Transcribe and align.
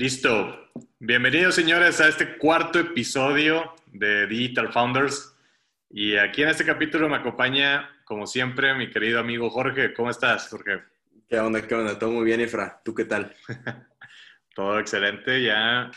Listo. 0.00 0.70
Bienvenidos, 0.98 1.54
señores, 1.54 2.00
a 2.00 2.08
este 2.08 2.38
cuarto 2.38 2.78
episodio 2.78 3.74
de 3.92 4.26
Digital 4.26 4.72
Founders. 4.72 5.36
Y 5.90 6.16
aquí 6.16 6.42
en 6.42 6.48
este 6.48 6.64
capítulo 6.64 7.06
me 7.06 7.16
acompaña, 7.16 7.86
como 8.06 8.26
siempre, 8.26 8.72
mi 8.72 8.88
querido 8.88 9.20
amigo 9.20 9.50
Jorge. 9.50 9.92
¿Cómo 9.92 10.08
estás, 10.08 10.48
Jorge? 10.48 10.84
¿Qué 11.28 11.38
onda? 11.38 11.60
¿Qué 11.68 11.74
onda? 11.74 11.98
Todo 11.98 12.12
muy 12.12 12.24
bien, 12.24 12.40
Efra. 12.40 12.80
¿Tú 12.82 12.94
qué 12.94 13.04
tal? 13.04 13.36
Todo 14.54 14.78
excelente. 14.78 15.44
Ya 15.44 15.90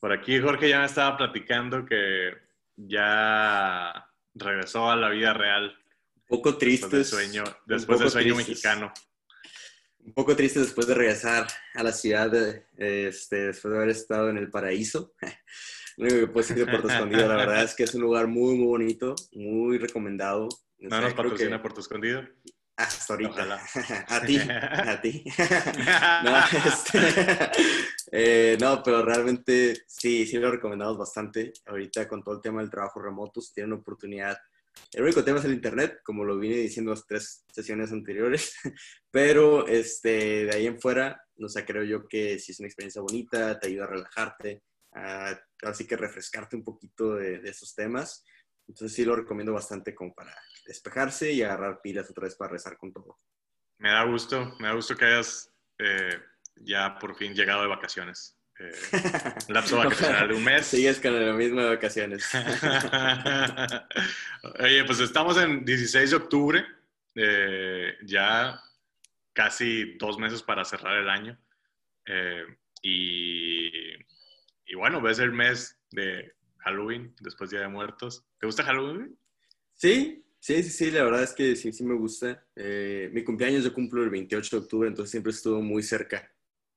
por 0.00 0.12
aquí 0.12 0.40
Jorge 0.40 0.70
ya 0.70 0.80
me 0.80 0.86
estaba 0.86 1.16
platicando 1.16 1.86
que 1.86 2.36
ya 2.74 4.10
regresó 4.34 4.90
a 4.90 4.96
la 4.96 5.10
vida 5.10 5.32
real. 5.32 5.78
Un 6.16 6.26
poco 6.26 6.58
triste. 6.58 6.88
Después 6.88 7.12
del 7.12 7.30
sueño, 7.30 7.44
después 7.66 8.00
del 8.00 8.10
sueño 8.10 8.34
mexicano 8.34 8.92
un 10.08 10.14
poco 10.14 10.34
triste 10.34 10.60
después 10.60 10.86
de 10.86 10.94
regresar 10.94 11.46
a 11.74 11.82
la 11.82 11.92
ciudad, 11.92 12.32
este, 12.78 13.48
después 13.48 13.70
de 13.70 13.76
haber 13.76 13.90
estado 13.90 14.30
en 14.30 14.38
el 14.38 14.50
paraíso. 14.50 15.12
Lo 15.98 16.06
único 16.06 16.20
que 16.20 16.26
puedo 16.28 16.46
decir 16.46 16.64
de 16.64 16.70
Puerto 16.70 16.88
Escondido, 16.88 17.28
la 17.28 17.36
verdad 17.36 17.64
es 17.64 17.74
que 17.74 17.82
es 17.82 17.94
un 17.94 18.02
lugar 18.02 18.26
muy, 18.26 18.54
muy 18.54 18.66
bonito, 18.66 19.14
muy 19.32 19.78
recomendado. 19.78 20.48
¿No 20.78 21.00
nos 21.00 21.12
patrocina 21.12 21.56
que... 21.56 21.62
Puerto 21.62 21.80
Escondido? 21.80 22.22
Hasta 22.76 23.14
ahorita. 23.14 23.60
a 24.08 24.20
ti, 24.22 24.38
a 24.38 25.00
ti. 25.00 25.24
no, 26.24 26.38
este, 26.70 27.50
eh, 28.12 28.56
no, 28.60 28.80
pero 28.82 29.04
realmente 29.04 29.82
sí, 29.88 30.24
sí 30.24 30.38
lo 30.38 30.52
recomendamos 30.52 30.96
bastante. 30.96 31.52
Ahorita 31.66 32.08
con 32.08 32.22
todo 32.22 32.36
el 32.36 32.40
tema 32.40 32.60
del 32.60 32.70
trabajo 32.70 33.02
remoto, 33.02 33.40
si 33.40 33.52
tienen 33.52 33.72
oportunidad 33.72 34.38
el 34.92 35.02
único 35.02 35.24
tema 35.24 35.38
es 35.38 35.44
el 35.44 35.52
Internet, 35.52 36.00
como 36.02 36.24
lo 36.24 36.38
vine 36.38 36.56
diciendo 36.56 36.92
las 36.92 37.06
tres 37.06 37.44
sesiones 37.52 37.92
anteriores, 37.92 38.54
pero 39.10 39.66
este, 39.66 40.46
de 40.46 40.54
ahí 40.54 40.66
en 40.66 40.80
fuera, 40.80 41.22
no 41.36 41.48
sé, 41.48 41.64
creo 41.64 41.84
yo 41.84 42.06
que 42.08 42.38
si 42.38 42.52
es 42.52 42.60
una 42.60 42.68
experiencia 42.68 43.02
bonita, 43.02 43.58
te 43.58 43.68
ayuda 43.68 43.84
a 43.84 43.88
relajarte, 43.88 44.62
a, 44.94 45.38
así 45.62 45.86
que 45.86 45.96
refrescarte 45.96 46.56
un 46.56 46.64
poquito 46.64 47.14
de, 47.14 47.38
de, 47.38 47.50
esos 47.50 47.74
temas. 47.74 48.24
Entonces 48.66 48.94
sí 48.94 49.04
lo 49.04 49.16
recomiendo 49.16 49.52
bastante 49.52 49.94
como 49.94 50.14
para 50.14 50.34
despejarse 50.66 51.32
y 51.32 51.42
agarrar 51.42 51.80
pilas 51.82 52.10
otra 52.10 52.24
vez 52.24 52.36
para 52.36 52.52
rezar 52.52 52.76
con 52.76 52.92
todo. 52.92 53.18
Me 53.78 53.90
da 53.90 54.04
gusto, 54.04 54.54
me 54.58 54.68
da 54.68 54.74
gusto 54.74 54.96
que 54.96 55.04
hayas 55.04 55.50
eh, 55.78 56.20
ya 56.56 56.98
por 56.98 57.16
fin 57.16 57.34
llegado 57.34 57.62
de 57.62 57.68
vacaciones. 57.68 58.37
Eh, 58.58 58.72
lapso 59.48 59.76
vacacional 59.78 60.28
de 60.28 60.34
un 60.34 60.44
mes. 60.44 60.66
Sigues 60.66 61.00
con 61.00 61.14
la 61.14 61.32
misma 61.32 61.62
de 61.62 61.70
vacaciones. 61.70 62.28
Oye, 64.60 64.84
pues 64.84 65.00
estamos 65.00 65.38
en 65.38 65.64
16 65.64 66.10
de 66.10 66.16
octubre, 66.16 66.66
eh, 67.14 67.96
ya 68.04 68.60
casi 69.32 69.96
dos 69.98 70.18
meses 70.18 70.42
para 70.42 70.64
cerrar 70.64 70.98
el 70.98 71.08
año. 71.08 71.38
Eh, 72.06 72.44
y, 72.82 73.68
y, 74.66 74.74
bueno, 74.76 75.00
ves 75.00 75.20
el 75.20 75.32
mes 75.32 75.78
de 75.90 76.32
Halloween, 76.58 77.14
después 77.20 77.50
Día 77.50 77.60
de 77.60 77.68
Muertos. 77.68 78.24
¿Te 78.40 78.46
gusta 78.46 78.64
Halloween? 78.64 79.16
Sí, 79.74 80.24
sí, 80.40 80.64
sí, 80.64 80.70
sí, 80.70 80.90
la 80.90 81.04
verdad 81.04 81.22
es 81.22 81.32
que 81.32 81.54
sí, 81.54 81.72
sí 81.72 81.84
me 81.84 81.94
gusta. 81.94 82.44
mi 82.56 83.22
cumpleaños 83.22 83.62
yo 83.62 83.72
cumplo 83.72 84.02
el 84.02 84.10
28 84.10 84.56
de 84.56 84.62
octubre, 84.62 84.88
entonces 84.88 85.12
siempre 85.12 85.30
estuvo 85.30 85.62
muy 85.62 85.84
cerca 85.84 86.32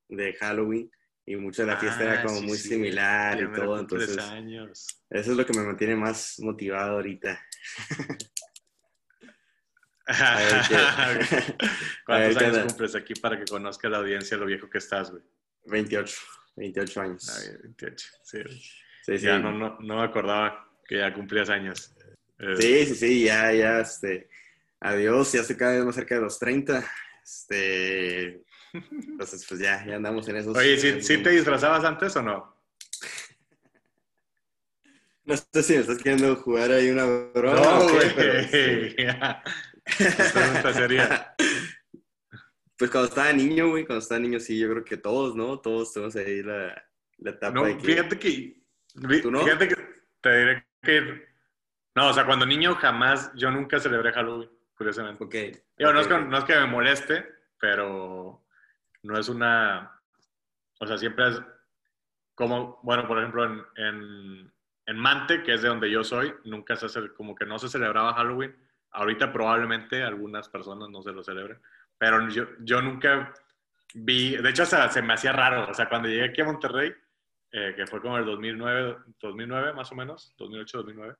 de 0.07 0.33
Halloween 0.33 0.91
y 1.31 1.35
mucha 1.37 1.63
de 1.63 1.69
la 1.69 1.77
fiesta 1.77 2.03
era 2.03 2.21
ah, 2.21 2.23
como 2.23 2.41
muy 2.41 2.57
similar 2.57 3.41
y 3.41 3.51
todo, 3.51 3.79
entonces 3.79 4.17
años. 4.17 5.03
eso 5.09 5.31
es 5.31 5.37
lo 5.37 5.45
que 5.45 5.57
me 5.57 5.63
mantiene 5.63 5.95
más 5.95 6.35
motivado 6.39 6.93
ahorita. 6.93 7.41
¿Cuántos 12.05 12.37
años 12.37 12.59
cumples 12.65 12.95
aquí 12.95 13.13
para 13.13 13.37
que 13.37 13.45
conozca 13.45 13.87
la 13.89 13.99
audiencia 13.99 14.37
lo 14.37 14.45
viejo 14.45 14.69
que 14.69 14.79
estás, 14.79 15.11
güey? 15.11 15.23
28, 15.65 16.17
28 16.55 17.01
años. 17.01 17.29
Ah, 17.29 17.39
28, 17.63 18.07
sí. 18.23 18.39
sí, 19.03 19.17
ya 19.19 19.39
No, 19.39 19.51
no, 19.51 19.77
no, 19.79 19.97
me 19.97 20.03
acordaba 20.03 20.69
que 20.85 20.97
ya 20.97 21.13
cumplías 21.13 21.49
años. 21.49 21.93
Eh, 22.39 22.55
sí, 22.57 22.85
sí, 22.87 22.95
sí, 22.95 23.23
ya, 23.23 23.53
ya, 23.53 23.79
este, 23.79 24.29
adiós, 24.79 25.31
ya 25.31 25.41
estoy 25.41 25.55
cada 25.55 25.73
vez 25.73 25.85
más 25.85 25.95
cerca 25.95 26.15
de 26.15 26.21
los 26.21 26.39
30. 26.39 26.83
Este, 27.23 28.43
entonces, 28.73 29.45
pues 29.47 29.59
ya, 29.59 29.85
ya 29.85 29.95
andamos 29.95 30.27
en 30.27 30.37
esos. 30.37 30.55
Oye, 30.55 31.01
¿sí, 31.01 31.17
te 31.17 31.29
disfrazabas 31.29 31.83
antes 31.83 32.15
o 32.15 32.21
no? 32.21 32.55
No 35.23 35.37
sé 35.37 35.63
si 35.63 35.73
me 35.73 35.79
estás 35.79 35.97
queriendo 35.97 36.35
jugar 36.37 36.71
ahí 36.71 36.89
una 36.89 37.05
broma. 37.05 37.59
No, 37.59 37.89
güey. 37.89 38.09
sería. 40.73 41.35
Pues 42.77 42.89
cuando 42.89 43.09
estaba 43.09 43.31
niño, 43.31 43.69
güey, 43.69 43.85
cuando 43.85 44.01
estaba 44.01 44.19
niño, 44.19 44.39
sí, 44.39 44.57
yo 44.57 44.67
creo 44.71 44.83
que 44.83 44.97
todos, 44.97 45.35
¿no? 45.35 45.59
Todos 45.59 45.93
tenemos 45.93 46.15
ahí 46.15 46.41
la, 46.41 46.83
la 47.19 47.29
etapa. 47.29 47.53
No, 47.53 47.79
fíjate 47.79 48.17
que. 48.17 48.59
¿Tú 49.21 49.29
no? 49.29 49.43
Fíjate 49.43 49.67
que 49.67 49.75
te 50.19 50.39
diré 50.39 50.67
que. 50.81 51.27
No, 51.93 52.09
o 52.09 52.13
sea, 52.13 52.25
cuando 52.25 52.43
niño 52.43 52.73
jamás, 52.73 53.31
yo 53.35 53.51
nunca 53.51 53.79
celebré 53.79 54.11
Halloween, 54.11 54.49
curiosamente. 54.73 55.23
Ok. 55.23 55.35
Yo, 55.77 55.93
no, 55.93 56.01
es 56.01 56.07
que, 56.07 56.17
no 56.17 56.35
es 56.35 56.43
que 56.43 56.55
me 56.55 56.65
moleste, 56.65 57.23
pero 57.59 58.40
no 59.03 59.17
es 59.17 59.29
una, 59.29 59.99
o 60.79 60.87
sea, 60.87 60.97
siempre 60.97 61.29
es 61.29 61.41
como, 62.35 62.79
bueno, 62.83 63.07
por 63.07 63.19
ejemplo, 63.19 63.45
en, 63.45 63.63
en, 63.75 64.53
en, 64.85 64.97
Mante, 64.97 65.43
que 65.43 65.53
es 65.53 65.61
de 65.61 65.69
donde 65.69 65.91
yo 65.91 66.03
soy, 66.03 66.33
nunca 66.45 66.75
se 66.75 66.87
hace, 66.87 67.13
como 67.13 67.35
que 67.35 67.45
no 67.45 67.59
se 67.59 67.69
celebraba 67.69 68.13
Halloween. 68.13 68.55
Ahorita 68.91 69.31
probablemente 69.31 70.03
algunas 70.03 70.49
personas 70.49 70.89
no 70.89 71.01
se 71.01 71.11
lo 71.11 71.23
celebren, 71.23 71.61
pero 71.97 72.27
yo, 72.29 72.45
yo 72.59 72.81
nunca 72.81 73.33
vi, 73.93 74.35
de 74.35 74.49
hecho, 74.49 74.63
o 74.63 74.65
sea, 74.65 74.89
se 74.89 75.01
me 75.01 75.13
hacía 75.13 75.31
raro, 75.31 75.69
o 75.69 75.73
sea, 75.73 75.87
cuando 75.87 76.09
llegué 76.09 76.25
aquí 76.25 76.41
a 76.41 76.45
Monterrey, 76.45 76.93
eh, 77.51 77.73
que 77.75 77.85
fue 77.85 78.01
como 78.01 78.17
el 78.17 78.25
2009, 78.25 78.97
2009 79.19 79.73
más 79.73 79.91
o 79.91 79.95
menos, 79.95 80.33
2008, 80.37 80.77
2009, 80.77 81.15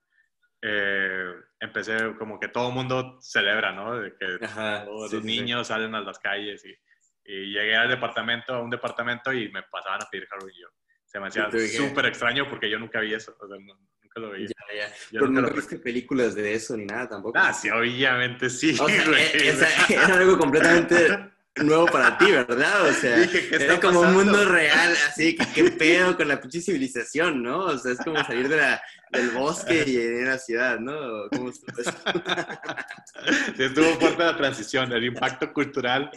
eh, 0.64 1.34
empecé 1.60 2.16
como 2.18 2.40
que 2.40 2.48
todo 2.48 2.70
el 2.70 2.76
mundo 2.76 3.18
celebra, 3.22 3.72
¿no? 3.72 4.00
De 4.00 4.16
que 4.16 4.38
todos 4.86 5.12
los 5.12 5.24
niños 5.24 5.68
salen 5.68 5.96
a 5.96 6.02
las 6.02 6.20
calles 6.20 6.64
y 6.66 6.76
y 7.26 7.54
llegué 7.54 7.76
al 7.76 7.90
departamento, 7.90 8.54
a 8.54 8.62
un 8.62 8.70
departamento 8.70 9.32
y 9.34 9.52
me 9.52 9.64
pasaban 9.64 10.02
a 10.02 10.10
pedir 10.10 10.28
Halloween 10.28 10.56
yo. 10.60 10.68
Se 11.06 11.20
me 11.20 11.28
hacía 11.28 11.50
súper 11.78 12.06
extraño 12.06 12.48
porque 12.50 12.70
yo 12.70 12.80
nunca 12.80 13.00
vi 13.02 13.14
eso. 13.14 13.36
O 13.40 13.48
sea, 13.48 13.58
nunca 13.58 14.20
lo 14.20 14.30
veía. 14.32 14.48
Ya, 14.48 14.88
ya. 14.88 14.94
Pero 15.12 15.28
nunca 15.28 15.42
no 15.42 15.50
viste 15.56 15.78
películas 15.78 16.36
de 16.36 16.54
eso 16.54 16.78
ni 16.78 16.86
nada 16.86 17.10
tampoco. 17.10 17.38
Ah, 17.38 17.54
sí, 17.54 17.70
obviamente 17.70 18.50
sí. 18.50 18.78
O 18.80 18.88
sea, 18.88 19.86
era 19.90 20.16
algo 20.16 20.38
completamente 20.38 21.32
nuevo 21.58 21.86
para 21.86 22.18
ti, 22.18 22.32
¿verdad? 22.32 22.88
O 22.88 22.94
sea, 22.94 23.18
es 23.18 23.80
como 23.80 24.02
un 24.02 24.14
mundo 24.14 24.46
real, 24.46 24.94
así 25.08 25.36
que 25.36 25.46
qué 25.54 25.72
pedo 25.72 26.16
con 26.16 26.28
la 26.28 26.40
pinche 26.40 26.62
civilización, 26.62 27.44
¿no? 27.44 27.66
O 27.66 27.78
sea, 27.78 27.92
es 27.92 28.00
como 28.00 28.24
salir 28.24 28.48
de 28.48 28.58
la, 28.58 28.82
del 29.10 29.32
bosque 29.32 29.84
y 29.86 29.92
ir 29.92 30.28
a 30.28 30.32
la 30.32 30.38
ciudad, 30.38 30.80
¿no? 30.80 31.28
¿Cómo 31.30 31.50
estuvo 31.50 31.82
eso? 31.82 31.92
Sí, 33.56 33.64
estuvo 33.64 33.86
fuerte 34.00 34.24
la 34.24 34.36
transición, 34.36 34.92
el 34.94 35.04
impacto 35.04 35.54
cultural 35.54 36.10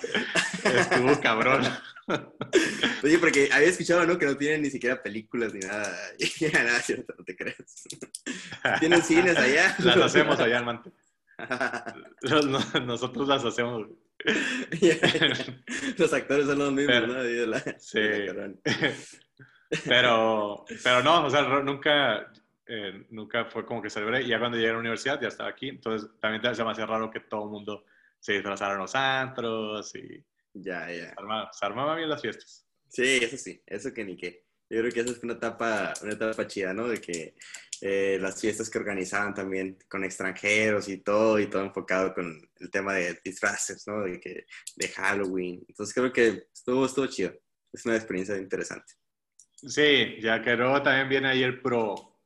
estuvo 0.64 1.20
cabrón. 1.20 1.62
Oye, 3.02 3.18
porque 3.18 3.50
había 3.52 3.68
escuchado, 3.68 4.06
¿no? 4.06 4.16
Que 4.16 4.26
no 4.26 4.36
tienen 4.36 4.62
ni 4.62 4.70
siquiera 4.70 5.02
películas 5.02 5.52
ni 5.52 5.60
nada. 5.60 5.94
nada, 6.52 6.80
cierto, 6.80 7.14
no 7.18 7.24
te 7.24 7.36
creas. 7.36 7.56
¿Tienen 8.80 9.02
cines 9.02 9.36
allá? 9.36 9.74
Las 9.80 9.96
hacemos 9.96 10.38
allá, 10.38 10.62
Mante. 10.62 10.90
Nosotros 12.86 13.28
las 13.28 13.44
hacemos. 13.44 13.88
los 15.98 16.12
actores 16.12 16.46
son 16.46 16.58
los 16.58 16.72
mismos, 16.72 17.08
¿no? 17.08 17.16
sí. 17.78 18.00
pero, 19.84 20.64
pero 20.82 21.02
no, 21.02 21.26
o 21.26 21.30
sea, 21.30 21.42
nunca, 21.42 22.32
eh, 22.66 23.06
nunca 23.10 23.46
fue 23.46 23.66
como 23.66 23.82
que 23.82 23.90
celebré. 23.90 24.22
Y 24.22 24.28
ya 24.28 24.38
cuando 24.38 24.56
llegué 24.56 24.70
a 24.70 24.74
la 24.74 24.78
universidad 24.78 25.20
ya 25.20 25.28
estaba 25.28 25.50
aquí. 25.50 25.68
Entonces 25.68 26.10
también 26.20 26.54
se 26.54 26.64
me 26.64 26.70
hacía 26.70 26.86
raro 26.86 27.10
que 27.10 27.20
todo 27.20 27.44
el 27.44 27.50
mundo 27.50 27.84
se 28.18 28.34
disfrazara 28.34 28.74
en 28.74 28.80
los 28.80 28.94
antros 28.94 29.94
y... 29.94 30.24
Ya, 30.54 30.88
ya. 30.90 31.14
Se, 31.52 31.66
armaban 31.66 31.96
bien 31.96 32.08
las 32.08 32.22
fiestas. 32.22 32.64
Sí, 32.88 33.18
eso 33.20 33.36
sí, 33.36 33.60
eso 33.66 33.92
que 33.92 34.04
ni 34.04 34.16
qué. 34.16 34.43
Yo 34.70 34.80
creo 34.80 34.92
que 34.92 35.00
esa 35.00 35.12
es 35.12 35.22
una 35.22 35.34
etapa, 35.34 35.92
una 36.02 36.12
etapa 36.12 36.46
chida, 36.46 36.72
¿no? 36.72 36.88
De 36.88 37.00
que 37.00 37.34
eh, 37.80 38.18
las 38.20 38.40
fiestas 38.40 38.70
que 38.70 38.78
organizaban 38.78 39.34
también 39.34 39.78
con 39.88 40.04
extranjeros 40.04 40.88
y 40.88 40.98
todo, 40.98 41.38
y 41.38 41.48
todo 41.48 41.64
enfocado 41.64 42.14
con 42.14 42.40
el 42.60 42.70
tema 42.70 42.94
de 42.94 43.20
disfraces, 43.22 43.86
¿no? 43.86 44.02
De, 44.02 44.18
que, 44.18 44.46
de 44.76 44.88
Halloween. 44.88 45.64
Entonces 45.68 45.94
creo 45.94 46.12
que 46.12 46.48
estuvo, 46.52 46.86
estuvo 46.86 47.06
chido. 47.06 47.32
Es 47.72 47.84
una 47.84 47.96
experiencia 47.96 48.36
interesante. 48.36 48.94
Sí, 49.54 50.16
ya 50.20 50.42
que 50.42 50.56
luego 50.56 50.82
también 50.82 51.08
viene 51.08 51.28
ahí 51.28 51.42
el 51.42 51.60
pro, 51.60 52.20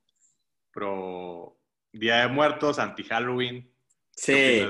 pro 0.72 1.60
Día 1.92 2.22
de 2.22 2.28
Muertos, 2.28 2.78
anti-Halloween. 2.78 3.72
Sí, 4.20 4.60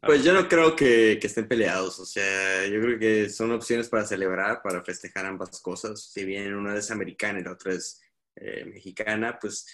pues 0.00 0.22
yo 0.22 0.32
no 0.32 0.48
creo 0.48 0.76
que, 0.76 1.18
que, 1.20 1.26
estén 1.26 1.48
peleados, 1.48 1.98
o 1.98 2.06
sea, 2.06 2.64
yo 2.66 2.80
creo 2.80 2.98
que 2.98 3.28
son 3.28 3.50
opciones 3.50 3.88
para 3.88 4.06
celebrar, 4.06 4.62
para 4.62 4.84
festejar 4.84 5.26
ambas 5.26 5.60
cosas. 5.60 6.12
Si 6.12 6.24
bien 6.24 6.54
una 6.54 6.76
es 6.76 6.92
americana 6.92 7.40
y 7.40 7.42
la 7.42 7.52
otra 7.52 7.72
es 7.72 8.00
eh, 8.36 8.64
mexicana, 8.66 9.36
pues 9.40 9.66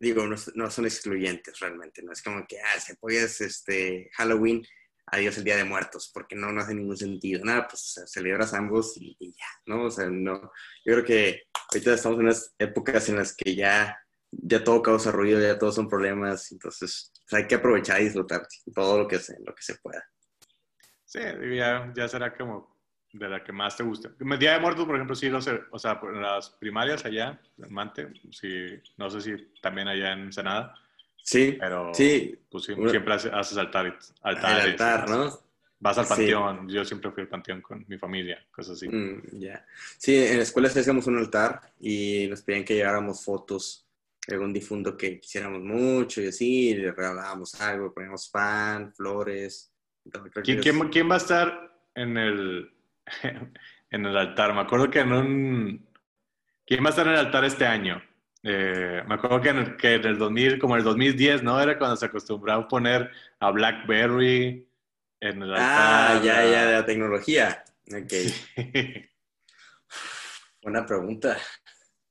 digo, 0.00 0.26
no, 0.26 0.70
son 0.70 0.86
excluyentes 0.86 1.60
realmente, 1.60 2.02
no 2.02 2.12
es 2.12 2.20
como 2.20 2.44
que, 2.48 2.58
ah, 2.60 2.80
si 2.80 2.92
apoyas 2.92 3.40
este 3.40 4.10
Halloween, 4.14 4.66
adiós 5.06 5.38
el 5.38 5.44
Día 5.44 5.56
de 5.56 5.64
Muertos, 5.64 6.10
porque 6.12 6.34
no, 6.34 6.50
no 6.50 6.60
hace 6.60 6.74
ningún 6.74 6.96
sentido, 6.96 7.44
nada, 7.44 7.68
pues 7.68 8.02
celebras 8.06 8.54
ambos 8.54 8.94
y, 8.96 9.16
ya, 9.20 9.46
¿no? 9.66 9.84
O 9.84 9.90
sea, 9.90 10.10
no, 10.10 10.50
yo 10.84 10.94
creo 10.94 11.04
que 11.04 11.42
ahorita 11.70 11.94
estamos 11.94 12.18
en 12.18 12.24
unas 12.24 12.54
épocas 12.58 13.08
en 13.08 13.16
las 13.16 13.36
que 13.36 13.54
ya, 13.54 13.96
ya 14.32 14.64
todo 14.64 14.82
causa 14.82 15.12
ruido, 15.12 15.40
ya 15.40 15.58
todos 15.58 15.76
son 15.76 15.88
problemas, 15.88 16.50
entonces 16.50 17.12
hay 17.32 17.46
que 17.46 17.54
aprovechar 17.54 18.00
y 18.00 18.04
disfrutar 18.04 18.46
todo 18.74 18.98
lo 18.98 19.08
que 19.08 19.18
se, 19.18 19.38
lo 19.40 19.54
que 19.54 19.62
se 19.62 19.76
pueda. 19.76 20.04
Sí, 21.04 21.20
ya, 21.56 21.92
ya 21.94 22.08
será 22.08 22.34
como 22.34 22.74
de 23.12 23.28
la 23.28 23.44
que 23.44 23.52
más 23.52 23.76
te 23.76 23.84
guste. 23.84 24.10
Día 24.38 24.54
de 24.54 24.60
Muertos, 24.60 24.84
por 24.84 24.96
ejemplo, 24.96 25.14
sí, 25.14 25.28
lo 25.28 25.40
sé, 25.40 25.60
o 25.70 25.78
sea, 25.78 26.00
en 26.02 26.20
las 26.20 26.50
primarias 26.50 27.04
allá, 27.04 27.40
en 27.58 27.72
Mante, 27.72 28.08
sí, 28.30 28.66
no 28.96 29.08
sé 29.08 29.20
si 29.20 29.52
también 29.62 29.86
allá 29.86 30.12
en 30.12 30.32
Senada. 30.32 30.74
Sí, 31.22 31.56
pero 31.58 31.94
sí. 31.94 32.38
Pues, 32.50 32.64
siempre 32.64 33.14
haces 33.14 33.56
altar, 33.56 33.96
altares. 34.22 34.64
altar, 34.64 35.08
¿no? 35.08 35.38
Vas 35.78 35.98
al 35.98 36.06
panteón, 36.06 36.68
yo 36.68 36.84
siempre 36.84 37.10
fui 37.10 37.22
al 37.22 37.28
panteón 37.28 37.60
con 37.60 37.84
mi 37.88 37.98
familia, 37.98 38.44
cosas 38.50 38.76
así. 38.76 38.88
Mm, 38.88 39.22
ya. 39.38 39.64
Sí, 39.98 40.16
en 40.16 40.38
la 40.38 40.42
escuela 40.42 40.68
hacíamos 40.68 41.06
un 41.06 41.18
altar 41.18 41.60
y 41.78 42.26
nos 42.28 42.42
pedían 42.42 42.64
que 42.64 42.74
lleváramos 42.74 43.24
fotos 43.24 43.83
algún 44.28 44.52
difunto 44.52 44.96
que 44.96 45.20
quisiéramos 45.20 45.60
mucho 45.60 46.22
y 46.22 46.28
así, 46.28 46.74
le 46.74 46.92
regalábamos 46.92 47.60
algo, 47.60 47.92
poníamos 47.92 48.28
pan, 48.30 48.92
flores. 48.94 49.72
¿Quién, 50.42 50.60
¿Quién, 50.90 51.10
va 51.10 51.14
a 51.14 51.18
estar 51.18 51.78
en 51.94 52.16
el, 52.16 52.72
en 53.90 54.06
el 54.06 54.16
altar? 54.16 54.54
Me 54.54 54.60
acuerdo 54.60 54.90
que 54.90 55.00
en 55.00 55.12
un... 55.12 55.88
¿Quién 56.66 56.82
va 56.82 56.88
a 56.88 56.90
estar 56.90 57.06
en 57.06 57.12
el 57.12 57.18
altar 57.18 57.44
este 57.44 57.66
año? 57.66 58.02
Eh, 58.42 59.02
me 59.06 59.14
acuerdo 59.14 59.40
que 59.40 59.48
en, 59.50 59.58
el, 59.58 59.76
que 59.76 59.94
en 59.94 60.04
el 60.04 60.18
2000, 60.18 60.58
como 60.58 60.76
el 60.76 60.84
2010, 60.84 61.42
¿no? 61.42 61.60
Era 61.60 61.78
cuando 61.78 61.96
se 61.96 62.06
acostumbraba 62.06 62.64
a 62.64 62.68
poner 62.68 63.10
a 63.40 63.50
BlackBerry, 63.50 64.66
Ah, 65.56 66.20
ya, 66.22 66.44
ya, 66.44 66.66
de 66.66 66.72
la 66.74 66.84
tecnología. 66.84 67.64
Ok. 67.88 68.12
Buena 70.62 70.84
pregunta. 70.84 71.38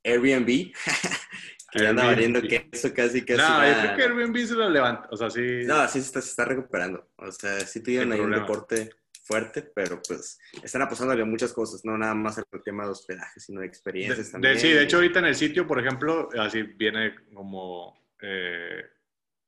Airbnb. 0.03 0.73
que 1.73 1.87
anda 1.87 2.05
valiendo 2.05 2.41
que 2.41 2.69
eso 2.71 2.93
casi 2.93 3.23
casi. 3.25 3.41
No, 3.41 3.67
yo 3.67 3.81
creo 3.81 3.95
que 3.95 4.03
Airbnb 4.03 4.37
se 4.45 4.53
lo 4.53 4.69
levanta. 4.69 5.07
O 5.11 5.17
sea, 5.17 5.29
sí. 5.29 5.63
No, 5.65 5.87
sí 5.87 5.99
se 5.99 6.07
está, 6.07 6.21
se 6.21 6.29
está 6.29 6.45
recuperando. 6.45 7.09
O 7.17 7.31
sea, 7.31 7.59
sí 7.61 7.81
tuvieron 7.81 8.11
ahí 8.11 8.19
un 8.19 8.31
deporte 8.31 8.89
fuerte, 9.23 9.61
pero 9.61 10.01
pues 10.05 10.39
están 10.61 10.81
apostándole 10.81 11.21
a 11.21 11.25
muchas 11.25 11.53
cosas, 11.53 11.83
no 11.85 11.97
nada 11.97 12.13
más 12.13 12.37
el 12.37 12.45
tema 12.63 12.83
de 12.83 12.91
hospedaje, 12.91 13.39
sino 13.39 13.61
de 13.61 13.67
experiencias 13.67 14.31
también. 14.31 14.59
sí, 14.59 14.69
de 14.69 14.83
hecho 14.83 14.97
ahorita 14.97 15.19
en 15.19 15.25
el 15.25 15.35
sitio, 15.35 15.65
por 15.65 15.79
ejemplo, 15.79 16.27
así 16.37 16.61
viene 16.63 17.15
como, 17.33 17.97
eh, 18.21 18.83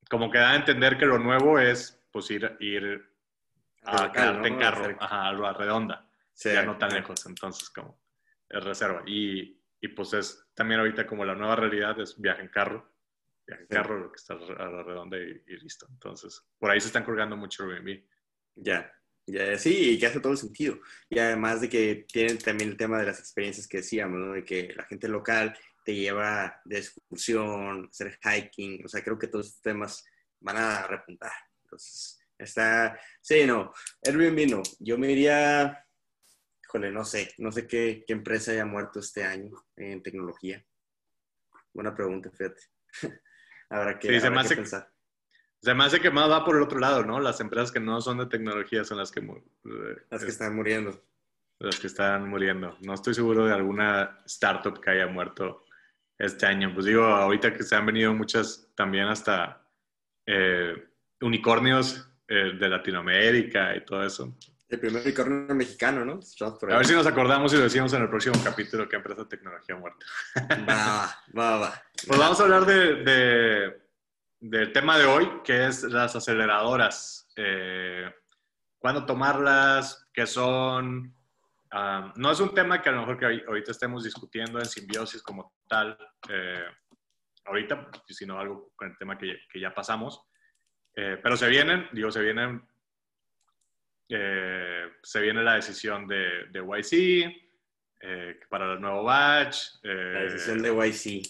como 0.10 0.32
que 0.32 0.38
da 0.38 0.52
a 0.52 0.56
entender 0.56 0.98
que 0.98 1.06
lo 1.06 1.20
nuevo 1.20 1.60
es 1.60 2.02
pues 2.12 2.32
ir, 2.32 2.56
ir 2.62 3.04
a 3.84 4.12
quedarte 4.12 4.48
en 4.48 4.58
carro, 4.58 4.96
ajá, 5.00 5.28
a 5.28 5.34
la 5.34 5.54
redonda, 5.54 6.10
ya 6.36 6.64
no 6.64 6.78
tan 6.78 6.94
lejos, 6.94 7.26
entonces 7.26 7.70
como 7.70 8.00
es 8.50 8.64
reserva. 8.64 9.04
Y, 9.06 9.60
y, 9.82 9.88
pues 9.90 10.14
es 10.14 10.45
también 10.56 10.80
ahorita 10.80 11.06
como 11.06 11.26
la 11.26 11.36
nueva 11.36 11.56
realidad 11.56 12.00
es 12.00 12.20
viaje 12.20 12.42
en 12.42 12.50
carro, 12.50 12.92
viaje 13.46 13.64
en 13.64 13.68
carro, 13.68 14.00
lo 14.00 14.12
que 14.12 14.16
está 14.16 14.34
a 14.34 14.70
la 14.70 14.84
redonda 14.84 15.18
y, 15.18 15.44
listo. 15.62 15.86
Entonces, 15.90 16.42
por 16.58 16.72
ahí 16.72 16.82
se 16.82 16.88
están 16.88 17.04
colgando 17.04 17.38
mucho 17.38 17.64
Airbnb. 17.64 18.04
Ya, 18.56 18.92
ya, 19.28 19.58
sí, 19.58 19.92
y 19.92 20.00
que 20.00 20.08
hace 20.08 20.20
todo 20.20 20.32
el 20.32 20.38
sentido. 20.38 20.80
Y 21.10 21.20
además 21.20 21.62
de 21.62 21.70
que 21.70 22.06
tienen 22.12 22.38
también 22.40 22.72
el 22.72 22.78
tema 22.78 23.00
de 23.00 23.08
las 23.08 23.20
experiencias 23.20 23.68
que 23.68 23.78
decíamos, 23.78 24.20
¿no? 24.20 24.34
De 24.34 24.44
que 24.44 24.74
la 24.76 24.86
gente 24.86 25.08
local 25.08 25.56
te 25.84 25.94
lleva 25.94 26.62
de 26.66 26.80
excursión, 26.80 27.90
hacer 27.92 28.18
hiking, 28.24 28.84
o 28.84 28.88
sea, 28.88 29.04
creo 29.04 29.20
que 29.20 29.28
todos 29.28 29.48
estos 29.48 29.62
temas 29.62 30.06
van 30.40 30.58
a 30.58 30.88
repuntar. 30.88 31.34
Entonces, 31.64 32.20
Está, 32.38 33.00
sí, 33.22 33.46
no, 33.46 33.72
Airbnb 34.06 34.50
no. 34.50 34.64
Yo 34.80 34.98
me 34.98 35.12
iría, 35.12 35.85
híjole, 36.76 36.92
no 36.92 37.06
sé, 37.06 37.34
no 37.38 37.52
sé 37.52 37.68
qué, 37.68 38.04
qué 38.06 38.14
empresa 38.14 38.52
haya 38.52 38.66
muerto 38.66 39.00
este 39.00 39.24
año 39.24 39.52
en 39.78 40.04
tecnología. 40.04 40.64
Buena 41.74 41.96
pregunta, 41.96 42.30
fíjate. 42.32 42.62
habrá 43.70 43.98
que, 43.98 44.20
sí, 44.20 44.28
hace, 44.28 44.56
pensar. 44.56 44.92
Se 45.62 45.74
me 45.74 45.86
hace 45.86 46.02
que 46.02 46.12
más 46.12 46.30
va 46.30 46.44
por 46.44 46.58
el 46.58 46.64
otro 46.64 46.80
lado, 46.80 47.06
¿no? 47.06 47.20
Las 47.22 47.40
empresas 47.40 47.72
que 47.72 47.80
no 47.80 48.02
son 48.02 48.18
de 48.18 48.26
tecnología 48.26 48.84
son 48.84 48.98
las 48.98 49.12
que... 49.12 49.22
Las 50.10 50.24
que 50.24 50.30
están 50.30 50.54
muriendo. 50.54 51.02
Las 51.60 51.80
que 51.80 51.88
están 51.88 52.28
muriendo. 52.28 52.78
No 52.82 52.94
estoy 52.94 53.14
seguro 53.14 53.46
de 53.46 53.54
alguna 53.54 54.20
startup 54.26 54.82
que 54.82 54.90
haya 54.90 55.08
muerto 55.08 55.66
este 56.18 56.46
año. 56.46 56.74
Pues 56.74 56.86
digo, 56.86 57.06
ahorita 57.06 57.54
que 57.54 57.64
se 57.64 57.76
han 57.76 57.86
venido 57.86 58.14
muchas 58.14 58.70
también 58.76 59.06
hasta 59.06 59.66
eh, 60.26 60.90
unicornios 61.22 62.06
eh, 62.28 62.52
de 62.60 62.70
Latinoamérica 62.70 63.76
y 63.78 63.86
todo 63.86 64.06
eso. 64.06 64.36
El 64.76 64.82
primer 64.82 65.04
unicornio 65.04 65.56
mexicano, 65.56 66.04
¿no? 66.04 66.20
A 66.42 66.78
ver 66.78 66.86
si 66.86 66.94
nos 66.94 67.08
acordamos 67.08 67.54
y 67.54 67.56
lo 67.56 67.64
decimos 67.64 67.94
en 67.94 68.02
el 68.02 68.10
próximo 68.10 68.36
capítulo 68.44 68.90
que 68.90 68.98
empresa 68.98 69.26
tecnología 69.26 69.78
muerta. 69.78 70.06
Va, 70.68 71.18
va, 71.38 71.58
va. 71.58 71.84
Pues 72.06 72.20
vamos 72.20 72.38
a 72.38 72.44
hablar 72.44 72.66
de, 72.66 73.82
del 74.38 74.74
tema 74.74 74.98
de 74.98 75.06
hoy, 75.06 75.32
que 75.46 75.68
es 75.68 75.84
las 75.84 76.14
aceleradoras. 76.18 77.32
Eh, 77.38 78.14
¿Cuándo 78.78 79.06
tomarlas? 79.06 80.10
¿Qué 80.14 80.28
son? 80.28 81.16
Ah, 81.72 82.12
no 82.18 82.32
es 82.32 82.42
un 82.42 82.54
tema 82.54 82.82
que 82.82 82.90
a 82.90 82.92
lo 82.92 83.00
mejor 83.00 83.18
que 83.18 83.44
ahorita 83.48 83.72
estemos 83.72 84.04
discutiendo 84.04 84.60
en 84.60 84.66
simbiosis 84.66 85.24
como 85.24 85.56
tal, 85.70 85.98
eh, 86.28 86.66
ahorita, 87.46 87.92
sino 88.10 88.38
algo 88.38 88.74
con 88.76 88.90
el 88.90 88.98
tema 88.98 89.18
que, 89.18 89.38
que 89.50 89.58
ya 89.58 89.74
pasamos. 89.74 90.22
Eh, 90.94 91.18
pero 91.24 91.38
se 91.38 91.48
vienen, 91.48 91.88
digo, 91.94 92.12
se 92.12 92.22
vienen, 92.22 92.68
eh, 94.10 94.90
se 95.02 95.22
viene 95.22 95.44
la 95.44 95.56
decisión 95.56 96.08
de, 96.08 96.46
de 96.52 96.60
YC 96.60 97.36
eh, 98.02 98.40
para 98.50 98.74
el 98.74 98.82
nuevo 98.82 99.04
batch. 99.04 99.58
la 99.84 100.22
decisión 100.22 100.62
de 100.62 100.70
YC. 100.70 101.28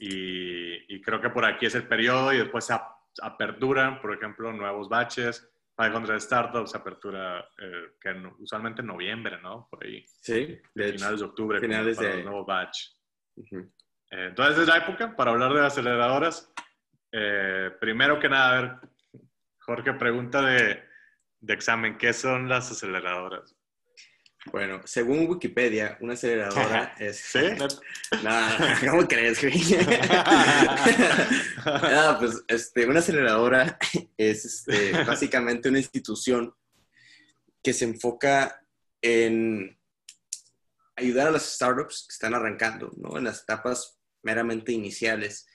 Y, 0.00 0.94
y, 0.94 1.00
creo 1.00 1.20
que 1.20 1.30
por 1.30 1.44
aquí 1.44 1.66
es 1.66 1.74
el 1.74 1.86
periodo 1.86 2.32
y 2.32 2.38
después 2.38 2.64
se 2.64 2.74
aperturan, 3.22 4.00
por 4.00 4.14
ejemplo, 4.14 4.52
nuevos 4.52 4.88
batches. 4.88 5.48
500 5.76 6.22
Startups, 6.22 6.74
apertura 6.74 7.48
que 8.00 8.10
usualmente 8.38 8.82
en 8.82 8.88
noviembre, 8.88 9.40
¿no? 9.40 9.68
Por 9.70 9.84
ahí. 9.84 10.04
Sí. 10.06 10.60
De 10.74 10.92
finales 10.92 11.20
de 11.20 11.26
octubre. 11.26 11.60
Finales 11.60 11.98
de... 11.98 12.18
el 12.18 12.24
nuevo 12.24 12.44
batch. 12.44 12.88
entonces 14.10 14.58
es 14.58 14.68
la 14.68 14.76
época 14.76 15.16
para 15.16 15.30
hablar 15.30 15.54
de 15.54 15.64
aceleradoras. 15.64 16.52
Eh, 17.12 17.70
primero 17.78 18.18
que 18.18 18.28
nada, 18.28 18.48
a 18.48 18.60
ver, 18.60 18.76
Jorge, 19.60 19.92
pregunta 19.92 20.40
de, 20.40 20.82
de 21.42 21.54
examen, 21.54 21.98
¿qué 21.98 22.12
son 22.12 22.48
las 22.48 22.70
aceleradoras? 22.70 23.54
Bueno, 24.50 24.80
según 24.84 25.28
Wikipedia, 25.28 25.98
una 26.00 26.14
aceleradora 26.14 26.94
es... 26.98 27.18
¿Sí? 27.18 27.40
no, 28.22 28.90
¿cómo 28.90 29.06
crees, 29.06 29.42
no, 31.64 32.18
pues 32.18 32.42
este, 32.48 32.86
una 32.86 33.00
aceleradora 33.00 33.78
es 34.16 34.44
este, 34.44 34.92
básicamente 35.04 35.68
una 35.68 35.78
institución 35.78 36.54
que 37.62 37.72
se 37.72 37.84
enfoca 37.84 38.64
en 39.00 39.78
ayudar 40.96 41.28
a 41.28 41.32
las 41.32 41.54
startups 41.54 42.06
que 42.08 42.12
están 42.12 42.34
arrancando, 42.34 42.92
¿no? 42.96 43.18
En 43.18 43.24
las 43.24 43.42
etapas 43.42 43.98
meramente 44.22 44.72
iniciales 44.72 45.46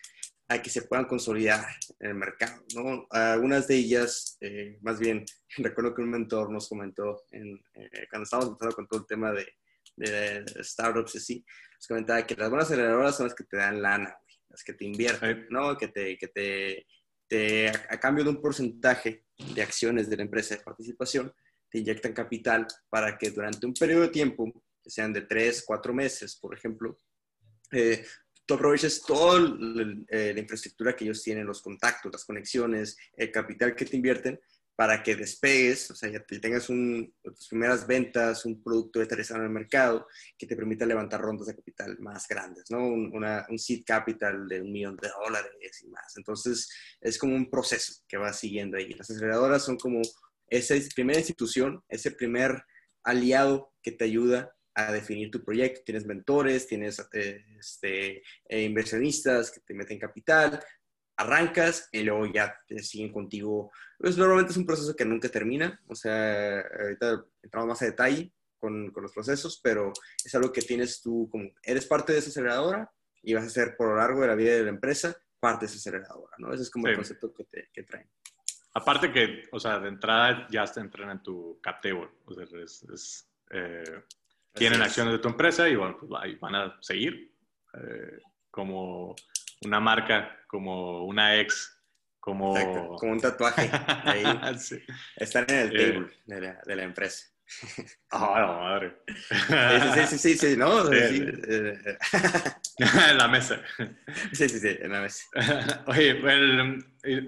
a 0.50 0.62
que 0.62 0.70
se 0.70 0.84
puedan 0.84 1.06
consolidar 1.06 1.66
en 2.00 2.12
el 2.12 2.16
mercado, 2.16 2.63
¿no? 2.74 3.06
Algunas 3.10 3.68
de 3.68 3.75
ellas, 3.75 4.38
eh, 4.39 4.77
más 4.82 5.00
bien, 5.00 5.25
recuerdo 5.58 5.94
que 5.94 6.01
un 6.01 6.12
mentor 6.12 6.51
nos 6.51 6.70
comentó 6.70 7.24
en, 7.32 7.62
eh, 7.74 8.08
cuando 8.10 8.24
estábamos 8.24 8.51
empezando 8.51 8.75
con 8.75 8.88
todo 8.88 9.00
el 9.01 9.08
tema 9.08 9.32
de, 9.32 9.48
de 9.98 10.63
startups 10.63 11.16
y 11.16 11.18
así, 11.18 11.46
nos 11.75 11.88
comentaba 11.88 12.25
que 12.25 12.36
las 12.36 12.50
buenas 12.50 12.68
aceleradoras 12.68 13.18
son 13.18 13.27
las 13.27 13.36
que 13.36 13.44
te 13.44 13.58
dan 13.58 13.82
lana, 13.82 14.18
las 14.50 14.63
que 14.63 14.74
te 14.74 14.86
invierten, 14.86 15.48
¿no? 15.50 15.77
Que 15.77 15.89
te, 15.89 16.18
que 16.18 16.27
te, 16.27 16.88
te 17.27 17.70
a, 17.70 18.00
cambio 18.00 18.24
de 18.24 18.30
un 18.30 18.42
porcentaje 18.42 19.25
de 19.54 19.62
acciones 19.62 20.10
de 20.10 20.18
la 20.18 20.24
empresa 20.24 20.56
de 20.56 20.63
participación, 20.63 21.34
te 21.70 21.80
inyectan 21.80 22.13
capital 22.13 22.66
para 22.89 23.18
que 23.18 23.32
durante 23.32 23.66
un 23.66 23.74
periodo 23.74 24.04
de 24.04 24.10
tiempo, 24.10 24.51
que 24.82 24.89
sean 24.89 25.12
de 25.12 25.22
tres, 25.22 25.63
cuatro 25.66 25.94
meses, 25.94 26.38
por 26.38 26.56
ejemplo, 26.56 27.01
eh, 27.72 28.06
tú 28.48 28.54
aproveches 28.54 29.01
toda 29.01 29.39
eh, 30.08 30.34
la 30.34 30.39
infraestructura 30.39 30.96
que 30.96 31.04
ellos 31.04 31.22
tienen, 31.22 31.46
los 31.46 31.62
contactos, 31.62 32.12
las 32.12 32.25
conexiones, 32.25 32.98
el 33.13 33.32
capital 33.32 33.75
que 33.75 33.86
te 33.86 33.98
invierten 33.98 34.39
para 34.77 35.01
que 35.01 35.16
despegues, 35.16 35.89
o 35.89 35.96
sea, 35.96 36.10
ya 36.10 36.24
tengas 36.24 36.70
un, 36.70 37.12
tus 37.24 37.48
primeras 37.48 37.88
ventas, 37.88 38.46
un 38.46 38.62
producto 38.62 39.01
aterrizado 39.01 39.39
en 39.39 39.48
el 39.48 39.51
mercado 39.51 40.08
que 40.38 40.46
te 40.46 40.56
permita 40.56 40.86
levantar 40.86 41.20
rondas 41.20 41.48
de 41.48 41.56
capital 41.56 41.98
más 42.00 42.27
grandes, 42.27 42.66
¿no? 42.70 42.88
Un, 42.88 43.12
un 43.12 43.60
seed 43.60 43.82
capital 43.84 44.48
de 44.48 44.62
un 44.62 44.72
millón 44.72 44.96
de 44.98 45.10
dólares 45.10 45.82
y 45.84 45.88
más. 45.89 46.16
Entonces, 46.16 46.70
es 47.01 47.18
como 47.18 47.36
un 47.36 47.50
proceso 47.50 48.04
que 48.08 48.18
va 48.18 48.32
siguiendo 48.32 48.77
ahí. 48.77 48.94
Las 48.94 49.10
aceleradoras 49.10 49.66
son 49.66 49.77
como 49.77 50.00
esa 50.48 50.75
primera 50.94 51.20
institución, 51.20 51.84
ese 51.89 52.12
primer 52.12 52.63
aliado 53.04 53.74
que 53.82 53.92
te 53.92 54.06
ayuda 54.06 54.56
a 54.77 54.91
definir 54.91 55.31
tu 55.31 55.43
proyecto. 55.43 55.81
Tienes 55.84 56.05
mentores, 56.05 56.67
tienes 56.67 57.00
eh, 57.13 57.43
este, 57.60 58.22
eh, 58.48 58.62
inversionistas 58.62 59.50
que 59.51 59.60
te 59.62 59.74
meten 59.74 59.98
capital, 59.98 60.63
arrancas 61.15 61.89
y 61.91 62.03
luego 62.03 62.27
ya 62.27 62.55
te 62.67 62.77
siguen 62.84 63.12
contigo. 63.12 63.72
Pues 63.98 64.17
normalmente 64.17 64.51
es 64.51 64.57
un 64.57 64.67
proceso 64.67 64.96
que 64.96 65.03
nunca 65.03 65.29
termina, 65.29 65.81
o 65.88 65.96
sea, 65.96 66.62
ahorita 66.62 67.25
entramos 67.41 67.69
más 67.69 67.81
a 67.81 67.86
detalle, 67.86 68.31
con, 68.60 68.91
con, 68.91 69.03
los 69.03 69.13
procesos, 69.13 69.60
pero 69.63 69.93
es 70.24 70.34
algo 70.36 70.51
que 70.51 70.62
tienes 70.62 71.01
tú, 71.01 71.27
como 71.31 71.50
eres 71.63 71.86
parte 71.86 72.13
de 72.13 72.19
esa 72.19 72.29
aceleradora 72.29 72.91
y 73.22 73.34
vas 73.34 73.46
a 73.46 73.50
ser 73.50 73.75
por 73.75 73.89
lo 73.89 73.96
largo 73.98 74.22
de 74.22 74.27
la 74.27 74.36
vida 74.36 74.53
de 74.53 74.63
la 74.63 74.69
empresa 74.69 75.15
parte 75.39 75.65
de 75.65 75.72
esa 75.72 75.77
aceleradora, 75.77 76.36
¿no? 76.38 76.53
Ese 76.53 76.63
es 76.63 76.69
como 76.69 76.88
el 76.88 76.96
concepto 76.96 77.34
que, 77.34 77.43
te, 77.46 77.69
que 77.74 77.84
traen. 77.84 78.10
Aparte 78.74 79.12
que, 79.12 79.43
o 79.51 79.60
sea, 79.60 79.79
de 79.79 79.89
entrada 79.89 80.48
ya 80.51 80.65
te 80.65 80.79
entran 80.79 81.10
en 81.10 81.24
tu 81.24 81.60
cap 81.62 81.81
table, 81.81 82.10
o 82.25 82.34
sea, 82.34 82.46
es, 82.63 83.27
eh, 83.51 84.03
tienen 84.57 84.81
acciones 84.81 85.13
de 85.13 85.19
tu 85.19 85.27
empresa 85.27 85.67
y 85.69 85.75
bueno, 85.75 85.97
pues 85.99 86.11
ahí 86.21 86.35
van 86.35 86.55
a 86.55 86.77
seguir 86.81 87.31
eh, 87.73 88.19
como 88.51 89.15
una 89.61 89.79
marca, 89.79 90.37
como 90.47 91.05
una 91.05 91.39
ex, 91.39 91.79
como... 92.19 92.53
como 92.97 93.11
un 93.11 93.19
tatuaje. 93.19 93.69
Ahí. 94.03 94.23
Están 95.15 95.45
en 95.49 95.55
el 95.55 95.75
eh, 95.75 95.91
table 95.91 96.07
de, 96.25 96.41
la, 96.41 96.61
de 96.65 96.75
la 96.75 96.83
empresa. 96.83 97.27
Ah, 98.11 98.39
la 98.39 98.47
madre. 98.47 98.97
Sí, 100.07 100.07
sí, 100.07 100.17
sí, 100.17 100.37
sí, 100.37 100.57
¿no? 100.57 100.91
en 100.91 101.97
la 103.17 103.27
mesa. 103.27 103.61
Sí, 104.31 104.47
sí, 104.49 104.59
sí, 104.59 104.77
en 104.79 104.91
la 104.91 105.01
mesa. 105.01 105.83
Oye, 105.87 106.21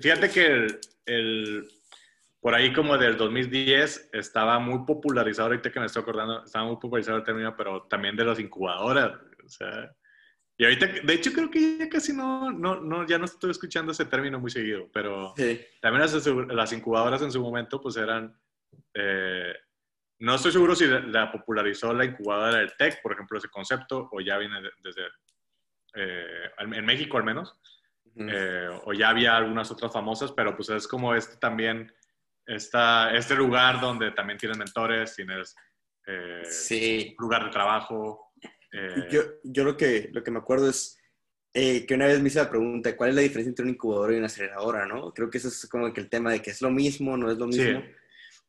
fíjate 0.02 0.30
que 0.30 0.68
el, 1.06 1.70
por 2.40 2.56
ahí 2.56 2.72
como 2.72 2.98
del 2.98 3.18
2010 3.18 4.12
estaba 4.14 4.60
muy 4.60 4.86
popularizado, 4.86 5.50
ahorita 5.50 5.72
que 5.72 5.80
me 5.80 5.86
estoy 5.88 6.02
acordando, 6.02 6.44
estaba 6.46 6.66
muy 6.66 6.76
popularizado 6.76 7.18
el 7.18 7.24
término, 7.24 7.56
pero 7.56 7.84
también 7.84 8.16
de 8.16 8.24
las 8.24 8.40
incubadoras. 8.40 9.20
O 9.46 9.50
sea, 9.50 9.92
y 10.60 10.66
ahorita, 10.66 10.88
de 11.04 11.14
hecho, 11.14 11.32
creo 11.32 11.50
que 11.50 11.78
ya 11.78 11.90
casi 11.90 12.14
no, 12.14 12.52
no, 12.52 12.82
no, 12.82 13.08
ya 13.08 13.18
no 13.18 13.24
estoy 13.24 13.52
escuchando 13.52 13.94
ese 13.94 14.04
término 14.06 14.40
muy 14.40 14.52
seguido, 14.52 14.90
pero 14.92 15.34
también 15.82 16.02
las, 16.02 16.28
las, 16.28 16.74
incubadoras 16.74 17.22
en 17.22 17.32
su 17.32 17.42
momento, 17.42 17.80
pues 17.80 17.96
eran, 17.96 18.38
eh, 18.94 19.54
no 20.20 20.36
estoy 20.36 20.52
seguro 20.52 20.76
si 20.76 20.86
la 20.86 21.32
popularizó 21.32 21.94
la 21.94 22.04
incubadora 22.04 22.58
del 22.58 22.76
TEC, 22.78 23.02
por 23.02 23.14
ejemplo, 23.14 23.38
ese 23.38 23.48
concepto, 23.48 24.10
o 24.12 24.20
ya 24.20 24.38
viene 24.38 24.60
desde, 24.84 25.04
eh, 25.96 26.52
en 26.58 26.86
México 26.86 27.18
al 27.18 27.24
menos, 27.24 27.58
eh, 28.18 28.68
o 28.84 28.92
ya 28.92 29.10
había 29.10 29.38
algunas 29.38 29.72
otras 29.72 29.94
famosas, 29.94 30.34
pero 30.34 30.58
pues 30.58 30.68
es 30.70 30.90
como 30.90 31.16
este 31.16 31.38
también, 31.38 31.90
esta, 32.50 33.16
este 33.16 33.36
lugar 33.36 33.80
donde 33.80 34.12
también 34.12 34.38
tienes 34.38 34.58
mentores, 34.58 35.16
tienes 35.16 35.56
sí. 36.44 37.16
lugar 37.20 37.46
de 37.46 37.52
trabajo, 37.52 38.30
eh, 38.72 39.08
yo, 39.10 39.22
yo 39.44 39.64
lo, 39.64 39.76
que, 39.76 40.10
lo 40.12 40.24
que 40.24 40.32
me 40.32 40.40
acuerdo 40.40 40.70
es 40.70 41.00
eh, 41.54 41.86
que 41.86 41.96
una 41.96 42.06
vez 42.06 42.22
me 42.22 42.28
hice 42.28 42.40
la 42.40 42.50
pregunta, 42.50 42.96
¿cuál 42.96 43.10
es 43.10 43.16
la 43.16 43.22
diferencia 43.22 43.50
entre 43.50 43.64
un 43.64 43.72
incubador 43.72 44.14
y 44.14 44.18
una 44.18 44.28
aceleradora? 44.28 44.86
¿no? 44.86 45.14
Creo 45.14 45.30
que 45.30 45.40
eso 45.40 45.48
es 45.48 45.68
como 45.68 45.92
que 45.92 46.02
el 46.02 46.10
tema 46.10 46.32
de 46.32 46.42
que 46.42 46.52
es 46.52 46.62
lo 46.62 46.70
mismo, 46.70 47.18
no 47.18 47.32
es 47.32 47.38
lo 47.38 47.48
mismo. 47.48 47.84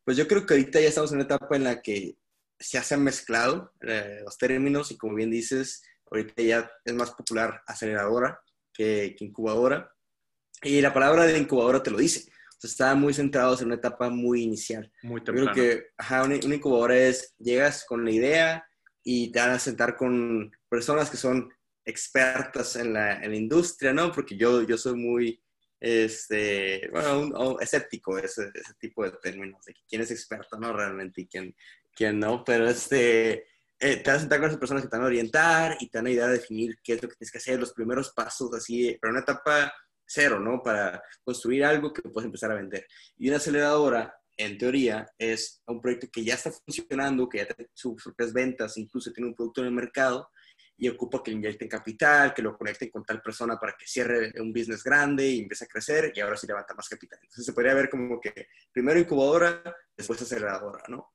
Pues 0.04 0.16
yo 0.16 0.28
creo 0.28 0.44
que 0.44 0.54
ahorita 0.54 0.80
ya 0.80 0.88
estamos 0.88 1.10
en 1.12 1.16
una 1.16 1.24
etapa 1.24 1.56
en 1.56 1.64
la 1.64 1.80
que 1.80 2.16
ya 2.58 2.82
se 2.82 2.94
han 2.94 3.02
mezclado 3.02 3.72
eh, 3.80 4.20
los 4.22 4.36
términos 4.36 4.90
y 4.90 4.98
como 4.98 5.14
bien 5.14 5.30
dices, 5.30 5.82
ahorita 6.10 6.42
ya 6.42 6.70
es 6.84 6.92
más 6.92 7.12
popular 7.12 7.62
aceleradora 7.66 8.40
que, 8.72 9.16
incubadora. 9.20 9.94
Y 10.62 10.82
la 10.82 10.92
palabra 10.92 11.24
de 11.24 11.38
incubadora 11.38 11.82
te 11.82 11.90
lo 11.90 11.98
dice. 11.98 12.30
Sea, 12.60 12.68
está 12.68 12.94
muy 12.94 13.14
centrados 13.14 13.60
en 13.60 13.66
una 13.68 13.76
etapa 13.76 14.10
muy 14.10 14.42
inicial. 14.42 14.92
Muy 15.02 15.22
temprano. 15.22 15.52
Creo 15.52 15.78
que 15.78 15.86
ajá, 15.96 16.24
una, 16.24 16.36
una 16.44 16.54
incubadora 16.54 16.96
es, 16.96 17.34
llegas 17.38 17.84
con 17.86 18.04
la 18.04 18.10
idea, 18.10 18.70
y 19.02 19.30
te 19.32 19.40
van 19.40 19.50
a 19.50 19.58
sentar 19.58 19.96
con 19.96 20.50
personas 20.68 21.10
que 21.10 21.16
son 21.16 21.50
expertas 21.84 22.76
en 22.76 22.92
la, 22.92 23.22
en 23.22 23.30
la 23.30 23.36
industria, 23.36 23.92
¿no? 23.92 24.12
Porque 24.12 24.36
yo, 24.36 24.62
yo 24.62 24.76
soy 24.76 24.94
muy, 24.94 25.42
este, 25.80 26.88
bueno, 26.92 27.58
escéptico 27.60 28.18
ese, 28.18 28.50
ese 28.54 28.74
tipo 28.78 29.04
de 29.04 29.12
términos, 29.12 29.64
de 29.64 29.74
quién 29.88 30.02
es 30.02 30.10
experto, 30.10 30.58
¿no? 30.58 30.72
Realmente 30.72 31.22
y 31.22 31.26
quién, 31.26 31.54
quién 31.94 32.20
no, 32.20 32.44
pero 32.44 32.68
este, 32.68 33.46
eh, 33.78 33.96
te 33.96 34.10
vas 34.10 34.18
a 34.18 34.20
sentar 34.20 34.38
con 34.38 34.48
esas 34.48 34.60
personas 34.60 34.82
que 34.82 34.88
te 34.88 34.96
van 34.96 35.04
a 35.04 35.08
orientar 35.08 35.76
y 35.80 35.88
te 35.88 35.98
van 35.98 36.06
a 36.06 36.10
ayudar 36.10 36.28
a 36.28 36.34
definir 36.34 36.78
qué 36.84 36.94
es 36.94 37.02
lo 37.02 37.08
que 37.08 37.16
tienes 37.16 37.32
que 37.32 37.38
hacer, 37.38 37.58
los 37.58 37.72
primeros 37.72 38.12
pasos, 38.12 38.54
así, 38.54 38.96
pero 39.00 39.12
una 39.12 39.22
etapa 39.22 39.72
cero, 40.10 40.40
¿no? 40.40 40.62
Para 40.62 41.02
construir 41.22 41.64
algo 41.64 41.92
que 41.92 42.02
puedes 42.02 42.26
empezar 42.26 42.50
a 42.50 42.56
vender. 42.56 42.86
Y 43.16 43.28
una 43.28 43.36
aceleradora 43.36 44.12
en 44.36 44.58
teoría, 44.58 45.06
es 45.18 45.62
un 45.66 45.80
proyecto 45.80 46.08
que 46.10 46.24
ya 46.24 46.34
está 46.34 46.50
funcionando, 46.50 47.28
que 47.28 47.38
ya 47.38 47.46
tiene 47.46 47.70
sus 47.74 48.02
propias 48.02 48.32
ventas, 48.32 48.76
incluso 48.78 49.12
tiene 49.12 49.28
un 49.28 49.34
producto 49.34 49.60
en 49.60 49.66
el 49.66 49.74
mercado 49.74 50.30
y 50.78 50.88
ocupa 50.88 51.22
que 51.22 51.30
le 51.30 51.36
inyecten 51.36 51.68
capital, 51.68 52.32
que 52.32 52.40
lo 52.40 52.56
conecten 52.56 52.88
con 52.88 53.04
tal 53.04 53.20
persona 53.20 53.58
para 53.60 53.76
que 53.78 53.86
cierre 53.86 54.32
un 54.40 54.50
business 54.50 54.82
grande 54.82 55.28
y 55.28 55.40
empiece 55.40 55.66
a 55.66 55.68
crecer 55.68 56.12
y 56.14 56.20
ahora 56.20 56.38
sí 56.38 56.46
levanta 56.46 56.72
más 56.72 56.88
capital. 56.88 57.18
Entonces 57.22 57.44
se 57.44 57.52
podría 57.52 57.74
ver 57.74 57.90
como 57.90 58.18
que 58.18 58.48
primero 58.72 58.98
incubadora, 58.98 59.62
después 59.94 60.22
aceleradora, 60.22 60.84
¿no? 60.88 61.12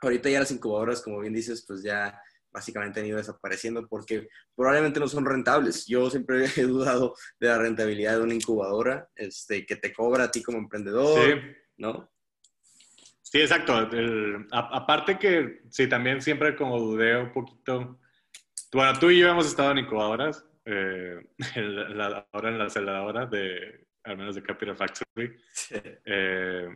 Ahorita 0.00 0.30
ya 0.30 0.38
las 0.38 0.52
incubadoras, 0.52 1.02
como 1.02 1.18
bien 1.18 1.34
dices, 1.34 1.64
pues 1.66 1.82
ya 1.82 2.20
básicamente 2.54 3.00
han 3.00 3.06
ido 3.06 3.18
desapareciendo 3.18 3.86
porque 3.88 4.28
probablemente 4.54 5.00
no 5.00 5.08
son 5.08 5.26
rentables. 5.26 5.86
Yo 5.86 6.08
siempre 6.08 6.44
he 6.56 6.62
dudado 6.62 7.14
de 7.40 7.48
la 7.48 7.58
rentabilidad 7.58 8.16
de 8.16 8.22
una 8.22 8.34
incubadora 8.34 9.08
este, 9.16 9.66
que 9.66 9.76
te 9.76 9.92
cobra 9.92 10.24
a 10.24 10.30
ti 10.30 10.42
como 10.42 10.58
emprendedor, 10.58 11.42
¿no? 11.76 12.10
Sí, 13.20 13.40
exacto. 13.40 13.74
aparte 14.52 15.18
que, 15.18 15.62
sí, 15.68 15.88
también 15.88 16.22
siempre 16.22 16.54
como 16.54 16.78
dudé 16.78 17.20
un 17.20 17.32
poquito. 17.32 17.98
Bueno, 18.72 18.96
tú 18.98 19.10
y 19.10 19.18
yo 19.18 19.28
hemos 19.28 19.46
estado 19.46 19.72
en 19.72 19.78
incubadoras, 19.78 20.46
eh, 20.64 21.20
ahora 22.32 22.48
en 22.50 22.58
la 22.58 22.66
aceleradora 22.66 23.26
de, 23.26 23.86
al 24.04 24.16
menos 24.16 24.36
de 24.36 24.42
Capital 24.42 24.76
Factory. 24.76 25.36
Eh, 26.04 26.68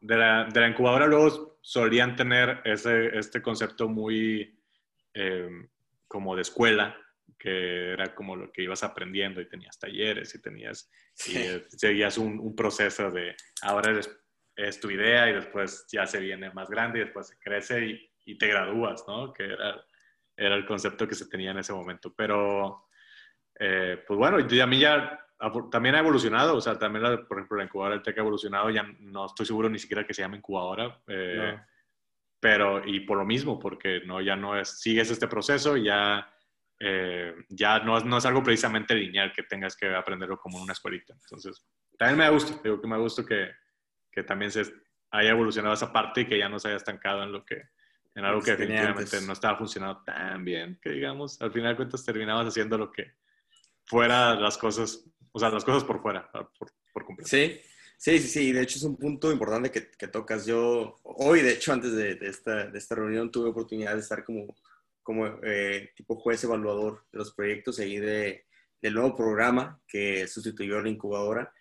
de, 0.00 0.16
la, 0.16 0.44
de, 0.44 0.60
la, 0.60 0.68
incubadora 0.68 1.06
luego 1.06 1.58
solían 1.62 2.16
tener 2.16 2.60
ese, 2.64 3.16
este 3.16 3.40
concepto 3.40 3.88
muy 3.88 4.57
eh, 5.14 5.48
como 6.06 6.34
de 6.36 6.42
escuela, 6.42 6.96
que 7.38 7.92
era 7.92 8.14
como 8.14 8.36
lo 8.36 8.50
que 8.52 8.62
ibas 8.62 8.82
aprendiendo 8.82 9.40
y 9.40 9.48
tenías 9.48 9.78
talleres 9.78 10.34
y 10.34 10.40
tenías, 10.42 10.90
y 11.26 11.76
seguías 11.76 12.18
un, 12.18 12.38
un 12.38 12.56
proceso 12.56 13.10
de 13.10 13.36
ahora 13.62 13.90
eres 13.90 14.10
es 14.58 14.80
tu 14.80 14.90
idea 14.90 15.30
y 15.30 15.34
después 15.34 15.86
ya 15.90 16.04
se 16.04 16.18
viene 16.18 16.50
más 16.50 16.68
grande 16.68 16.98
y 16.98 17.04
después 17.04 17.28
se 17.28 17.38
crece 17.38 17.86
y, 17.86 18.10
y 18.24 18.36
te 18.36 18.48
gradúas, 18.48 19.04
¿no? 19.06 19.32
Que 19.32 19.44
era, 19.44 19.80
era 20.36 20.56
el 20.56 20.66
concepto 20.66 21.06
que 21.06 21.14
se 21.14 21.28
tenía 21.28 21.52
en 21.52 21.58
ese 21.58 21.72
momento. 21.72 22.12
Pero, 22.14 22.88
eh, 23.58 24.02
pues 24.04 24.18
bueno, 24.18 24.38
y 24.40 24.60
a 24.60 24.66
mí 24.66 24.80
ya 24.80 25.24
también 25.70 25.94
ha 25.94 26.00
evolucionado, 26.00 26.56
o 26.56 26.60
sea, 26.60 26.76
también, 26.76 27.04
por 27.28 27.38
ejemplo, 27.38 27.56
la 27.56 27.64
incubadora 27.64 27.94
del 27.94 28.02
TEC 28.02 28.18
ha 28.18 28.20
evolucionado, 28.20 28.70
ya 28.70 28.84
no 28.98 29.26
estoy 29.26 29.46
seguro 29.46 29.70
ni 29.70 29.78
siquiera 29.78 30.04
que 30.04 30.12
se 30.12 30.22
llame 30.22 30.38
incubadora, 30.38 31.00
eh, 31.06 31.56
pero, 32.40 32.86
y 32.86 33.00
por 33.00 33.18
lo 33.18 33.24
mismo, 33.24 33.58
porque 33.58 34.00
no, 34.04 34.20
ya 34.20 34.36
no 34.36 34.58
es, 34.58 34.80
sigues 34.80 35.10
este 35.10 35.28
proceso 35.28 35.76
ya, 35.76 36.32
eh, 36.78 37.34
ya 37.48 37.80
no, 37.80 37.98
no, 38.00 38.18
es 38.18 38.26
algo 38.26 38.42
precisamente 38.42 38.94
lineal 38.94 39.32
que 39.32 39.42
tengas 39.42 39.76
que 39.76 39.94
aprenderlo 39.94 40.38
como 40.38 40.58
en 40.58 40.64
una 40.64 40.72
escuelita. 40.72 41.14
Entonces, 41.14 41.64
también 41.98 42.18
me 42.18 42.30
gusta, 42.30 42.60
digo 42.62 42.80
que 42.80 42.86
me 42.88 42.98
gusta 42.98 43.24
que, 43.26 43.50
que 44.10 44.22
también 44.22 44.50
se 44.50 44.62
haya 45.10 45.30
evolucionado 45.30 45.74
esa 45.74 45.92
parte 45.92 46.22
y 46.22 46.26
que 46.26 46.38
ya 46.38 46.48
no 46.48 46.58
se 46.58 46.68
haya 46.68 46.76
estancado 46.76 47.22
en 47.22 47.32
lo 47.32 47.44
que 47.44 47.62
en 48.14 48.24
algo 48.24 48.40
que 48.40 48.56
definitivamente 48.56 49.20
no 49.20 49.32
estaba 49.32 49.56
funcionando 49.56 50.02
tan 50.02 50.44
bien, 50.44 50.78
que 50.82 50.90
digamos, 50.90 51.40
al 51.40 51.52
final 51.52 51.72
de 51.72 51.76
cuentas 51.76 52.04
terminabas 52.04 52.48
haciendo 52.48 52.76
lo 52.76 52.90
que 52.90 53.12
fuera 53.84 54.34
las 54.34 54.58
cosas, 54.58 55.08
o 55.30 55.38
sea, 55.38 55.50
las 55.50 55.64
cosas 55.64 55.84
por 55.84 56.02
fuera, 56.02 56.28
por, 56.32 56.72
por 56.92 57.04
completo. 57.04 57.28
Sí, 57.28 57.60
sí, 57.98 58.18
sí, 58.18 58.28
sí, 58.28 58.52
de 58.52 58.62
hecho 58.62 58.78
es 58.78 58.84
un 58.84 58.96
punto 58.96 59.30
importante 59.30 59.70
que, 59.70 59.90
que 59.90 60.08
tocas. 60.08 60.46
Yo, 60.46 60.98
hoy, 61.02 61.42
de 61.42 61.52
hecho, 61.52 61.72
antes 61.72 61.92
de, 61.92 62.14
de, 62.14 62.28
esta, 62.28 62.66
de 62.66 62.78
esta 62.78 62.94
reunión, 62.94 63.30
tuve 63.30 63.50
oportunidad 63.50 63.94
de 63.94 64.00
estar 64.00 64.24
como, 64.24 64.56
como 65.02 65.26
eh, 65.42 65.90
tipo 65.94 66.16
juez 66.16 66.42
evaluador 66.44 67.04
de 67.12 67.18
los 67.18 67.34
proyectos 67.34 67.78
ahí 67.78 67.98
de, 67.98 68.46
del 68.80 68.94
nuevo 68.94 69.14
programa 69.16 69.80
que 69.86 70.26
sustituyó 70.26 70.78
a 70.78 70.82
la 70.82 70.88
incubadora. 70.88 71.52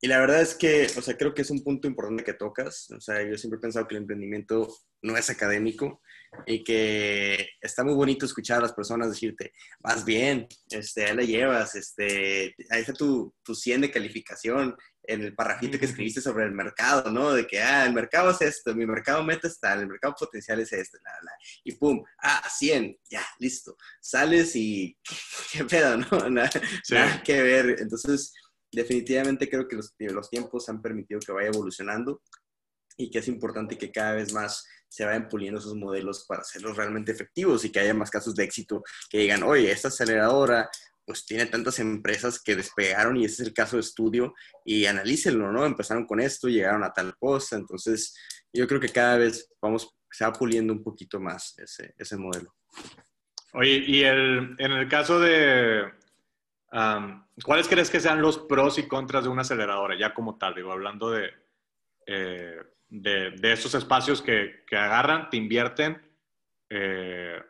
Y 0.00 0.06
la 0.06 0.20
verdad 0.20 0.42
es 0.42 0.54
que, 0.54 0.86
o 0.96 1.02
sea, 1.02 1.16
creo 1.16 1.34
que 1.34 1.42
es 1.42 1.50
un 1.50 1.64
punto 1.64 1.88
importante 1.88 2.22
que 2.22 2.34
tocas. 2.34 2.90
O 2.92 3.00
sea, 3.00 3.20
yo 3.22 3.36
siempre 3.36 3.58
he 3.58 3.60
pensado 3.60 3.88
que 3.88 3.96
el 3.96 4.02
emprendimiento 4.02 4.72
no 5.02 5.16
es 5.16 5.28
académico 5.28 6.00
y 6.46 6.62
que 6.62 7.50
está 7.60 7.82
muy 7.82 7.94
bonito 7.94 8.24
escuchar 8.24 8.58
a 8.58 8.62
las 8.62 8.72
personas 8.72 9.08
decirte, 9.08 9.52
vas 9.80 10.04
bien, 10.04 10.46
este, 10.70 11.06
ahí 11.06 11.16
la 11.16 11.22
llevas, 11.22 11.74
este, 11.74 12.54
ahí 12.70 12.80
está 12.80 12.92
tu, 12.92 13.34
tu 13.42 13.54
100 13.54 13.82
de 13.82 13.90
calificación 13.90 14.76
en 15.08 15.22
el 15.22 15.34
parrafito 15.34 15.78
que 15.78 15.86
escribiste 15.86 16.20
sobre 16.20 16.44
el 16.44 16.52
mercado, 16.52 17.10
¿no? 17.10 17.32
De 17.32 17.46
que, 17.46 17.60
ah, 17.60 17.86
el 17.86 17.94
mercado 17.94 18.30
es 18.30 18.42
esto, 18.42 18.74
mi 18.74 18.84
mercado 18.84 19.24
meta 19.24 19.48
está, 19.48 19.72
el 19.72 19.88
mercado 19.88 20.14
potencial 20.18 20.60
es 20.60 20.70
este, 20.72 20.98
la, 21.02 21.10
la, 21.22 21.32
y 21.64 21.72
pum, 21.72 22.04
ah, 22.22 22.46
100, 22.46 22.98
ya, 23.08 23.26
listo. 23.38 23.76
Sales 24.00 24.54
y, 24.54 24.96
qué 25.52 25.64
pedo, 25.64 25.96
¿no? 25.96 26.06
Nada, 26.30 26.50
nada 26.90 27.22
que 27.22 27.42
ver. 27.42 27.76
Entonces, 27.78 28.34
definitivamente 28.70 29.48
creo 29.48 29.66
que 29.66 29.76
los, 29.76 29.94
los 29.98 30.28
tiempos 30.28 30.68
han 30.68 30.82
permitido 30.82 31.20
que 31.20 31.32
vaya 31.32 31.48
evolucionando 31.48 32.22
y 32.98 33.10
que 33.10 33.20
es 33.20 33.28
importante 33.28 33.78
que 33.78 33.90
cada 33.90 34.12
vez 34.12 34.34
más 34.34 34.66
se 34.88 35.06
vayan 35.06 35.28
puliendo 35.28 35.58
esos 35.58 35.74
modelos 35.74 36.26
para 36.28 36.42
hacerlos 36.42 36.76
realmente 36.76 37.12
efectivos 37.12 37.64
y 37.64 37.70
que 37.70 37.80
haya 37.80 37.94
más 37.94 38.10
casos 38.10 38.34
de 38.34 38.44
éxito 38.44 38.82
que 39.08 39.18
digan, 39.18 39.42
oye, 39.42 39.70
esta 39.70 39.88
aceleradora 39.88 40.68
pues 41.08 41.24
tiene 41.24 41.46
tantas 41.46 41.78
empresas 41.78 42.38
que 42.38 42.54
despegaron 42.54 43.16
y 43.16 43.24
ese 43.24 43.42
es 43.42 43.48
el 43.48 43.54
caso 43.54 43.76
de 43.76 43.80
estudio 43.80 44.34
y 44.62 44.84
analícenlo, 44.84 45.50
¿no? 45.50 45.64
Empezaron 45.64 46.04
con 46.04 46.20
esto, 46.20 46.48
llegaron 46.48 46.84
a 46.84 46.92
tal 46.92 47.16
cosa, 47.16 47.56
entonces 47.56 48.14
yo 48.52 48.68
creo 48.68 48.78
que 48.78 48.90
cada 48.90 49.16
vez 49.16 49.50
vamos 49.58 49.96
se 50.10 50.26
va 50.26 50.34
puliendo 50.34 50.74
un 50.74 50.82
poquito 50.82 51.18
más 51.18 51.58
ese, 51.58 51.94
ese 51.96 52.16
modelo. 52.18 52.54
Oye, 53.54 53.82
y 53.86 54.02
el, 54.02 54.54
en 54.58 54.72
el 54.72 54.86
caso 54.86 55.18
de, 55.18 55.90
¿cuáles 57.42 57.68
crees 57.68 57.88
que 57.88 58.00
sean 58.00 58.20
los 58.20 58.38
pros 58.40 58.78
y 58.78 58.86
contras 58.86 59.24
de 59.24 59.30
una 59.30 59.42
aceleradora, 59.42 59.98
ya 59.98 60.12
como 60.12 60.36
tal? 60.36 60.54
Digo, 60.54 60.72
hablando 60.72 61.10
de, 61.10 61.30
eh, 62.06 62.58
de, 62.90 63.30
de, 63.30 63.52
estos 63.52 63.74
espacios 63.74 64.20
que, 64.20 64.64
que, 64.66 64.76
agarran, 64.76 65.30
te 65.30 65.38
invierten, 65.38 66.02
eh, 66.68 67.40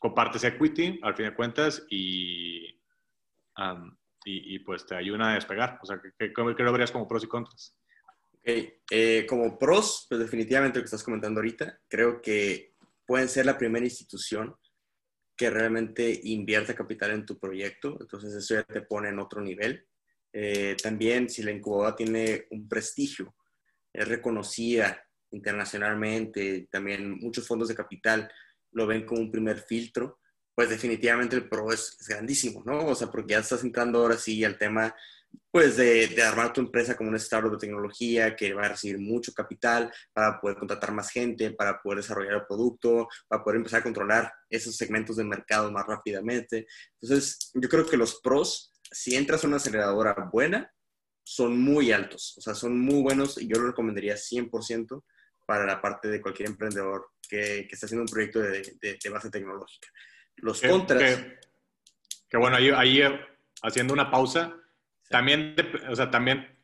compartes 0.00 0.42
equity, 0.42 0.98
al 1.02 1.14
fin 1.14 1.26
de 1.26 1.34
cuentas, 1.34 1.86
y, 1.88 2.74
y, 4.24 4.58
pues 4.60 4.86
te 4.86 4.94
ayudan 4.94 5.22
a 5.22 5.34
despegar. 5.34 5.78
O 5.82 5.86
sea, 5.86 6.00
¿qué, 6.18 6.32
qué, 6.32 6.62
lo 6.62 6.72
verías 6.72 6.92
como 6.92 7.06
pros 7.06 7.24
y 7.24 7.28
contras? 7.28 7.76
Okay. 8.40 8.74
Eh, 8.90 9.26
como 9.28 9.58
pros, 9.58 10.06
pues 10.08 10.20
definitivamente 10.20 10.78
lo 10.78 10.82
que 10.82 10.86
estás 10.86 11.02
comentando 11.02 11.40
ahorita, 11.40 11.80
creo 11.88 12.20
que 12.20 12.74
pueden 13.06 13.28
ser 13.28 13.46
la 13.46 13.56
primera 13.56 13.84
institución 13.84 14.54
que 15.36 15.50
realmente 15.50 16.20
invierta 16.24 16.74
capital 16.74 17.10
en 17.10 17.26
tu 17.26 17.38
proyecto, 17.38 17.96
entonces 18.00 18.34
eso 18.34 18.54
ya 18.54 18.62
te 18.62 18.82
pone 18.82 19.08
en 19.08 19.18
otro 19.18 19.40
nivel. 19.40 19.86
Eh, 20.32 20.76
también 20.82 21.28
si 21.28 21.42
la 21.42 21.50
incubadora 21.50 21.96
tiene 21.96 22.46
un 22.50 22.68
prestigio, 22.68 23.34
es 23.92 24.06
reconocida 24.06 25.04
internacionalmente, 25.30 26.68
también 26.70 27.18
muchos 27.18 27.46
fondos 27.46 27.68
de 27.68 27.74
capital 27.74 28.30
lo 28.72 28.86
ven 28.86 29.06
como 29.06 29.20
un 29.20 29.30
primer 29.30 29.58
filtro, 29.60 30.20
pues 30.54 30.68
definitivamente 30.68 31.36
el 31.36 31.48
pro 31.48 31.72
es, 31.72 31.96
es 32.00 32.08
grandísimo, 32.08 32.62
¿no? 32.64 32.86
O 32.86 32.94
sea, 32.94 33.10
porque 33.10 33.32
ya 33.32 33.40
estás 33.40 33.64
entrando 33.64 34.00
ahora 34.00 34.16
sí 34.16 34.44
al 34.44 34.58
tema 34.58 34.94
pues 35.50 35.76
de, 35.76 36.08
de, 36.08 36.22
armar 36.22 36.52
tu 36.52 36.60
empresa 36.60 36.96
como 36.96 37.10
un 37.10 37.16
startup 37.16 37.52
de 37.52 37.58
tecnología 37.58 38.36
que 38.36 38.54
va 38.54 38.66
a 38.66 38.68
recibir 38.68 38.98
mucho 38.98 39.32
capital 39.32 39.92
para 40.12 40.40
poder 40.40 40.56
contratar 40.56 40.92
más 40.92 41.10
gente, 41.10 41.50
para 41.52 41.80
poder 41.80 41.98
desarrollar 41.98 42.34
el 42.34 42.46
producto, 42.46 43.08
para 43.26 43.42
poder 43.42 43.58
empezar 43.58 43.80
a 43.80 43.84
controlar 43.84 44.32
esos 44.48 44.76
segmentos 44.76 45.16
del 45.16 45.26
mercado 45.26 45.70
más 45.72 45.86
rápidamente. 45.86 46.66
Entonces, 47.00 47.50
yo 47.54 47.68
creo 47.68 47.86
que 47.86 47.96
los 47.96 48.20
pros, 48.20 48.72
si 48.90 49.16
entras 49.16 49.44
a 49.44 49.48
una 49.48 49.56
aceleradora 49.56 50.14
buena, 50.32 50.72
son 51.24 51.58
muy 51.58 51.90
altos, 51.90 52.34
o 52.36 52.40
sea, 52.40 52.54
son 52.54 52.78
muy 52.78 53.02
buenos 53.02 53.40
y 53.40 53.48
yo 53.48 53.58
lo 53.58 53.68
recomendaría 53.68 54.14
100% 54.14 55.02
para 55.46 55.66
la 55.66 55.80
parte 55.80 56.08
de 56.08 56.20
cualquier 56.20 56.50
emprendedor 56.50 57.08
que, 57.28 57.66
que 57.68 57.74
está 57.74 57.86
haciendo 57.86 58.02
un 58.02 58.08
proyecto 58.08 58.40
de, 58.40 58.76
de, 58.80 59.10
base 59.10 59.30
tecnológica. 59.30 59.88
Los 60.36 60.60
contras... 60.60 61.24
Que, 62.28 62.36
bueno, 62.36 62.56
ahí, 62.56 62.70
ahí 62.70 63.00
haciendo 63.62 63.94
una 63.94 64.10
pausa, 64.10 64.52
también, 65.08 65.54
o 65.88 65.94
sea, 65.94 66.10
también, 66.10 66.58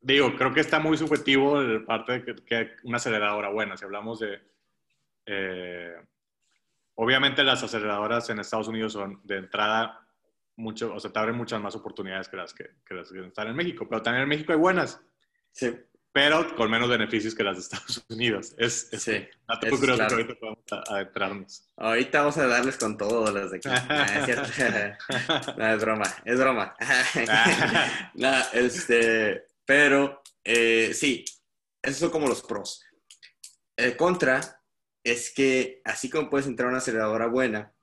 digo, 0.00 0.34
creo 0.36 0.54
que 0.54 0.60
está 0.60 0.80
muy 0.80 0.96
subjetivo 0.96 1.60
el 1.60 1.84
parte 1.84 2.20
de 2.20 2.34
que, 2.36 2.70
una 2.84 2.96
aceleradora 2.96 3.50
buena. 3.50 3.76
Si 3.76 3.84
hablamos 3.84 4.20
de, 4.20 4.40
eh, 5.26 5.94
obviamente 6.94 7.44
las 7.44 7.62
aceleradoras 7.62 8.30
en 8.30 8.38
Estados 8.38 8.68
Unidos 8.68 8.94
son 8.94 9.20
de 9.24 9.36
entrada 9.36 10.00
mucho, 10.56 10.94
o 10.94 11.00
sea, 11.00 11.12
te 11.12 11.18
abren 11.18 11.36
muchas 11.36 11.60
más 11.60 11.74
oportunidades 11.76 12.28
que 12.28 12.36
las 12.36 12.54
que, 12.54 12.70
que 12.86 12.94
las 12.94 13.10
que 13.10 13.20
están 13.20 13.48
en 13.48 13.56
México, 13.56 13.86
pero 13.88 14.02
también 14.02 14.22
en 14.22 14.28
México 14.28 14.52
hay 14.52 14.58
buenas. 14.58 15.00
Sí. 15.50 15.76
Pero 16.14 16.54
con 16.54 16.70
menos 16.70 16.88
beneficios 16.88 17.34
que 17.34 17.42
las 17.42 17.56
de 17.56 17.62
Estados 17.62 18.04
Unidos. 18.08 18.54
Es, 18.56 18.88
es 18.92 19.02
sí, 19.02 19.10
que 19.10 19.32
ahorita 19.68 20.34
podemos 20.38 20.60
adentrarnos. 20.88 21.66
Ahorita 21.76 22.20
vamos 22.20 22.36
a 22.36 22.46
darles 22.46 22.76
con 22.76 22.96
todo 22.96 23.32
las 23.32 23.50
de 23.50 23.56
aquí. 23.56 23.68
no, 25.58 25.74
es 25.74 25.80
broma, 25.80 26.16
es 26.24 26.38
broma. 26.38 26.76
no, 28.14 28.32
este, 28.52 29.44
pero 29.64 30.22
eh, 30.44 30.92
sí, 30.94 31.24
esos 31.82 31.98
son 31.98 32.10
como 32.10 32.28
los 32.28 32.42
pros. 32.42 32.84
El 33.76 33.96
contra 33.96 34.62
es 35.02 35.34
que 35.34 35.82
así 35.84 36.08
como 36.08 36.30
puedes 36.30 36.46
entrar 36.46 36.68
a 36.68 36.70
una 36.70 36.78
aceleradora 36.78 37.26
buena, 37.26 37.74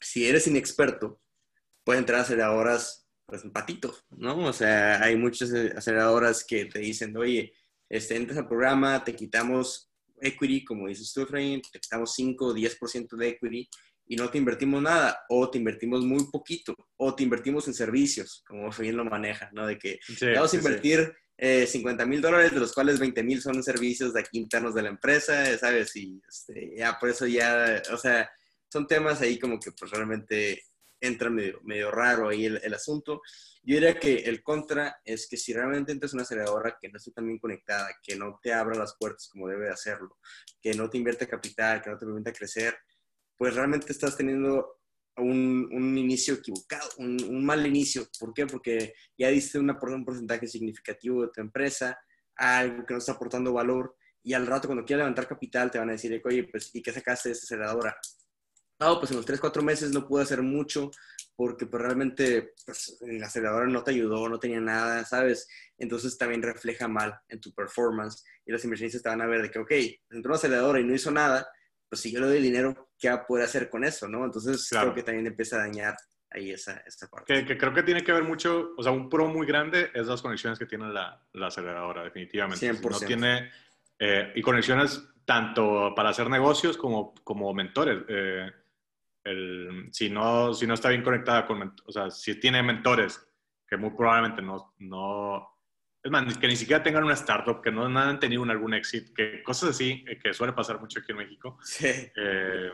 si 0.00 0.28
eres 0.28 0.46
inexperto, 0.46 1.20
puedes 1.82 1.98
entrar 1.98 2.20
a 2.20 2.22
aceleradoras 2.22 2.99
pues 3.30 3.42
patito, 3.52 3.96
¿no? 4.10 4.44
O 4.44 4.52
sea, 4.52 5.02
hay 5.02 5.16
muchas 5.16 5.52
aceleradoras 5.52 6.44
que 6.44 6.66
te 6.66 6.80
dicen, 6.80 7.16
oye, 7.16 7.52
este, 7.88 8.16
entras 8.16 8.38
al 8.38 8.48
programa, 8.48 9.02
te 9.04 9.14
quitamos 9.14 9.90
equity, 10.20 10.64
como 10.64 10.88
dices 10.88 11.12
tú, 11.12 11.22
Efraín, 11.22 11.62
te 11.62 11.78
quitamos 11.78 12.12
5 12.14 12.46
o 12.46 12.54
10% 12.54 13.16
de 13.16 13.28
equity 13.28 13.68
y 14.08 14.16
no 14.16 14.28
te 14.28 14.38
invertimos 14.38 14.82
nada, 14.82 15.24
o 15.28 15.48
te 15.48 15.58
invertimos 15.58 16.04
muy 16.04 16.24
poquito, 16.30 16.74
o 16.96 17.14
te 17.14 17.22
invertimos 17.22 17.68
en 17.68 17.74
servicios, 17.74 18.42
como 18.46 18.68
Efraín 18.68 18.96
lo 18.96 19.04
maneja, 19.04 19.48
¿no? 19.52 19.66
De 19.66 19.78
que 19.78 20.00
vamos 20.34 20.52
a 20.52 20.56
invertir 20.56 21.12
eh, 21.38 21.66
50 21.66 22.04
mil 22.06 22.20
dólares, 22.20 22.52
de 22.52 22.60
los 22.60 22.72
cuales 22.72 22.98
20 22.98 23.22
mil 23.22 23.40
son 23.40 23.62
servicios 23.62 24.12
de 24.12 24.20
aquí 24.20 24.38
internos 24.38 24.74
de 24.74 24.82
la 24.82 24.88
empresa, 24.88 25.56
¿sabes? 25.56 25.94
Y 25.94 26.20
este, 26.28 26.74
ya 26.76 26.98
por 26.98 27.08
eso 27.08 27.26
ya, 27.26 27.80
o 27.92 27.96
sea, 27.96 28.28
son 28.68 28.86
temas 28.86 29.20
ahí 29.20 29.38
como 29.38 29.58
que 29.58 29.70
pues 29.72 29.90
realmente 29.90 30.64
entra 31.00 31.30
medio, 31.30 31.60
medio 31.62 31.90
raro 31.90 32.28
ahí 32.28 32.46
el, 32.46 32.74
asunto. 32.74 33.22
Yo 33.62 33.74
diría 33.74 33.98
que 33.98 34.16
el 34.16 34.42
contra 34.42 35.00
es 35.04 35.28
que 35.28 35.36
si 35.36 35.52
realmente 35.52 35.92
entras 35.92 36.12
en 36.12 36.18
una 36.18 36.22
aceleradora 36.22 36.76
que 36.80 36.88
no 36.88 36.96
esté 36.96 37.12
tan 37.12 37.26
bien 37.26 37.38
conectada, 37.38 37.88
que 38.02 38.16
no 38.16 38.38
te 38.42 38.52
abra 38.52 38.78
las 38.78 38.96
puertas 38.98 39.28
como 39.28 39.48
debe 39.48 39.66
de 39.66 39.72
hacerlo, 39.72 40.18
que 40.60 40.74
no 40.74 40.88
te 40.88 40.98
invierte 40.98 41.26
capital, 41.26 41.82
que 41.82 41.90
no 41.90 41.98
te 41.98 42.06
permita 42.06 42.32
crecer, 42.32 42.76
pues 43.36 43.54
realmente 43.54 43.92
estás 43.92 44.16
teniendo 44.16 44.80
un, 45.16 45.68
un 45.72 45.98
inicio 45.98 46.34
equivocado, 46.34 46.88
un, 46.98 47.22
un, 47.22 47.44
mal 47.44 47.66
inicio. 47.66 48.06
¿Por 48.18 48.32
qué? 48.32 48.46
Porque 48.46 48.94
ya 49.18 49.28
diste 49.28 49.58
una, 49.58 49.78
un 49.80 50.04
porcentaje 50.04 50.46
significativo 50.46 51.22
de 51.22 51.28
tu 51.32 51.40
empresa 51.40 51.98
algo 52.40 52.86
que 52.86 52.94
no 52.94 52.98
está 52.98 53.12
aportando 53.12 53.52
valor 53.52 53.96
y 54.22 54.32
al 54.32 54.46
rato 54.46 54.66
cuando 54.66 54.84
quieras 54.84 55.02
levantar 55.04 55.28
capital 55.28 55.70
te 55.70 55.78
van 55.78 55.90
a 55.90 55.92
decir, 55.92 56.20
oye, 56.24 56.44
pues, 56.44 56.74
¿y 56.74 56.82
qué 56.82 56.92
sacaste 56.92 57.28
de 57.28 57.32
esa 57.34 57.44
aceleradora? 57.44 57.96
No, 58.80 58.98
pues 58.98 59.10
en 59.10 59.18
los 59.18 59.26
3, 59.26 59.38
4 59.38 59.62
meses 59.62 59.92
no 59.92 60.06
pude 60.06 60.22
hacer 60.22 60.42
mucho 60.42 60.90
porque 61.36 61.66
pues 61.66 61.82
realmente 61.82 62.54
pues, 62.64 62.98
la 63.02 63.26
aceleradora 63.26 63.66
no 63.66 63.82
te 63.82 63.90
ayudó, 63.90 64.28
no 64.28 64.38
tenía 64.38 64.60
nada, 64.60 65.04
¿sabes? 65.04 65.48
Entonces 65.78 66.16
también 66.16 66.42
refleja 66.42 66.88
mal 66.88 67.18
en 67.28 67.40
tu 67.40 67.52
performance 67.52 68.24
y 68.44 68.52
los 68.52 68.64
inversionistas 68.64 69.02
te 69.02 69.08
van 69.08 69.22
a 69.22 69.26
ver 69.26 69.42
de 69.42 69.50
que, 69.50 69.58
ok, 69.58 69.70
entró 70.10 70.30
una 70.30 70.36
aceleradora 70.36 70.80
y 70.80 70.84
no 70.84 70.94
hizo 70.94 71.10
nada, 71.10 71.46
pues 71.88 72.00
si 72.00 72.10
yo 72.10 72.20
le 72.20 72.26
doy 72.26 72.36
el 72.38 72.42
dinero, 72.42 72.90
¿qué 72.98 73.08
va 73.08 73.16
a 73.16 73.26
poder 73.26 73.44
hacer 73.44 73.68
con 73.68 73.84
eso, 73.84 74.08
no? 74.08 74.24
Entonces 74.24 74.66
creo 74.70 74.94
que 74.94 75.02
también 75.02 75.26
empieza 75.26 75.56
a 75.56 75.66
dañar 75.66 75.96
ahí 76.30 76.50
esa, 76.50 76.82
esa 76.86 77.08
parte. 77.08 77.44
Que, 77.44 77.58
creo 77.58 77.74
que 77.74 77.82
tiene 77.82 78.02
que 78.02 78.12
ver 78.12 78.24
mucho, 78.24 78.72
o 78.76 78.82
sea, 78.82 78.92
un 78.92 79.08
pro 79.08 79.26
muy 79.26 79.46
grande 79.46 79.90
es 79.92 80.06
las 80.06 80.22
conexiones 80.22 80.58
que 80.58 80.66
tiene 80.66 80.88
la, 80.90 81.22
la 81.32 81.48
aceleradora, 81.48 82.04
definitivamente. 82.04 82.72
100%. 82.72 82.90
no 82.90 82.98
tiene, 83.00 83.50
eh, 83.98 84.32
y 84.34 84.42
conexiones 84.42 85.02
tanto 85.24 85.94
para 85.94 86.10
hacer 86.10 86.28
negocios 86.28 86.76
como, 86.76 87.14
como 87.24 87.52
mentores. 87.54 88.02
Eh, 88.08 88.50
el, 89.24 89.88
si, 89.92 90.10
no, 90.10 90.54
si 90.54 90.66
no 90.66 90.74
está 90.74 90.88
bien 90.88 91.02
conectada 91.02 91.46
con, 91.46 91.74
o 91.84 91.92
sea, 91.92 92.10
si 92.10 92.38
tiene 92.40 92.62
mentores 92.62 93.26
que 93.66 93.76
muy 93.76 93.90
probablemente 93.90 94.42
no, 94.42 94.74
no, 94.78 95.48
es 96.02 96.10
más, 96.10 96.38
que 96.38 96.48
ni 96.48 96.56
siquiera 96.56 96.82
tengan 96.82 97.04
una 97.04 97.14
startup, 97.14 97.62
que 97.62 97.70
no, 97.70 97.84
han 97.84 98.18
tenido 98.18 98.42
algún 98.44 98.74
éxito, 98.74 99.12
que 99.14 99.42
cosas 99.42 99.70
así, 99.70 100.04
eh, 100.08 100.18
que 100.18 100.32
suele 100.32 100.52
pasar 100.52 100.80
mucho 100.80 101.00
aquí 101.00 101.12
en 101.12 101.18
México. 101.18 101.58
Sí. 101.62 101.86
Eh, 101.86 102.70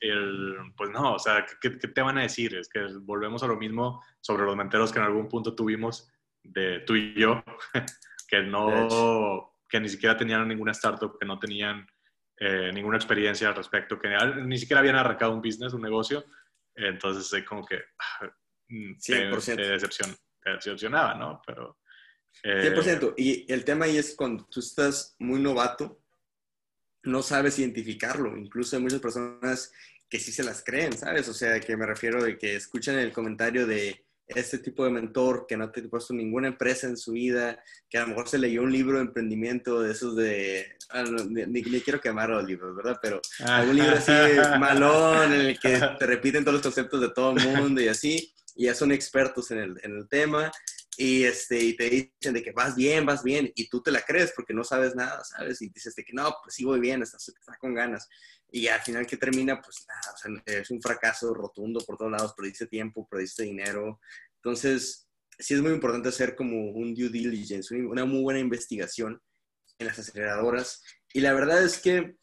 el, 0.00 0.56
pues 0.76 0.90
no, 0.90 1.14
o 1.14 1.18
sea, 1.18 1.46
¿qué, 1.60 1.78
¿qué, 1.78 1.88
te 1.88 2.02
van 2.02 2.18
a 2.18 2.22
decir? 2.22 2.54
Es 2.56 2.68
que 2.68 2.80
volvemos 3.02 3.42
a 3.42 3.46
lo 3.46 3.56
mismo 3.56 4.02
sobre 4.20 4.44
los 4.44 4.56
menteros 4.56 4.92
que 4.92 4.98
en 4.98 5.04
algún 5.04 5.28
punto 5.28 5.54
tuvimos 5.54 6.10
de 6.42 6.80
tú 6.80 6.94
y 6.96 7.14
yo, 7.14 7.42
que 8.28 8.42
no, 8.42 9.54
que 9.68 9.80
ni 9.80 9.88
siquiera 9.88 10.16
tenían 10.16 10.46
ninguna 10.48 10.72
startup, 10.72 11.18
que 11.18 11.26
no 11.26 11.38
tenían 11.38 11.86
eh, 12.38 12.70
ninguna 12.72 12.96
experiencia 12.96 13.48
al 13.48 13.54
respecto, 13.54 13.98
que 13.98 14.08
ni 14.44 14.58
siquiera 14.58 14.80
habían 14.80 14.96
arrancado 14.96 15.32
un 15.32 15.42
business, 15.42 15.72
un 15.72 15.82
negocio. 15.82 16.24
Entonces, 16.74 17.32
es 17.32 17.44
como 17.44 17.64
que 17.64 17.80
100%. 18.68 19.56
Te, 19.56 19.62
decepcion, 19.62 20.16
te 20.42 20.50
decepcionaba, 20.50 21.14
¿no? 21.14 21.40
Pero... 21.46 21.78
100%. 22.42 23.10
Eh, 23.10 23.14
y 23.16 23.52
el 23.52 23.64
tema 23.64 23.84
ahí 23.84 23.96
es 23.96 24.14
cuando 24.16 24.44
tú 24.46 24.60
estás 24.60 25.14
muy 25.18 25.40
novato, 25.40 26.00
no 27.04 27.22
sabes 27.22 27.58
identificarlo. 27.58 28.36
Incluso 28.36 28.76
hay 28.76 28.82
muchas 28.82 29.00
personas 29.00 29.72
que 30.08 30.18
sí 30.18 30.32
se 30.32 30.42
las 30.42 30.62
creen, 30.64 30.92
¿sabes? 30.92 31.28
O 31.28 31.34
sea, 31.34 31.60
que 31.60 31.76
me 31.76 31.86
refiero 31.86 32.22
de 32.22 32.36
que 32.36 32.56
escuchan 32.56 32.98
el 32.98 33.12
comentario 33.12 33.66
de 33.66 34.04
este 34.26 34.58
tipo 34.58 34.84
de 34.84 34.90
mentor 34.90 35.46
que 35.46 35.56
no 35.56 35.70
te 35.70 35.80
ha 35.80 35.88
puesto 35.88 36.14
ninguna 36.14 36.48
empresa 36.48 36.86
en 36.86 36.96
su 36.96 37.12
vida, 37.12 37.62
que 37.88 37.98
a 37.98 38.02
lo 38.02 38.08
mejor 38.08 38.28
se 38.28 38.38
leyó 38.38 38.62
un 38.62 38.72
libro 38.72 38.96
de 38.96 39.04
emprendimiento 39.04 39.80
de 39.80 39.92
esos 39.92 40.16
de, 40.16 40.76
ah, 40.90 41.04
ni, 41.26 41.62
quiero 41.62 42.00
quemar 42.00 42.30
los 42.30 42.44
libros, 42.44 42.74
¿verdad? 42.74 42.98
Pero 43.02 43.20
algún 43.44 43.76
libro 43.76 43.96
así 43.96 44.12
malón 44.58 45.32
en 45.32 45.40
el 45.40 45.58
que 45.58 45.80
te 45.98 46.06
repiten 46.06 46.42
todos 46.42 46.54
los 46.54 46.62
conceptos 46.62 47.00
de 47.00 47.10
todo 47.10 47.36
el 47.36 47.48
mundo 47.48 47.80
y 47.80 47.88
así, 47.88 48.32
y 48.56 48.64
ya 48.64 48.74
son 48.74 48.92
expertos 48.92 49.50
en 49.50 49.58
el, 49.58 49.80
en 49.82 49.96
el 49.96 50.08
tema 50.08 50.50
y, 50.96 51.24
este, 51.24 51.58
y 51.62 51.76
te 51.76 51.90
dicen 51.90 52.34
de 52.34 52.42
que 52.42 52.52
vas 52.52 52.76
bien, 52.76 53.04
vas 53.04 53.22
bien, 53.22 53.50
y 53.54 53.68
tú 53.68 53.82
te 53.82 53.90
la 53.90 54.02
crees 54.02 54.32
porque 54.34 54.54
no 54.54 54.64
sabes 54.64 54.94
nada, 54.94 55.22
¿sabes? 55.24 55.60
Y 55.62 55.68
dices 55.68 55.94
de 55.94 56.04
que 56.04 56.12
no, 56.12 56.34
pues 56.42 56.54
sí 56.54 56.64
voy 56.64 56.80
bien, 56.80 57.02
estás, 57.02 57.32
con 57.58 57.74
ganas. 57.74 58.08
Y 58.54 58.68
al 58.68 58.80
final 58.82 59.04
que 59.04 59.16
termina, 59.16 59.60
pues 59.60 59.84
nada, 59.88 60.40
es 60.46 60.70
un 60.70 60.80
fracaso 60.80 61.34
rotundo 61.34 61.80
por 61.80 61.96
todos 61.96 62.12
lados, 62.12 62.34
perdiste 62.34 62.68
tiempo, 62.68 63.04
perdiste 63.08 63.42
dinero. 63.42 63.98
Entonces, 64.36 65.08
sí 65.36 65.54
es 65.54 65.60
muy 65.60 65.72
importante 65.72 66.08
hacer 66.08 66.36
como 66.36 66.70
un 66.70 66.94
due 66.94 67.08
diligence, 67.08 67.74
una 67.74 68.04
muy 68.04 68.22
buena 68.22 68.38
investigación 68.38 69.20
en 69.76 69.86
las 69.88 69.98
aceleradoras. 69.98 70.84
Y 71.12 71.20
la 71.20 71.32
verdad 71.34 71.64
es 71.64 71.78
que 71.78 72.14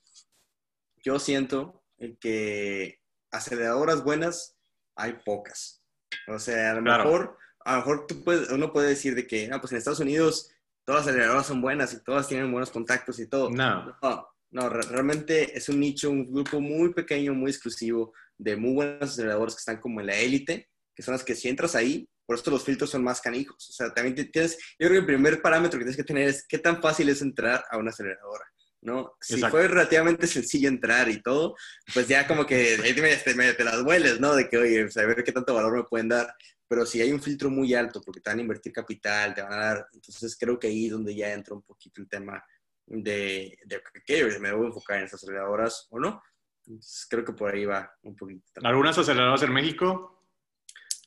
yo 1.04 1.20
siento 1.20 1.84
que 2.22 3.02
aceleradoras 3.30 4.02
buenas 4.02 4.58
hay 4.96 5.20
pocas. 5.26 5.84
O 6.30 6.40
sea, 6.40 6.72
a 6.72 6.76
lo 6.76 6.82
mejor, 6.82 7.38
a 7.66 7.74
lo 7.74 7.78
mejor 7.80 8.08
tú 8.08 8.24
puedes, 8.24 8.50
uno 8.52 8.72
puede 8.72 8.88
decir 8.88 9.16
de 9.16 9.28
que, 9.28 9.50
no, 9.50 9.60
pues 9.60 9.74
en 9.74 9.80
Estados 9.80 10.00
Unidos 10.00 10.50
todas 10.86 11.02
las 11.02 11.10
aceleradoras 11.10 11.48
son 11.48 11.62
buenas 11.62 11.94
y 11.94 12.02
todas 12.02 12.30
tienen 12.30 12.50
buenos 12.54 12.72
contactos 12.72 13.20
y 13.20 13.28
todo. 13.28 13.50
No. 13.50 13.98
No, 14.02 14.31
realmente 14.52 15.58
es 15.58 15.70
un 15.70 15.80
nicho, 15.80 16.10
un 16.10 16.32
grupo 16.32 16.60
muy 16.60 16.94
pequeño, 16.94 17.34
muy 17.34 17.52
exclusivo 17.52 18.14
de 18.38 18.56
muy 18.56 18.74
buenos 18.74 19.12
aceleradores 19.12 19.56
que 19.56 19.60
están 19.60 19.80
como 19.80 20.02
en 20.02 20.08
la 20.08 20.18
élite, 20.18 20.70
que 20.96 21.04
son 21.04 21.14
las 21.14 21.24
que 21.24 21.36
si 21.36 21.48
entras 21.48 21.76
ahí, 21.76 22.08
por 22.26 22.36
esto 22.36 22.52
los 22.52 22.64
filtros 22.64 22.90
son 22.90 23.04
más 23.04 23.22
canijos. 23.22 23.70
O 23.70 23.74
sea, 23.74 23.94
también 23.94 24.32
tienes, 24.32 24.58
yo 24.80 24.88
creo 24.88 24.92
que 24.92 24.98
el 25.00 25.06
primer 25.06 25.42
parámetro 25.42 25.80
que 25.80 25.86
tienes 25.86 25.98
que 25.98 26.04
tener 26.04 26.30
es 26.30 26.46
qué 26.48 26.58
tan 26.58 26.82
fácil 26.82 27.10
es 27.10 27.22
entrar 27.22 27.64
a 27.70 27.78
una 27.78 27.92
aceleradora. 27.92 28.46
¿no? 28.82 29.14
Si 29.22 29.40
fue 29.42 29.68
relativamente 29.68 30.26
sencillo 30.28 30.68
entrar 30.68 31.08
y 31.10 31.22
todo, 31.22 31.56
pues 31.94 32.08
ya 32.08 32.28
como 32.28 32.46
que 32.46 32.78
ahí 32.84 32.94
te, 32.94 33.54
te, 33.54 33.64
las 33.64 33.84
hueles, 33.84 34.20
¿no? 34.20 34.36
De 34.36 34.50
que, 34.50 34.58
oye, 34.58 34.90
saber 34.90 35.24
qué 35.24 35.32
tanto 35.32 35.54
valor 35.54 35.76
me 35.76 35.84
pueden 35.84 36.10
dar. 36.10 36.34
Pero 36.68 36.86
si 36.86 37.02
hay 37.02 37.12
un 37.12 37.22
filtro 37.22 37.50
muy 37.50 37.74
alto, 37.74 38.02
porque 38.02 38.22
te 38.22 38.30
van 38.30 38.40
a 38.40 38.42
invertir 38.42 38.72
capital, 38.72 39.34
te 39.34 39.42
van 39.42 39.54
a 39.54 39.58
dar, 39.58 39.88
entonces 39.94 40.38
creo 40.40 40.58
que 40.58 40.68
ahí 40.68 40.86
es 40.86 40.92
donde 40.92 41.14
ya 41.14 41.34
entra 41.34 41.54
un 41.54 41.62
poquito 41.64 42.02
el 42.02 42.08
tema 42.08 42.44
de, 42.86 43.58
de 43.66 43.82
que 44.06 44.40
me 44.40 44.50
debo 44.50 44.66
enfocar 44.66 45.00
en 45.00 45.06
esas 45.06 45.24
aceleradoras 45.24 45.88
o 45.90 46.00
no. 46.00 46.22
Entonces 46.66 47.08
creo 47.10 47.26
que 47.26 47.34
por 47.34 47.54
ahí 47.54 47.66
va 47.66 47.92
un 48.04 48.16
poquito. 48.16 48.44
¿Algunas 48.64 48.98
aceleradoras 48.98 49.44
en 49.44 49.54
México? 49.54 50.28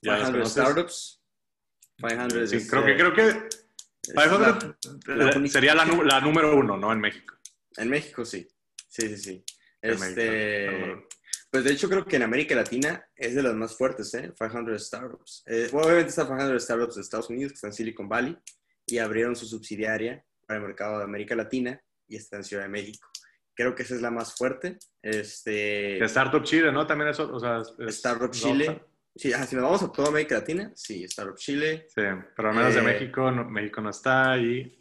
500 0.01 0.51
Startups. 0.51 1.23
500 1.97 2.51
sí, 2.51 2.69
creo 2.69 2.85
que, 2.85 2.93
eh, 2.93 2.97
creo 2.97 3.15
que 3.15 3.49
500 4.13 5.53
sería 5.53 5.75
la, 5.75 5.85
la 5.85 6.21
número 6.21 6.57
uno, 6.57 6.77
¿no? 6.77 6.93
En 6.93 7.01
México. 7.01 7.35
En 7.77 7.89
México 7.89 8.25
sí. 8.25 8.49
Sí, 8.89 9.09
sí, 9.09 9.17
sí. 9.17 9.45
Este, 9.81 11.07
pues 11.51 11.65
de 11.65 11.73
hecho 11.73 11.89
creo 11.89 12.05
que 12.05 12.17
en 12.17 12.23
América 12.23 12.55
Latina 12.55 13.07
es 13.15 13.35
de 13.35 13.43
las 13.43 13.55
más 13.55 13.77
fuertes, 13.77 14.13
¿eh? 14.15 14.33
500 14.37 14.87
Startups. 14.87 15.43
Eh, 15.47 15.69
obviamente 15.73 16.09
está 16.09 16.27
500 16.27 16.63
Startups 16.63 16.95
de 16.97 17.01
Estados 17.01 17.31
Unidos, 17.31 17.53
que 17.53 17.57
está 17.57 17.67
en 17.69 17.73
Silicon 17.75 18.09
Valley, 18.09 18.37
y 18.87 18.99
abrieron 18.99 19.37
su 19.37 19.47
subsidiaria 19.47 20.25
para 20.55 20.62
el 20.62 20.69
mercado 20.69 20.99
de 20.99 21.05
América 21.05 21.35
Latina 21.35 21.81
y 22.09 22.17
está 22.17 22.37
en 22.37 22.45
Ciudad 22.45 22.64
de 22.64 22.69
México. 22.69 23.09
Creo 23.55 23.75
que 23.75 23.85
esa 23.85 23.95
es 23.95 24.03
la 24.03 24.11
más 24.11 24.35
fuerte. 24.37 24.79
Este, 25.03 26.03
Startup 26.05 26.43
Chile, 26.43 26.73
¿no? 26.73 26.87
También 26.87 27.11
eso, 27.11 27.33
o 27.33 27.38
sea, 27.38 27.62
Startup 27.88 28.31
Chile. 28.31 28.83
Sí, 29.17 29.33
si 29.33 29.55
nos 29.55 29.64
vamos 29.64 29.83
a 29.83 29.93
toda 29.93 30.09
América 30.09 30.37
Latina, 30.37 30.73
sí, 30.75 31.05
Startup 31.05 31.37
Chile. 31.37 31.87
Sí, 31.88 32.03
pero 32.35 32.51
al 32.51 32.57
menos 32.57 32.75
de 32.75 32.81
eh, 32.81 32.85
México, 32.85 33.31
México 33.31 33.81
no 33.81 33.90
está. 33.90 34.37
Eh, 34.37 34.75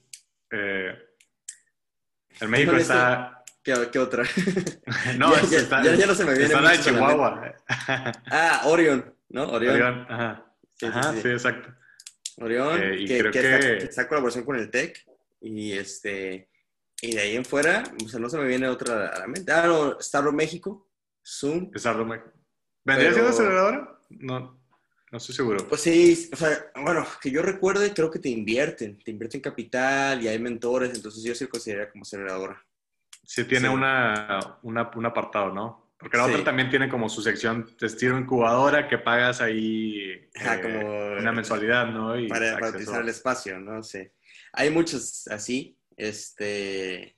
el 2.42 2.50
México 2.50 2.76
está. 2.76 3.44
¿Qué, 3.64 3.74
¿Qué, 3.92 4.00
otra? 4.00 4.24
no, 5.18 5.34
ya, 5.50 5.58
está, 5.58 5.84
ya, 5.84 6.06
no 6.06 6.16
se 6.16 6.26
me 6.26 6.32
viene. 6.32 6.46
Está 6.46 6.62
la 6.62 6.72
de 6.72 6.80
Chihuahua. 6.80 7.56
ah, 8.32 8.62
Orion, 8.66 9.16
¿no? 9.30 9.52
Orion. 9.52 9.76
Orion 9.76 10.06
ajá. 10.10 10.56
Sí, 10.74 10.86
ajá, 10.88 11.14
sí, 11.14 11.30
exacto. 11.30 11.74
Orion, 12.38 12.82
eh, 12.82 13.06
que, 13.06 13.32
que, 13.32 13.78
Está, 13.78 14.08
colaboración 14.08 14.44
con 14.44 14.58
el 14.58 14.70
TEC. 14.70 15.06
Y 15.44 15.74
este. 15.74 16.50
Y 17.02 17.16
de 17.16 17.22
ahí 17.22 17.36
en 17.36 17.44
fuera, 17.44 17.84
o 18.04 18.08
sea, 18.08 18.20
no 18.20 18.30
se 18.30 18.38
me 18.38 18.48
viene 18.48 18.68
otra 18.70 19.10
a 19.10 19.20
la 19.20 19.28
mente. 19.28 19.52
Ah, 19.52 19.68
no, 19.68 20.32
México, 20.32 20.90
Zoom. 21.22 21.70
Startup 21.76 22.08
México. 22.08 22.32
¿Vendría 22.86 23.12
siendo 23.12 23.30
aceleradora? 23.30 24.00
No. 24.10 24.64
No 25.12 25.18
estoy 25.18 25.36
seguro. 25.36 25.68
Pues 25.68 25.82
sí, 25.82 26.30
o 26.34 26.36
sea, 26.36 26.72
bueno, 26.82 27.06
que 27.22 27.30
yo 27.30 27.44
recuerde, 27.44 27.94
creo 27.94 28.10
que 28.10 28.18
te 28.18 28.30
invierten, 28.30 28.98
te 28.98 29.12
invierten 29.12 29.42
capital 29.42 30.24
y 30.24 30.28
hay 30.28 30.40
mentores, 30.40 30.92
entonces 30.96 31.24
yo 31.24 31.36
sí 31.36 31.44
lo 31.44 31.52
consideraría 31.52 31.92
como 31.92 32.02
aceleradora. 32.02 32.66
Sí, 33.24 33.44
tiene 33.44 33.70
Una, 33.70 34.58
una, 34.64 34.90
un 34.96 35.06
apartado, 35.06 35.54
¿no? 35.54 35.94
Porque 35.98 36.18
la 36.18 36.26
otra 36.26 36.44
también 36.44 36.70
tiene 36.70 36.90
como 36.90 37.10
su 37.10 37.22
sección 37.22 37.70
de 37.80 37.88
estilo 37.88 38.18
incubadora 38.18 38.88
que 38.88 38.98
pagas 38.98 39.40
ahí 39.40 40.28
ah, 40.42 40.58
como, 40.62 40.80
una 41.20 41.32
mensualidad, 41.32 41.88
¿no? 41.88 42.18
Y 42.18 42.28
para, 42.28 42.54
para, 42.56 42.70
utilizar 42.72 43.02
el 43.02 43.10
espacio, 43.10 43.60
¿no? 43.60 43.84
Sí. 43.84 44.10
Hay 44.54 44.70
muchos 44.70 45.28
así, 45.28 45.78
este, 45.98 47.18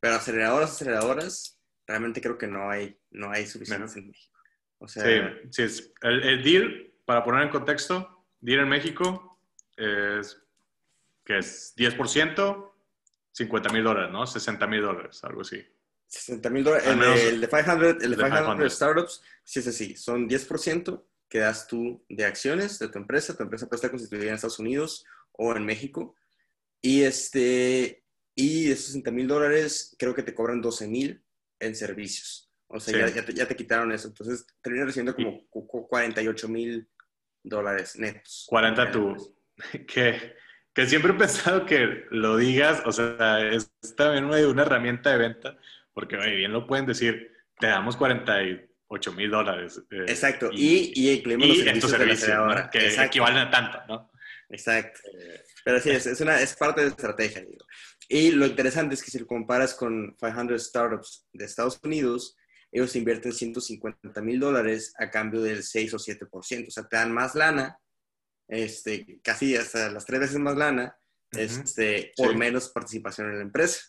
pero 0.00 0.16
aceleradoras, 0.16 0.72
aceleradoras, 0.72 1.60
realmente 1.86 2.20
creo 2.20 2.36
que 2.36 2.46
no 2.46 2.70
hay, 2.70 2.98
no 3.10 3.30
hay 3.30 3.46
suficientes 3.46 3.96
en 3.96 4.08
México. 4.08 4.38
O 4.78 4.88
sea, 4.88 5.04
sí, 5.04 5.48
sí, 5.50 5.62
es, 5.62 5.92
el, 6.02 6.22
el 6.22 6.42
deal 6.42 6.92
para 7.04 7.24
poner 7.24 7.44
en 7.44 7.48
contexto, 7.48 8.26
DIR 8.40 8.60
en 8.60 8.68
México 8.68 9.40
es 9.76 10.38
que 11.24 11.38
es 11.38 11.74
10%, 11.76 12.72
50 13.32 13.72
mil 13.72 13.84
dólares, 13.84 14.12
¿no? 14.12 14.26
60 14.26 14.66
mil 14.66 14.82
dólares, 14.82 15.24
algo 15.24 15.40
así. 15.40 15.64
60 16.06 16.50
mil 16.50 16.62
dólares. 16.62 16.86
El, 16.86 17.40
de 17.40 17.48
500, 17.48 18.04
el 18.04 18.10
de 18.10 18.16
500, 18.16 18.72
startups, 18.72 19.22
sí 19.42 19.60
es 19.60 19.66
así. 19.66 19.96
Son 19.96 20.28
10% 20.28 21.02
que 21.28 21.38
das 21.38 21.66
tú 21.66 22.04
de 22.08 22.24
acciones 22.24 22.78
de 22.78 22.88
tu 22.88 22.98
empresa. 22.98 23.36
Tu 23.36 23.42
empresa 23.42 23.66
puede 23.66 23.76
estar 23.76 23.90
constituida 23.90 24.28
en 24.28 24.34
Estados 24.34 24.58
Unidos 24.58 25.04
o 25.32 25.56
en 25.56 25.64
México. 25.64 26.14
Y, 26.84 27.02
este, 27.02 28.04
y 28.34 28.66
de 28.66 28.72
esos 28.74 28.88
60 28.88 29.10
mil 29.10 29.26
dólares, 29.26 29.96
creo 29.98 30.14
que 30.14 30.22
te 30.22 30.34
cobran 30.34 30.60
12 30.60 30.86
mil 30.86 31.24
en 31.58 31.74
servicios. 31.74 32.52
O 32.66 32.78
sea, 32.78 33.08
ya, 33.08 33.24
ya, 33.24 33.48
te, 33.48 33.56
quitaron 33.56 33.90
eso. 33.90 34.08
Entonces, 34.08 34.46
terminas 34.60 34.88
recibiendo 34.88 35.16
como 35.48 35.66
48 35.88 36.46
mil 36.48 36.86
dólares 37.42 37.96
netos. 37.96 38.44
40 38.48 38.90
tú. 38.90 39.34
Que, 39.86 40.34
que 40.74 40.86
siempre 40.86 41.12
he 41.12 41.14
pensado 41.14 41.64
que 41.64 42.06
lo 42.10 42.36
digas, 42.36 42.82
o 42.84 42.90
sea, 42.90 43.38
es 43.48 43.70
también 43.96 44.24
una, 44.24 44.62
herramienta 44.62 45.10
de 45.10 45.18
venta, 45.18 45.56
porque 45.92 46.16
bien 46.16 46.52
lo 46.52 46.66
pueden 46.66 46.86
decir, 46.86 47.30
te 47.60 47.68
damos 47.68 47.96
48 47.96 49.12
mil 49.12 49.30
dólares. 49.30 49.80
Eh, 49.92 50.06
Exacto, 50.08 50.50
y, 50.52 50.92
y, 50.96 51.12
incluimos 51.12 51.46
los 51.46 51.58
servicios, 51.58 51.90
servicios 51.92 52.68
que 52.72 53.04
equivalen 53.04 53.38
a 53.38 53.50
tanto, 53.52 53.78
¿no? 53.86 54.10
Exacto. 54.54 55.00
Pero 55.64 55.80
sí, 55.80 55.90
es, 55.90 56.06
es, 56.06 56.20
una, 56.20 56.40
es 56.40 56.54
parte 56.54 56.80
de 56.80 56.86
la 56.86 56.92
estrategia, 56.92 57.40
digo. 57.40 57.64
Y 58.08 58.30
lo 58.30 58.46
interesante 58.46 58.94
es 58.94 59.02
que 59.02 59.10
si 59.10 59.18
lo 59.18 59.26
comparas 59.26 59.74
con 59.74 60.14
500 60.16 60.62
startups 60.62 61.26
de 61.32 61.44
Estados 61.44 61.80
Unidos, 61.82 62.36
ellos 62.70 62.94
invierten 62.96 63.32
150 63.32 64.20
mil 64.20 64.38
dólares 64.38 64.94
a 64.98 65.10
cambio 65.10 65.40
del 65.40 65.62
6 65.62 65.94
o 65.94 65.98
7%. 65.98 66.68
O 66.68 66.70
sea, 66.70 66.84
te 66.84 66.96
dan 66.96 67.12
más 67.12 67.34
lana, 67.34 67.78
este, 68.48 69.20
casi 69.22 69.56
hasta 69.56 69.90
las 69.90 70.04
tres 70.04 70.20
veces 70.20 70.38
más 70.38 70.56
lana, 70.56 70.96
este, 71.32 72.12
por 72.16 72.36
menos 72.36 72.68
participación 72.68 73.30
en 73.30 73.38
la 73.38 73.42
empresa. 73.42 73.80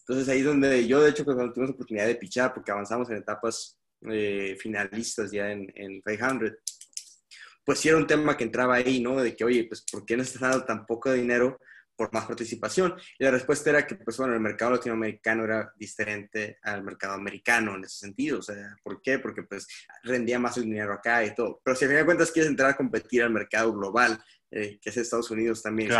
Entonces 0.00 0.28
ahí 0.28 0.40
es 0.40 0.46
donde 0.46 0.86
yo, 0.86 1.02
de 1.02 1.10
hecho, 1.10 1.24
cuando 1.24 1.52
tuvimos 1.52 1.70
la 1.70 1.74
oportunidad 1.74 2.06
de 2.06 2.16
pichar, 2.16 2.54
porque 2.54 2.70
avanzamos 2.70 3.10
en 3.10 3.16
etapas 3.16 3.78
eh, 4.10 4.56
finalistas 4.60 5.30
ya 5.30 5.50
en, 5.50 5.70
en 5.74 6.00
500, 6.02 6.52
pues 7.64 7.78
sí 7.78 7.88
era 7.88 7.98
un 7.98 8.06
tema 8.06 8.36
que 8.36 8.44
entraba 8.44 8.76
ahí, 8.76 9.00
¿no? 9.00 9.20
De 9.20 9.34
que, 9.34 9.44
oye, 9.44 9.64
pues, 9.64 9.84
¿por 9.90 10.04
qué 10.04 10.16
no 10.16 10.22
estás 10.22 10.42
dando 10.42 10.64
tan 10.64 10.86
poco 10.86 11.12
dinero 11.12 11.58
por 11.96 12.12
más 12.12 12.26
participación. 12.26 12.94
Y 13.18 13.24
la 13.24 13.30
respuesta 13.30 13.70
era 13.70 13.86
que, 13.86 13.96
pues 13.96 14.16
bueno, 14.16 14.34
el 14.34 14.40
mercado 14.40 14.72
latinoamericano 14.72 15.44
era 15.44 15.72
diferente 15.76 16.58
al 16.62 16.82
mercado 16.82 17.14
americano 17.14 17.74
en 17.74 17.84
ese 17.84 17.98
sentido. 17.98 18.38
O 18.38 18.42
sea, 18.42 18.76
¿por 18.82 19.00
qué? 19.00 19.18
Porque 19.18 19.42
pues 19.42 19.66
rendía 20.02 20.38
más 20.38 20.56
el 20.56 20.64
dinero 20.64 20.92
acá 20.92 21.24
y 21.24 21.34
todo. 21.34 21.60
Pero 21.64 21.76
si 21.76 21.84
a 21.84 21.88
fin 21.88 21.96
de 21.98 22.04
cuentas 22.04 22.30
quieres 22.30 22.50
entrar 22.50 22.70
a 22.70 22.76
competir 22.76 23.22
al 23.22 23.30
mercado 23.30 23.72
global, 23.72 24.22
eh, 24.50 24.78
que 24.80 24.90
es 24.90 24.96
Estados 24.96 25.30
Unidos 25.30 25.62
también, 25.62 25.90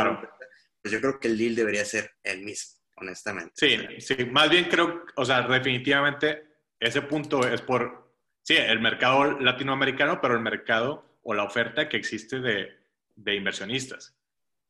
pues 0.83 0.93
yo 0.93 1.01
creo 1.01 1.19
que 1.19 1.29
el 1.29 1.39
deal 1.39 1.55
debería 1.55 1.85
ser 1.85 2.11
el 2.23 2.43
mismo, 2.45 2.81
honestamente. 2.97 3.53
Sí, 3.57 3.79
sí, 4.01 4.25
más 4.27 4.51
bien 4.51 4.69
creo, 4.69 5.05
o 5.17 5.25
sea, 5.25 5.43
definitivamente 5.43 6.45
ese 6.79 7.03
punto 7.03 7.47
es 7.47 7.63
por, 7.63 8.15
sí, 8.43 8.55
el 8.57 8.81
mercado 8.81 9.41
latinoamericano, 9.41 10.21
pero 10.21 10.35
el 10.35 10.41
mercado 10.41 11.14
o 11.25 11.35
la 11.35 11.43
oferta 11.43 11.89
que 11.89 11.97
existe 11.97 12.41
de, 12.41 12.73
de 13.17 13.35
inversionistas. 13.35 14.15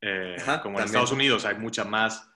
Eh, 0.00 0.36
como 0.62 0.78
en 0.78 0.86
Estados 0.86 1.12
Unidos 1.12 1.44
hay 1.44 1.56
mucha 1.56 1.84
más, 1.84 2.28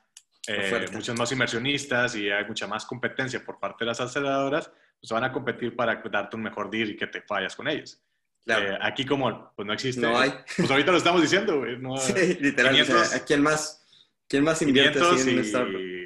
eh, 0.47 0.87
muchos 0.93 1.17
más 1.19 1.31
inversionistas 1.33 2.15
y 2.15 2.31
hay 2.31 2.45
mucha 2.45 2.67
más 2.67 2.85
competencia 2.85 3.45
por 3.45 3.59
parte 3.59 3.85
de 3.85 3.87
las 3.87 4.01
aceleradoras, 4.01 4.71
pues 5.01 5.11
van 5.11 5.25
a 5.25 5.33
competir 5.33 5.77
para 5.77 6.03
darte 6.11 6.37
un 6.37 6.43
mejor 6.43 6.71
deal 6.71 6.91
y 6.91 6.97
que 6.97 7.07
te 7.07 7.23
fallas 7.23 7.55
con 7.55 7.69
ellos. 7.69 8.01
Eh, 8.47 8.79
aquí 8.81 9.05
como 9.05 9.53
pues 9.55 9.67
no 9.67 9.75
existe, 9.75 10.01
no 10.01 10.19
hay. 10.19 10.33
pues 10.57 10.71
ahorita 10.71 10.91
lo 10.91 10.99
estamos 10.99 11.21
diciendo, 11.21 11.63
sí, 11.99 12.39
literalmente. 12.41 12.95
quién 13.27 13.43
más, 13.43 13.85
quién 14.27 14.43
más 14.43 14.63
invierte 14.63 14.99
en 14.99 15.39
y 15.39 15.98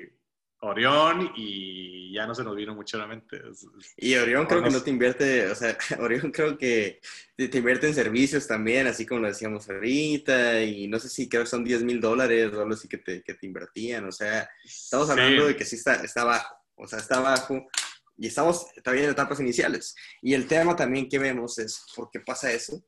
Orión 0.64 1.32
y 1.34 2.12
ya 2.12 2.24
no 2.24 2.34
se 2.34 2.44
nos 2.44 2.54
vino 2.54 2.74
mucho 2.74 2.96
a 2.96 3.00
la 3.00 3.06
mente. 3.08 3.42
Y 3.96 4.14
Orión 4.14 4.46
creo 4.46 4.62
que 4.62 4.70
no 4.70 4.80
te 4.80 4.90
invierte, 4.90 5.50
o 5.50 5.54
sea, 5.56 5.76
Orión 5.98 6.30
creo 6.30 6.56
que 6.56 7.00
te, 7.34 7.58
invierte 7.58 7.88
en 7.88 7.94
servicios 7.94 8.46
también, 8.46 8.86
así 8.86 9.04
como 9.04 9.22
lo 9.22 9.28
decíamos 9.28 9.68
ahorita, 9.68 10.62
y 10.62 10.86
no 10.86 11.00
sé 11.00 11.08
si 11.08 11.28
creo 11.28 11.42
que 11.42 11.48
son 11.48 11.64
10 11.64 11.82
mil 11.82 12.00
dólares 12.00 12.52
o 12.52 12.60
algo 12.60 12.74
así 12.74 12.86
que 12.86 12.98
te, 12.98 13.22
que 13.22 13.34
te 13.34 13.46
invertían, 13.46 14.06
o 14.06 14.12
sea, 14.12 14.48
estamos 14.64 15.10
hablando 15.10 15.46
de 15.48 15.56
que 15.56 15.64
sí 15.64 15.74
está, 15.74 15.94
está 15.96 16.22
bajo, 16.22 16.54
o 16.76 16.86
sea, 16.86 17.00
está 17.00 17.18
bajo, 17.18 17.66
y 18.16 18.28
estamos 18.28 18.66
todavía 18.84 19.04
en 19.04 19.10
etapas 19.10 19.40
iniciales. 19.40 19.96
Y 20.20 20.34
el 20.34 20.46
tema 20.46 20.76
también 20.76 21.08
que 21.08 21.18
vemos 21.18 21.58
es 21.58 21.84
por 21.96 22.08
qué 22.12 22.20
pasa 22.20 22.52
eso, 22.52 22.84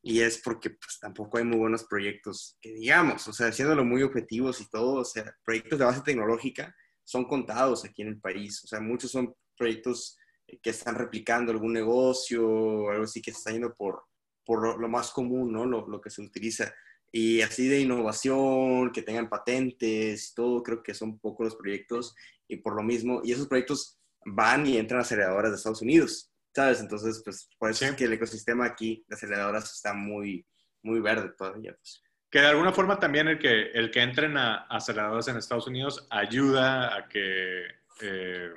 y 0.00 0.20
es 0.20 0.38
porque 0.38 0.70
pues, 0.70 1.00
tampoco 1.00 1.38
hay 1.38 1.44
muy 1.44 1.58
buenos 1.58 1.82
proyectos 1.84 2.56
que 2.60 2.72
digamos, 2.72 3.26
o 3.26 3.32
sea, 3.32 3.48
haciéndolo 3.48 3.84
muy 3.84 4.04
objetivos 4.04 4.60
y 4.60 4.68
todo, 4.70 5.00
o 5.00 5.04
sea, 5.04 5.34
proyectos 5.44 5.80
de 5.80 5.84
base 5.84 6.02
tecnológica 6.02 6.72
son 7.06 7.24
contados 7.24 7.84
aquí 7.84 8.02
en 8.02 8.08
el 8.08 8.20
país. 8.20 8.62
O 8.64 8.66
sea, 8.66 8.80
muchos 8.80 9.12
son 9.12 9.34
proyectos 9.56 10.18
que 10.62 10.70
están 10.70 10.94
replicando 10.94 11.52
algún 11.52 11.72
negocio 11.72 12.46
o 12.46 12.90
algo 12.90 13.04
así 13.04 13.22
que 13.22 13.32
se 13.32 13.38
está 13.38 13.52
yendo 13.52 13.74
por, 13.74 14.02
por 14.44 14.78
lo, 14.78 14.88
más 14.88 15.10
común, 15.10 15.52
¿no? 15.52 15.64
Lo, 15.64 15.88
lo, 15.88 16.00
que 16.00 16.10
se 16.10 16.20
utiliza. 16.20 16.74
Y 17.10 17.40
así 17.40 17.68
de 17.68 17.80
innovación, 17.80 18.92
que 18.92 19.02
tengan 19.02 19.28
patentes 19.28 20.30
y 20.30 20.34
todo, 20.34 20.62
creo 20.62 20.82
que 20.82 20.94
son 20.94 21.18
pocos 21.18 21.46
los 21.46 21.56
proyectos 21.56 22.14
y 22.48 22.56
por 22.56 22.76
lo 22.76 22.82
mismo, 22.82 23.22
y 23.24 23.32
esos 23.32 23.48
proyectos 23.48 23.98
van 24.24 24.66
y 24.66 24.76
entran 24.76 25.00
a 25.00 25.02
aceleradoras 25.02 25.50
de 25.52 25.56
Estados 25.56 25.82
Unidos, 25.82 26.32
¿sabes? 26.54 26.80
Entonces, 26.80 27.22
pues 27.24 27.48
por 27.58 27.70
eso 27.70 27.84
es 27.84 27.94
que 27.94 28.04
el 28.04 28.12
ecosistema 28.12 28.66
aquí 28.66 29.04
de 29.08 29.14
aceleradoras 29.14 29.72
está 29.72 29.94
muy, 29.94 30.46
muy 30.82 31.00
verde 31.00 31.32
todavía. 31.36 31.74
Pues. 31.74 32.02
Que 32.36 32.42
de 32.42 32.48
alguna 32.48 32.70
forma 32.70 33.00
también 33.00 33.28
el 33.28 33.38
que, 33.38 33.70
el 33.70 33.90
que 33.90 34.02
entren 34.02 34.36
a, 34.36 34.66
aceleradoras 34.68 35.26
en 35.28 35.38
Estados 35.38 35.68
Unidos 35.68 36.06
ayuda 36.10 36.94
a 36.94 37.08
que, 37.08 37.64
eh, 38.02 38.50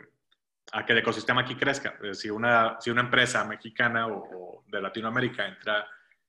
a 0.74 0.86
que 0.86 0.92
el 0.92 0.98
ecosistema 0.98 1.44
aquí 1.44 1.56
crezca. 1.56 1.98
Si 2.12 2.30
una, 2.30 2.76
si 2.82 2.90
una 2.90 3.00
empresa 3.00 3.46
mexicana 3.46 4.08
o, 4.08 4.66
de 4.68 4.82
Latinoamérica 4.82 5.48
entra 5.48 5.88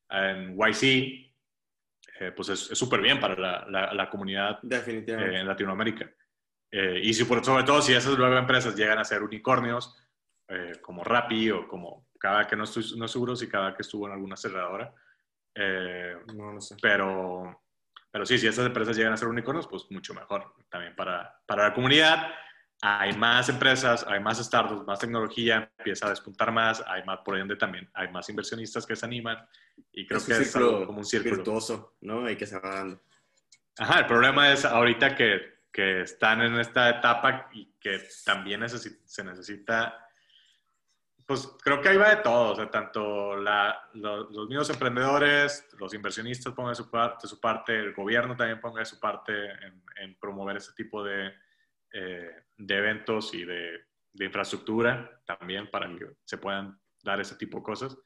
en 0.09 0.57
YC, 0.57 0.85
eh, 2.21 2.31
pues 2.37 2.51
es 2.51 2.61
súper 2.61 3.01
bien 3.01 3.19
para 3.19 3.35
la, 3.35 3.93
la, 3.95 4.09
comunidad 4.09 4.61
Definitivamente. 4.63 5.35
Eh, 5.35 5.41
en 5.41 5.49
Latinoamérica. 5.49 6.09
y 6.71 7.13
si 7.13 7.25
por, 7.25 7.45
sobre 7.45 7.65
todo 7.65 7.83
si 7.83 7.95
esas 7.95 8.17
nueve 8.17 8.39
empresas 8.39 8.77
llegan 8.77 9.01
a 9.01 9.05
ser 9.05 9.25
unicornios, 9.25 9.99
como 10.83 11.03
Rappi 11.03 11.51
o 11.51 11.67
como 11.67 12.07
cada 12.17 12.47
que 12.47 12.55
no 12.55 12.63
estoy 12.63 12.85
no 12.97 13.09
seguro 13.09 13.35
si 13.35 13.49
cada 13.49 13.75
que 13.75 13.83
estuvo 13.83 14.07
en 14.07 14.13
alguna 14.13 14.35
aceleradora, 14.35 14.95
eh, 15.55 16.17
no, 16.35 16.53
lo 16.53 16.61
sé. 16.61 16.77
Pero, 16.81 17.63
pero 18.11 18.27
sí, 18.27 18.39
si 18.39 18.47
estas 18.47 18.67
empresas 18.67 18.97
llegan 18.97 19.13
a 19.13 19.17
ser 19.17 19.29
unicornios, 19.29 19.67
pues 19.67 19.87
mucho 19.91 20.15
mejor 20.15 20.55
también 20.69 20.95
para, 20.97 21.41
para 21.47 21.69
la 21.69 21.75
comunidad. 21.75 22.29
Hay 22.83 23.13
más 23.15 23.49
empresas, 23.51 24.07
hay 24.09 24.21
más 24.21 24.39
startups, 24.39 24.87
más 24.87 24.99
tecnología, 24.99 25.71
empieza 25.79 26.07
a 26.07 26.11
despuntar 26.11 26.51
más, 26.51 26.83
hay 26.87 27.05
más, 27.05 27.19
por 27.19 27.37
ende 27.37 27.57
también 27.57 27.91
hay 27.93 28.11
más 28.11 28.27
inversionistas 28.31 28.87
que 28.87 28.97
se 28.97 29.05
animan 29.05 29.37
y 29.93 30.07
creo 30.07 30.25
que 30.25 30.33
es 30.33 30.53
como 30.53 30.99
un 30.99 31.05
círculo 31.05 31.37
virtuoso, 31.37 31.97
¿no? 32.01 32.25
Hay 32.25 32.37
que 32.37 32.47
se 32.47 32.59
va 32.59 32.77
dando. 32.77 33.03
Ajá, 33.77 33.99
el 33.99 34.07
problema 34.07 34.51
es 34.51 34.65
ahorita 34.65 35.15
que, 35.15 35.61
que 35.71 36.03
están 36.03 36.41
en 36.41 36.59
esta 36.59 36.89
etapa 36.89 37.51
y 37.53 37.71
que 37.79 38.01
también 38.25 38.67
se 38.67 39.25
necesita 39.25 40.10
pues 41.31 41.49
creo 41.62 41.81
que 41.81 41.88
ahí 41.88 41.97
va 41.97 42.16
de 42.16 42.23
todo, 42.25 42.55
o 42.55 42.57
sea, 42.57 42.69
tanto 42.69 43.37
los, 43.37 44.49
mismos 44.49 44.69
emprendedores, 44.69 45.64
los 45.79 45.95
inversionistas 45.95 46.53
pongan 46.53 46.73
de 46.73 46.75
su, 46.75 46.90
parte, 46.90 47.29
su 47.29 47.38
parte, 47.38 47.79
el 47.79 47.95
gobierno 47.95 48.37
también 48.37 48.61
ponga 48.61 48.81
de 48.81 48.87
su 48.87 48.99
parte 48.99 49.33
en, 50.03 50.16
promover 50.19 50.57
ese 50.57 50.73
tipo 50.73 51.05
de, 51.05 51.33
eh, 51.93 52.33
de 52.59 52.77
eventos 52.77 53.33
y 53.33 53.45
de, 53.45 53.79
infraestructura 54.19 55.23
también 55.25 55.71
para 55.71 55.87
que 55.97 56.16
se 56.25 56.37
puedan 56.37 56.77
dar 57.01 57.21
ese 57.21 57.37
tipo 57.37 57.59
de 57.59 57.62
cosas, 57.62 57.97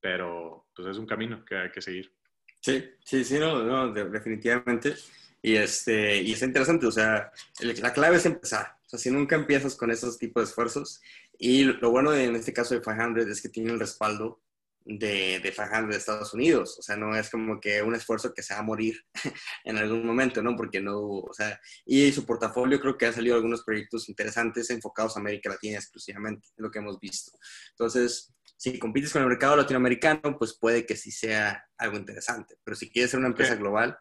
pero 0.00 0.70
pues 0.74 0.88
es 0.88 0.96
un 0.96 1.04
camino 1.04 1.44
que 1.44 1.58
hay 1.58 1.70
que 1.70 1.82
seguir. 1.82 2.10
Sí, 2.58 2.90
sí, 3.04 3.22
sí, 3.22 3.38
no, 3.38 3.62
no 3.62 3.92
definitivamente. 3.92 4.94
Y, 5.42 5.56
este, 5.56 6.22
y 6.22 6.32
es 6.32 6.40
interesante, 6.40 6.86
o 6.86 6.92
sea, 6.92 7.32
la 7.60 7.92
clave 7.92 8.16
es 8.16 8.24
empezar. 8.24 8.78
O 8.86 8.88
sea, 8.88 8.98
si 8.98 9.10
nunca 9.10 9.36
empiezas 9.36 9.74
con 9.74 9.90
esos 9.90 10.16
tipos 10.16 10.42
de 10.42 10.48
esfuerzos, 10.48 11.02
y 11.44 11.64
lo 11.64 11.90
bueno 11.90 12.14
en 12.14 12.36
este 12.36 12.52
caso 12.52 12.72
de 12.72 12.80
500 12.80 13.26
es 13.26 13.42
que 13.42 13.48
tiene 13.48 13.72
el 13.72 13.80
respaldo 13.80 14.40
de, 14.84 15.40
de 15.40 15.50
500 15.50 15.88
de 15.88 15.96
Estados 15.96 16.32
Unidos. 16.34 16.78
O 16.78 16.82
sea, 16.82 16.96
no 16.96 17.16
es 17.16 17.30
como 17.30 17.60
que 17.60 17.82
un 17.82 17.96
esfuerzo 17.96 18.32
que 18.32 18.44
se 18.44 18.54
va 18.54 18.60
a 18.60 18.62
morir 18.62 18.94
en 19.64 19.76
algún 19.76 20.06
momento, 20.06 20.40
¿no? 20.40 20.54
Porque 20.54 20.80
no, 20.80 21.00
o 21.00 21.34
sea, 21.34 21.60
y 21.84 22.12
su 22.12 22.24
portafolio 22.24 22.80
creo 22.80 22.96
que 22.96 23.06
han 23.06 23.12
salido 23.12 23.34
algunos 23.34 23.64
proyectos 23.64 24.08
interesantes 24.08 24.70
enfocados 24.70 25.16
a 25.16 25.20
América 25.20 25.50
Latina 25.50 25.78
exclusivamente, 25.78 26.46
es 26.46 26.62
lo 26.62 26.70
que 26.70 26.78
hemos 26.78 27.00
visto. 27.00 27.32
Entonces, 27.70 28.32
si 28.56 28.78
compites 28.78 29.12
con 29.12 29.22
el 29.22 29.28
mercado 29.28 29.56
latinoamericano, 29.56 30.38
pues 30.38 30.56
puede 30.56 30.86
que 30.86 30.94
sí 30.94 31.10
sea 31.10 31.64
algo 31.76 31.96
interesante. 31.96 32.54
Pero 32.62 32.76
si 32.76 32.88
quieres 32.88 33.10
ser 33.10 33.18
una 33.18 33.30
empresa 33.30 33.56
global, 33.56 33.98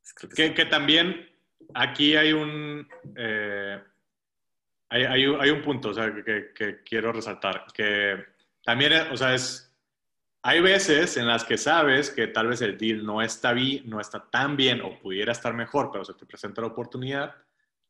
pues 0.00 0.14
creo 0.14 0.30
que, 0.30 0.54
que, 0.54 0.66
también 0.66 1.28
aquí 1.74 2.14
hay 2.14 2.32
un... 2.32 2.86
Eh 3.16 3.82
hay, 4.88 5.26
un 5.26 5.62
punto 5.62 5.90
o 5.90 5.94
sea, 5.94 6.12
que, 6.14 6.82
quiero 6.84 7.12
resaltar, 7.12 7.66
que 7.72 8.24
también, 8.62 8.92
o 9.12 9.16
sea, 9.16 9.34
es, 9.34 9.74
hay 10.42 10.60
veces 10.60 11.16
en 11.16 11.26
las 11.26 11.44
que 11.44 11.56
sabes 11.56 12.10
que 12.10 12.28
tal 12.28 12.48
vez 12.48 12.60
el 12.62 12.78
deal 12.78 13.04
no 13.04 13.22
está, 13.22 13.52
bien, 13.52 13.88
no 13.88 14.00
está 14.00 14.30
tan 14.30 14.56
bien 14.56 14.80
o 14.82 14.98
pudiera 14.98 15.32
estar 15.32 15.54
mejor, 15.54 15.90
pero 15.90 16.04
se 16.04 16.14
te 16.14 16.26
presenta 16.26 16.60
la 16.60 16.68
oportunidad, 16.68 17.34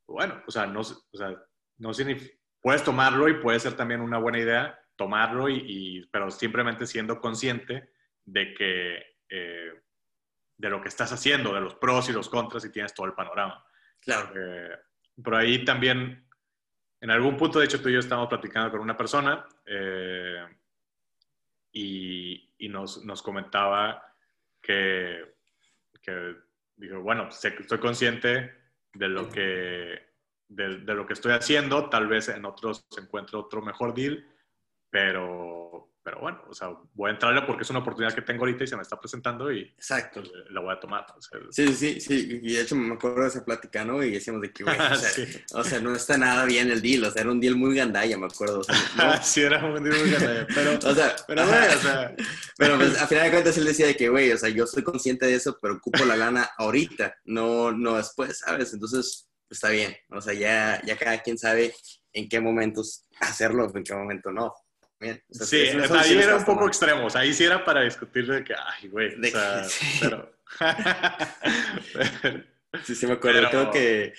bueno, 0.06 0.42
o 0.46 0.50
sea, 0.50 0.66
no, 0.66 0.80
o 0.80 1.16
sea, 1.16 1.30
no 1.78 1.90
puedes 2.60 2.84
tomarlo 2.84 3.28
y 3.28 3.34
puede 3.34 3.60
ser 3.60 3.74
también 3.74 4.00
una 4.00 4.18
buena 4.18 4.38
idea 4.38 4.80
tomarlo, 4.96 5.48
y, 5.48 6.08
pero 6.10 6.30
simplemente 6.30 6.86
siendo 6.86 7.20
consciente 7.20 7.90
de 8.24 8.54
que... 8.54 9.02
Eh, 9.28 9.80
de 10.56 10.70
lo 10.70 10.80
que 10.80 10.88
estás 10.88 11.12
haciendo, 11.12 11.52
de 11.52 11.60
los 11.60 11.74
pros 11.74 12.08
y 12.08 12.12
los 12.12 12.28
contras 12.28 12.64
y 12.64 12.70
tienes 12.70 12.94
todo 12.94 13.06
el 13.06 13.14
panorama. 13.14 13.64
Claro. 14.00 14.30
Eh, 14.34 14.78
por 15.22 15.34
ahí 15.34 15.64
también 15.64 16.26
en 17.04 17.10
algún 17.10 17.36
punto, 17.36 17.58
de 17.58 17.66
hecho, 17.66 17.82
tú 17.82 17.90
y 17.90 17.92
yo 17.92 17.98
estábamos 17.98 18.30
platicando 18.30 18.70
con 18.70 18.80
una 18.80 18.96
persona 18.96 19.46
eh, 19.66 20.42
y, 21.70 22.48
nos, 22.70 23.22
comentaba 23.22 24.02
que, 24.62 25.34
dijo, 26.76 27.00
bueno, 27.02 27.28
estoy 27.28 27.78
consciente 27.78 28.54
de 28.94 29.08
lo 29.08 29.28
que, 29.28 30.14
de, 30.48 30.78
de, 30.78 30.94
lo 30.94 31.06
que 31.06 31.12
estoy 31.12 31.32
haciendo, 31.32 31.90
tal 31.90 32.06
vez 32.06 32.30
en 32.30 32.46
otros 32.46 32.86
encuentre 32.96 33.36
otro 33.36 33.60
mejor 33.60 33.92
deal, 33.92 34.26
pero, 34.88 35.93
pero 36.04 36.20
bueno, 36.20 36.42
o 36.50 36.54
sea, 36.54 36.68
voy 36.92 37.08
a 37.08 37.14
entrarle 37.14 37.40
porque 37.42 37.62
es 37.62 37.70
una 37.70 37.78
oportunidad 37.78 38.14
que 38.14 38.20
tengo 38.20 38.42
ahorita 38.42 38.62
y 38.62 38.66
se 38.66 38.76
me 38.76 38.82
está 38.82 39.00
presentando 39.00 39.50
y 39.50 39.62
Exacto. 39.62 40.22
la 40.50 40.60
voy 40.60 40.74
a 40.74 40.78
tomar. 40.78 41.06
sí, 41.50 41.74
sí, 41.74 41.98
sí, 41.98 42.40
y 42.42 42.52
de 42.52 42.60
hecho 42.60 42.76
me 42.76 42.94
acuerdo 42.94 43.22
de 43.22 43.28
esa 43.28 43.42
plática, 43.42 43.86
¿no? 43.86 44.04
Y 44.04 44.10
decíamos 44.10 44.42
de 44.42 44.52
que, 44.52 44.64
o, 45.54 45.64
sea, 45.64 45.80
no 45.80 45.94
está 45.94 46.18
nada 46.18 46.44
bien 46.44 46.70
el 46.70 46.82
deal, 46.82 47.04
o 47.04 47.10
sea, 47.10 47.22
era 47.22 47.30
un 47.30 47.40
deal 47.40 47.56
muy 47.56 47.74
gandalla, 47.74 48.18
me 48.18 48.26
acuerdo. 48.26 48.60
O 48.60 48.64
sea, 48.64 48.74
sí, 49.22 49.40
era 49.40 49.64
un 49.64 49.82
deal 49.82 49.98
muy 49.98 50.10
gandalla, 50.10 50.46
pero, 50.54 50.78
o 50.90 50.94
sea, 50.94 51.16
pero 51.26 51.42
o 51.42 51.46
sea... 51.46 52.14
Pues, 52.58 53.00
a 53.00 53.06
final 53.06 53.24
de 53.24 53.30
cuentas 53.30 53.56
él 53.56 53.64
decía 53.64 53.86
de 53.86 53.96
que, 53.96 54.10
güey, 54.10 54.30
o 54.30 54.36
sea, 54.36 54.50
yo 54.50 54.66
soy 54.66 54.82
consciente 54.82 55.24
de 55.24 55.36
eso, 55.36 55.58
pero 55.60 55.76
ocupo 55.76 56.04
la 56.04 56.16
lana 56.16 56.50
ahorita, 56.58 57.16
no, 57.24 57.72
no 57.72 57.96
después, 57.96 58.40
¿sabes? 58.40 58.74
Entonces, 58.74 59.30
pues 59.48 59.56
está 59.56 59.70
bien, 59.70 59.96
o 60.10 60.20
sea, 60.20 60.34
ya, 60.34 60.82
ya 60.84 60.98
cada 60.98 61.22
quien 61.22 61.38
sabe 61.38 61.74
en 62.12 62.28
qué 62.28 62.40
momentos 62.40 63.06
hacerlo, 63.20 63.72
en 63.74 63.84
qué 63.84 63.94
momento 63.94 64.30
no 64.30 64.52
sí, 65.30 65.56
ahí 65.90 66.18
era 66.18 66.36
un 66.36 66.44
poco 66.44 66.66
extremo. 66.66 67.08
ahí 67.14 67.32
sí 67.32 67.44
era 67.44 67.64
para 67.64 67.82
discutir 67.82 68.26
de 68.26 68.44
que, 68.44 68.54
ay, 68.54 68.88
güey. 68.88 69.14
O 69.14 69.24
sea, 69.24 69.66
pero... 70.00 70.34
Sí, 72.82 72.94
sí 72.94 73.06
me 73.06 73.12
acuerdo. 73.14 73.48
Creo 73.48 73.70
que. 73.70 74.14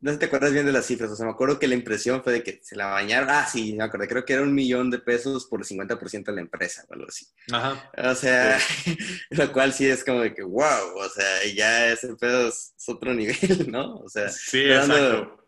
No 0.00 0.10
sé 0.10 0.14
si 0.14 0.18
te 0.18 0.26
acuerdas 0.26 0.52
bien 0.52 0.66
de 0.66 0.72
las 0.72 0.86
cifras. 0.86 1.10
O 1.10 1.16
sea, 1.16 1.26
me 1.26 1.32
acuerdo 1.32 1.58
que 1.58 1.68
la 1.68 1.74
impresión 1.74 2.22
fue 2.22 2.32
de 2.32 2.42
que 2.42 2.60
se 2.62 2.76
la 2.76 2.86
bañaron. 2.86 3.30
Ah, 3.30 3.46
sí, 3.46 3.74
me 3.74 3.84
acuerdo. 3.84 4.08
Creo 4.08 4.24
que 4.24 4.32
era 4.32 4.42
un 4.42 4.54
millón 4.54 4.90
de 4.90 4.98
pesos 4.98 5.46
por 5.46 5.60
el 5.60 5.66
50% 5.66 6.24
de 6.24 6.32
la 6.32 6.40
empresa 6.40 6.84
o 6.88 6.94
algo 6.94 7.06
así. 7.08 7.26
Ajá. 7.52 7.90
O 7.96 8.14
sea, 8.14 8.58
lo 9.30 9.52
cual 9.52 9.72
sí 9.72 9.86
es 9.86 10.04
como 10.04 10.20
de 10.20 10.34
que, 10.34 10.42
wow. 10.42 10.96
O 10.96 11.08
sea, 11.08 11.44
ya 11.54 11.92
ese 11.92 12.14
pedo 12.16 12.48
es, 12.48 12.74
otro 12.86 13.14
nivel, 13.14 13.70
¿no? 13.70 13.96
O 13.96 14.08
sea, 14.08 14.28
sí, 14.28 14.64
exacto. 14.64 15.44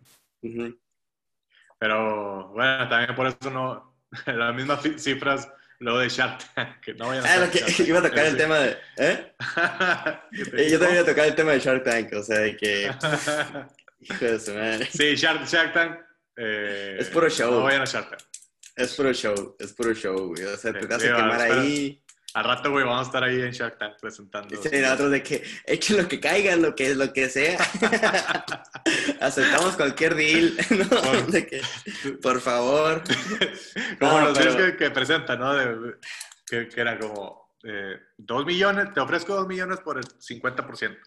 Pero 1.79 2.49
bueno, 2.51 2.88
también 2.88 3.14
por 3.16 3.27
eso 3.27 3.51
no, 3.51 3.89
las 4.27 4.55
mismas 4.55 4.81
cifras 4.96 5.49
luego 5.79 5.99
de 5.99 6.09
Shark 6.09 6.42
Tank. 6.55 6.88
No 6.96 7.09
vayan 7.09 7.27
a 7.27 7.44
ah, 7.44 7.51
que, 7.51 7.83
iba 7.87 7.99
a 7.99 8.03
tocar 8.03 8.27
el 8.27 8.37
tema 8.37 8.59
de. 8.59 8.77
¿Eh? 8.96 9.33
Yo 10.70 10.79
también 10.79 10.92
iba 10.92 11.01
a 11.03 11.07
tocar 11.07 11.27
el 11.27 11.35
tema 11.35 11.53
de 11.53 11.61
Shark 11.61 11.85
Tank, 11.85 12.12
o 12.14 12.23
sea, 12.23 12.38
de 12.40 12.57
que. 12.57 12.92
Hijo 14.01 14.25
de 14.25 14.40
su 14.40 14.55
madre. 14.55 14.88
Sí, 14.90 15.14
Shark, 15.16 15.46
Shark 15.46 15.73
Tank. 15.73 15.99
Eh, 16.37 16.96
es 17.01 17.09
puro 17.09 17.29
show. 17.29 17.51
No 17.51 17.62
vayan 17.62 17.83
a 17.83 17.87
Shark 17.87 18.11
Tank. 18.11 18.23
Es 18.77 18.94
puro 18.94 19.12
show, 19.12 19.57
es 19.59 19.73
puro 19.73 19.92
show, 19.92 20.29
güey. 20.29 20.44
O 20.44 20.57
sea, 20.57 20.73
te 20.73 20.87
vas 20.87 21.03
a 21.03 21.16
quemar 21.16 21.40
ahí. 21.40 22.03
Al 22.35 22.45
rato, 22.45 22.71
güey, 22.71 22.85
vamos 22.85 23.01
a 23.01 23.07
estar 23.07 23.25
ahí 23.25 23.40
en 23.40 23.51
Shark 23.51 23.77
Tank 23.79 23.95
presentando. 24.01 24.57
Sí, 24.62 24.69
nosotros 24.81 25.11
de 25.11 25.23
que 25.23 25.43
echen 25.66 25.97
lo 25.97 26.07
que 26.07 26.21
caiga, 26.21 26.55
lo 26.57 26.75
que, 26.75 26.95
lo 26.95 27.12
que 27.12 27.29
sea. 27.29 27.59
Aceptamos 29.21 29.77
cualquier 29.77 30.14
deal, 30.14 30.57
¿no? 30.71 30.88
Por, 30.88 31.27
de 31.33 31.47
que, 31.47 31.62
por 32.23 32.40
favor. 32.40 33.03
como 33.99 34.21
los 34.21 34.38
deals 34.38 34.77
que, 34.77 34.90
presentan, 34.90 35.40
¿no? 35.40 35.55
que, 36.47 36.69
que, 36.69 36.81
era 36.81 36.99
como, 36.99 37.57
eh, 37.64 37.99
dos 38.16 38.47
millones, 38.47 38.95
te 38.95 39.01
ofrezco 39.01 39.35
dos 39.35 39.49
millones 39.49 39.81
por 39.81 39.99
el 39.99 40.05
50%. 40.05 40.99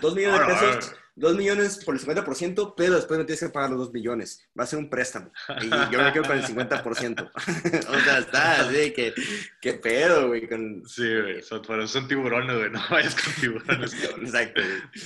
Dos 0.00 0.14
millones 0.14 0.40
de 0.40 0.46
pesos, 0.46 0.94
dos 1.14 1.36
millones 1.36 1.84
por 1.84 1.94
el 1.94 2.00
50%, 2.00 2.74
pero 2.76 2.94
después 2.96 3.18
me 3.18 3.24
tienes 3.24 3.40
que 3.40 3.48
pagar 3.48 3.70
los 3.70 3.78
dos 3.78 3.92
millones. 3.92 4.48
Va 4.58 4.64
a 4.64 4.66
ser 4.66 4.78
un 4.78 4.88
préstamo. 4.88 5.30
Y 5.60 5.68
yo 5.68 6.02
me 6.02 6.12
quedo 6.12 6.24
con 6.24 6.38
el 6.38 6.44
50%. 6.44 7.30
o 7.88 8.00
sea, 8.00 8.18
está 8.18 8.60
así 8.60 8.92
que, 8.92 9.14
qué 9.60 9.74
pedo, 9.74 10.28
güey. 10.28 10.48
Con... 10.48 10.82
Sí, 10.86 11.20
güey, 11.20 11.42
son, 11.42 11.88
son 11.88 12.08
tiburones, 12.08 12.56
güey. 12.56 12.70
No 12.72 12.80
vayas 12.90 13.14
con 13.14 13.32
tiburones. 13.34 13.94
Exacto, 14.20 14.62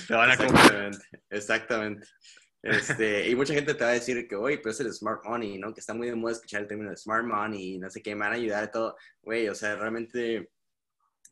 Te 0.08 0.14
van 0.14 0.30
a 0.30 0.36
comer. 0.36 0.90
Exactamente. 1.30 2.06
Este, 2.62 3.28
y 3.30 3.36
mucha 3.36 3.54
gente 3.54 3.74
te 3.74 3.84
va 3.84 3.90
a 3.90 3.94
decir 3.94 4.26
que, 4.26 4.34
oye, 4.34 4.58
pero 4.58 4.70
es 4.70 4.80
el 4.80 4.92
smart 4.92 5.24
money, 5.24 5.58
¿no? 5.58 5.72
Que 5.72 5.80
está 5.80 5.94
muy 5.94 6.08
de 6.08 6.16
moda 6.16 6.32
escuchar 6.32 6.62
el 6.62 6.68
término 6.68 6.90
de 6.90 6.96
smart 6.96 7.24
money 7.24 7.78
no 7.78 7.88
sé 7.90 8.02
qué, 8.02 8.14
me 8.14 8.22
van 8.22 8.32
a 8.32 8.36
ayudar 8.36 8.64
y 8.64 8.70
todo. 8.72 8.96
Güey, 9.22 9.48
o 9.48 9.54
sea, 9.54 9.76
realmente, 9.76 10.50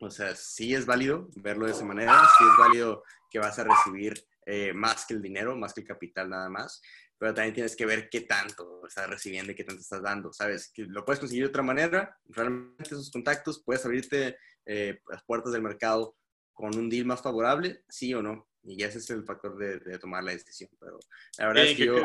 o 0.00 0.10
sea, 0.10 0.34
sí 0.34 0.74
es 0.74 0.86
válido 0.86 1.28
verlo 1.36 1.66
de 1.66 1.72
esa 1.72 1.84
manera, 1.84 2.28
sí 2.38 2.44
es 2.44 2.58
válido 2.58 3.02
que 3.30 3.38
vas 3.38 3.58
a 3.58 3.64
recibir 3.64 4.14
eh, 4.46 4.72
más 4.72 5.06
que 5.06 5.14
el 5.14 5.22
dinero, 5.22 5.56
más 5.56 5.72
que 5.72 5.80
el 5.80 5.86
capital 5.86 6.28
nada 6.30 6.48
más, 6.48 6.82
pero 7.18 7.32
también 7.32 7.54
tienes 7.54 7.76
que 7.76 7.86
ver 7.86 8.08
qué 8.10 8.22
tanto 8.22 8.86
estás 8.86 9.08
recibiendo 9.08 9.52
y 9.52 9.54
qué 9.54 9.64
tanto 9.64 9.80
estás 9.80 10.02
dando, 10.02 10.32
¿sabes? 10.32 10.70
Que 10.72 10.82
lo 10.82 11.04
puedes 11.04 11.20
conseguir 11.20 11.44
de 11.44 11.48
otra 11.48 11.62
manera, 11.62 12.18
realmente 12.26 12.82
esos 12.84 13.10
contactos, 13.10 13.62
puedes 13.64 13.84
abrirte 13.84 14.36
eh, 14.66 15.00
las 15.08 15.22
puertas 15.24 15.52
del 15.52 15.62
mercado 15.62 16.16
con 16.52 16.76
un 16.76 16.88
deal 16.88 17.06
más 17.06 17.22
favorable, 17.22 17.82
sí 17.88 18.14
o 18.14 18.22
no, 18.22 18.48
y 18.62 18.82
ese 18.82 18.98
es 18.98 19.10
el 19.10 19.24
factor 19.24 19.56
de, 19.56 19.98
tomar 19.98 20.22
la 20.24 20.32
decisión. 20.32 20.70
Pero 20.78 20.98
la 21.38 21.46
verdad 21.48 21.64
es 21.64 21.76
que, 21.76 21.86
yo... 21.86 21.96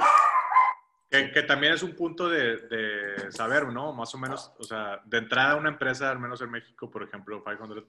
Que, 1.10 1.44
también 1.44 1.74
es 1.74 1.84
un 1.84 1.96
punto 1.96 2.30
de, 2.30 2.60
saber, 3.32 3.68
¿no? 3.68 3.94
Más 3.94 4.14
o 4.16 4.18
menos, 4.18 4.52
o 4.58 4.64
sea, 4.64 5.02
de 5.06 5.18
entrada 5.18 5.56
una 5.56 5.70
empresa, 5.70 6.10
al 6.10 6.20
menos 6.20 6.42
en 6.42 6.52
México, 6.52 6.90
por 6.90 7.04
ejemplo, 7.04 7.44
500, 7.44 7.84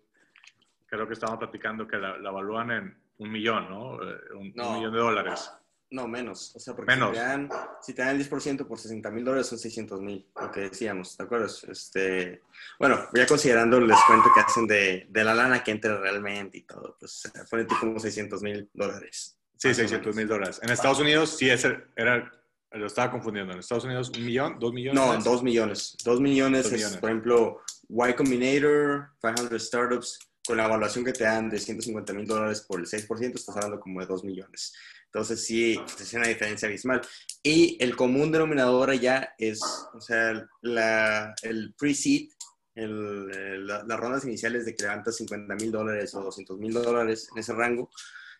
creo 0.86 1.06
que 1.06 1.14
estamos 1.14 1.38
platicando 1.38 1.86
que 1.86 1.96
la, 1.96 2.18
la 2.18 2.30
evalúan 2.30 2.70
en 2.70 2.96
un 3.18 3.30
millón, 3.30 3.68
¿no? 3.68 4.02
Eh, 4.02 4.16
un, 4.34 4.52
millón 4.52 4.92
de 4.92 4.98
dólares. 4.98 5.50
No, 5.90 6.06
menos. 6.06 6.54
O 6.54 6.60
sea, 6.60 6.74
porque 6.74 6.92
Si, 6.92 6.98
te 6.98 7.18
dan, 7.18 7.48
si 7.82 7.94
te 7.94 8.02
dan 8.02 8.16
el 8.16 8.30
10% 8.30 8.66
por 8.66 8.78
60 8.78 9.10
mil 9.10 9.24
dólares 9.24 9.48
son 9.48 9.58
600 9.58 10.00
mil, 10.00 10.26
lo 10.40 10.50
que 10.50 10.60
decíamos, 10.60 11.16
¿de 11.16 11.24
acuerdo? 11.24 11.46
Este, 11.46 12.42
bueno, 12.78 13.08
ya 13.12 13.26
considerando 13.26 13.78
el 13.78 13.88
descuento 13.88 14.30
que 14.32 14.40
hacen 14.40 14.66
de, 14.68 15.06
de 15.08 15.24
la 15.24 15.34
lana 15.34 15.64
que 15.64 15.72
entra 15.72 15.98
realmente 15.98 16.58
y 16.58 16.62
todo, 16.62 16.96
pues 16.98 17.30
pone 17.50 17.66
como 17.66 17.98
600 17.98 18.42
mil 18.42 18.70
dólares. 18.72 19.36
Sí, 19.56 19.74
600 19.74 20.16
mil 20.16 20.28
dólares. 20.28 20.60
En 20.62 20.70
Estados 20.70 21.00
Unidos 21.00 21.36
sí 21.36 21.50
ese 21.50 21.84
era, 21.94 22.32
lo 22.72 22.86
estaba 22.86 23.10
confundiendo. 23.10 23.52
En 23.52 23.58
Estados 23.58 23.84
Unidos, 23.84 24.10
¿un 24.16 24.24
millón? 24.24 24.58
¿Dos 24.58 24.72
millones? 24.72 24.94
No, 24.94 25.16
dos 25.22 25.42
millones. 25.42 25.96
Dos 26.04 26.20
millones, 26.20 26.70
es, 26.72 26.96
por 26.96 27.10
ejemplo, 27.10 27.60
Y 27.88 28.12
Combinator, 28.14 29.10
500 29.20 29.62
Startups, 29.62 30.18
con 30.46 30.56
la 30.56 30.66
evaluación 30.66 31.04
que 31.04 31.12
te 31.12 31.24
dan 31.24 31.50
de 31.50 31.58
150 31.58 32.12
mil 32.12 32.26
dólares 32.26 32.62
por 32.62 32.80
el 32.80 32.86
6%, 32.86 33.34
estás 33.34 33.56
hablando 33.56 33.80
como 33.80 34.00
de 34.00 34.06
2 34.06 34.24
millones. 34.24 34.72
Entonces 35.06 35.44
sí, 35.44 35.78
es 36.00 36.12
una 36.14 36.28
diferencia 36.28 36.68
abismal. 36.68 37.00
Y 37.42 37.76
el 37.82 37.96
común 37.96 38.30
denominador 38.30 38.92
ya 38.94 39.34
es, 39.38 39.60
o 39.92 40.00
sea, 40.00 40.48
la, 40.62 41.34
el 41.42 41.74
pre-seed, 41.76 42.30
las 42.74 44.00
rondas 44.00 44.24
iniciales 44.24 44.64
de 44.64 44.74
que 44.74 44.84
levantas 44.84 45.16
50 45.16 45.54
mil 45.56 45.72
dólares 45.72 46.14
o 46.14 46.22
200 46.22 46.58
mil 46.58 46.72
dólares 46.72 47.28
en 47.32 47.38
ese 47.38 47.52
rango, 47.52 47.90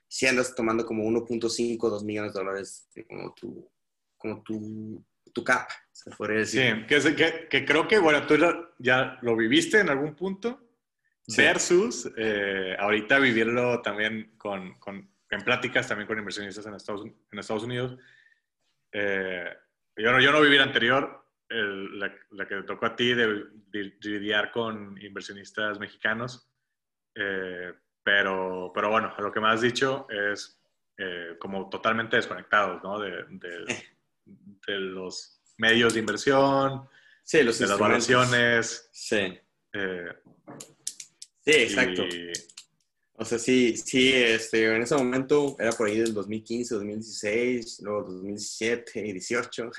si 0.06 0.26
andas 0.26 0.54
tomando 0.54 0.86
como 0.86 1.04
1.5, 1.04 1.78
2 1.78 2.04
millones 2.04 2.32
de 2.32 2.38
dólares 2.40 2.88
como 3.08 3.34
tu, 3.34 3.68
como 4.20 4.42
tu, 4.42 5.02
tu 5.32 5.42
cap, 5.42 5.68
se 5.90 6.10
podría 6.10 6.40
decir. 6.40 6.86
Sí, 6.86 6.86
que, 6.86 7.16
que, 7.16 7.48
que, 7.48 7.64
creo 7.64 7.88
que, 7.88 7.98
bueno, 7.98 8.26
tú 8.26 8.36
ya 8.78 9.18
lo 9.22 9.34
viviste 9.34 9.80
en 9.80 9.88
algún 9.88 10.14
punto, 10.14 10.60
versus 11.36 12.10
eh, 12.16 12.76
ahorita 12.78 13.18
vivirlo 13.18 13.80
también 13.82 14.32
con, 14.36 14.78
con 14.78 15.10
en 15.30 15.42
pláticas 15.42 15.88
también 15.88 16.08
con 16.08 16.18
inversionistas 16.18 16.66
en 16.66 16.74
Estados, 16.74 17.06
en 17.06 17.38
Estados 17.38 17.62
Unidos. 17.62 17.96
Eh, 18.92 19.56
yo, 19.96 20.12
no, 20.12 20.20
yo 20.20 20.32
no 20.32 20.40
viví 20.40 20.58
la 20.58 20.64
anterior, 20.64 21.24
la, 21.48 22.12
la, 22.30 22.46
que 22.46 22.56
te 22.56 22.62
tocó 22.64 22.86
a 22.86 22.96
ti 22.96 23.14
de, 23.14 23.46
lidiar 24.02 24.50
con 24.50 25.00
inversionistas 25.00 25.78
mexicanos, 25.78 26.50
eh, 27.14 27.72
pero, 28.02 28.72
pero 28.74 28.90
bueno, 28.90 29.14
lo 29.18 29.32
que 29.32 29.40
me 29.40 29.48
has 29.48 29.60
dicho 29.60 30.06
es 30.10 30.60
eh, 30.96 31.36
como 31.38 31.68
totalmente 31.70 32.16
desconectados 32.16 32.82
¿no? 32.82 32.98
de, 32.98 33.24
de, 33.30 33.64
de, 34.24 34.74
los 34.78 35.40
medios 35.58 35.94
de 35.94 36.00
inversión, 36.00 36.88
sí, 37.24 37.42
los 37.42 37.58
de 37.58 37.66
las 37.66 37.78
valoraciones. 37.78 38.88
Sí. 38.92 39.38
sí, 41.44 41.50
exacto. 41.52 42.04
O 43.20 43.24
sea, 43.26 43.38
sí, 43.38 43.76
sí, 43.76 44.14
este, 44.14 44.64
en 44.64 44.80
ese 44.80 44.94
momento 44.94 45.54
era 45.58 45.72
por 45.72 45.88
ahí 45.88 45.98
del 45.98 46.14
2015, 46.14 46.74
2016, 46.76 47.80
luego 47.82 48.04
2017 48.04 48.92
y 48.94 49.02
2018. 49.02 49.70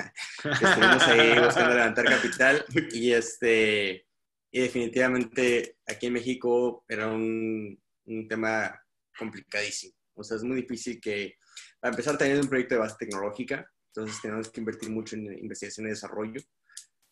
Estuvimos 0.43 1.03
ahí 1.07 1.39
buscando 1.43 1.73
levantar 1.73 2.05
capital 2.05 2.63
y, 2.91 3.11
este, 3.13 4.05
y 4.51 4.59
definitivamente 4.59 5.77
aquí 5.87 6.05
en 6.05 6.13
México 6.13 6.85
era 6.87 7.07
un, 7.07 7.81
un 8.05 8.27
tema 8.27 8.79
complicadísimo. 9.17 9.95
O 10.13 10.23
sea, 10.23 10.37
es 10.37 10.43
muy 10.43 10.57
difícil 10.57 11.01
que, 11.01 11.33
para 11.79 11.93
empezar, 11.93 12.19
teniendo 12.19 12.43
un 12.43 12.49
proyecto 12.49 12.75
de 12.75 12.81
base 12.81 12.95
tecnológica, 12.99 13.67
entonces 13.93 14.21
tenemos 14.21 14.49
que 14.49 14.61
invertir 14.61 14.89
mucho 14.89 15.15
en 15.15 15.37
investigación 15.37 15.87
y 15.87 15.89
desarrollo. 15.89 16.41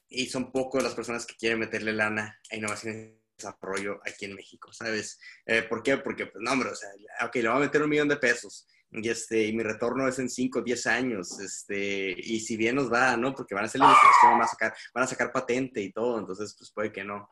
Y 0.08 0.28
son 0.28 0.52
pocos 0.52 0.82
las 0.82 0.96
personas 0.96 1.26
que 1.26 1.36
quieren 1.36 1.60
meterle 1.60 1.94
lana 1.94 2.40
a 2.50 2.56
innovación 2.56 3.20
desarrollo 3.38 4.00
aquí 4.06 4.26
en 4.26 4.36
México, 4.36 4.72
¿sabes? 4.74 5.20
Eh, 5.46 5.64
¿Por 5.64 5.82
qué? 5.82 5.98
Porque, 5.98 6.28
pues, 6.28 6.42
no, 6.44 6.52
hombre, 6.52 6.70
o 6.70 6.76
sea, 6.76 6.90
ok, 7.26 7.36
le 7.36 7.50
voy 7.50 7.58
a 7.58 7.62
meter 7.62 7.82
un 7.82 7.90
millón 7.90 8.08
de 8.08 8.18
pesos 8.18 8.68
y, 8.92 9.08
este, 9.08 9.46
y 9.46 9.54
mi 9.54 9.64
retorno 9.64 10.08
es 10.08 10.20
en 10.20 10.30
5 10.30 10.60
o 10.60 10.62
10 10.62 10.88
años, 10.88 11.40
este, 11.40 12.16
y 12.18 12.40
si 12.40 12.58
bien 12.58 12.76
nos 12.76 12.92
va, 12.92 13.16
¿no? 13.16 13.34
Porque 13.34 13.56
van 13.56 13.64
a 13.64 13.68
hacer 13.68 13.80
la 13.80 13.88
investigación, 13.88 14.32
van 14.34 14.42
a 14.42 14.48
sacar, 14.48 14.74
van 14.94 15.04
a 15.04 15.08
sacar 15.08 15.32
patente 15.32 15.82
y 15.82 15.92
todo, 15.92 16.20
entonces, 16.20 16.56
pues 16.58 16.72
puede 16.72 16.92
que 16.92 17.04
no. 17.04 17.30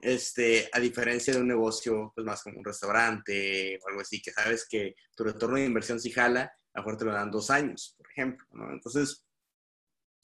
Este, 0.00 0.68
a 0.72 0.80
diferencia 0.80 1.32
de 1.32 1.40
un 1.40 1.48
negocio, 1.48 2.12
pues 2.14 2.26
más 2.26 2.42
como 2.42 2.58
un 2.58 2.64
restaurante 2.64 3.78
o 3.82 3.88
algo 3.88 4.00
así, 4.00 4.20
que 4.20 4.32
sabes 4.32 4.66
que 4.68 4.94
tu 5.14 5.24
retorno 5.24 5.56
de 5.56 5.64
inversión 5.64 6.00
si 6.00 6.10
jala, 6.10 6.52
a 6.74 6.80
lo 6.80 6.84
mejor 6.84 6.98
te 6.98 7.04
lo 7.04 7.12
dan 7.12 7.30
dos 7.30 7.50
años, 7.50 7.94
por 7.96 8.10
ejemplo, 8.10 8.46
¿no? 8.52 8.72
Entonces, 8.72 9.24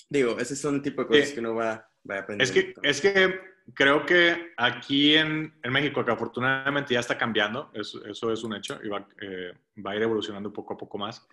digo, 0.08 0.38
ese 0.38 0.56
son 0.56 0.76
el 0.76 0.82
tipo 0.82 1.02
de 1.02 1.08
cosas 1.08 1.32
que 1.32 1.40
uno 1.40 1.54
va, 1.54 1.88
va 2.08 2.16
a 2.16 2.18
aprender. 2.20 2.44
Es 2.44 2.52
que, 2.52 2.74
es 2.82 3.00
que 3.00 3.40
creo 3.74 4.04
que 4.04 4.52
aquí 4.56 5.14
en, 5.14 5.54
en, 5.62 5.72
México, 5.72 6.04
que 6.04 6.10
afortunadamente 6.10 6.94
ya 6.94 7.00
está 7.00 7.16
cambiando, 7.16 7.70
eso, 7.74 8.04
eso 8.04 8.32
es 8.32 8.42
un 8.42 8.54
hecho, 8.54 8.78
y 8.82 8.88
va, 8.88 9.06
eh, 9.20 9.52
va, 9.84 9.92
a 9.92 9.96
ir 9.96 10.02
evolucionando 10.02 10.52
poco 10.52 10.74
a 10.74 10.76
poco 10.76 10.98
más, 10.98 11.26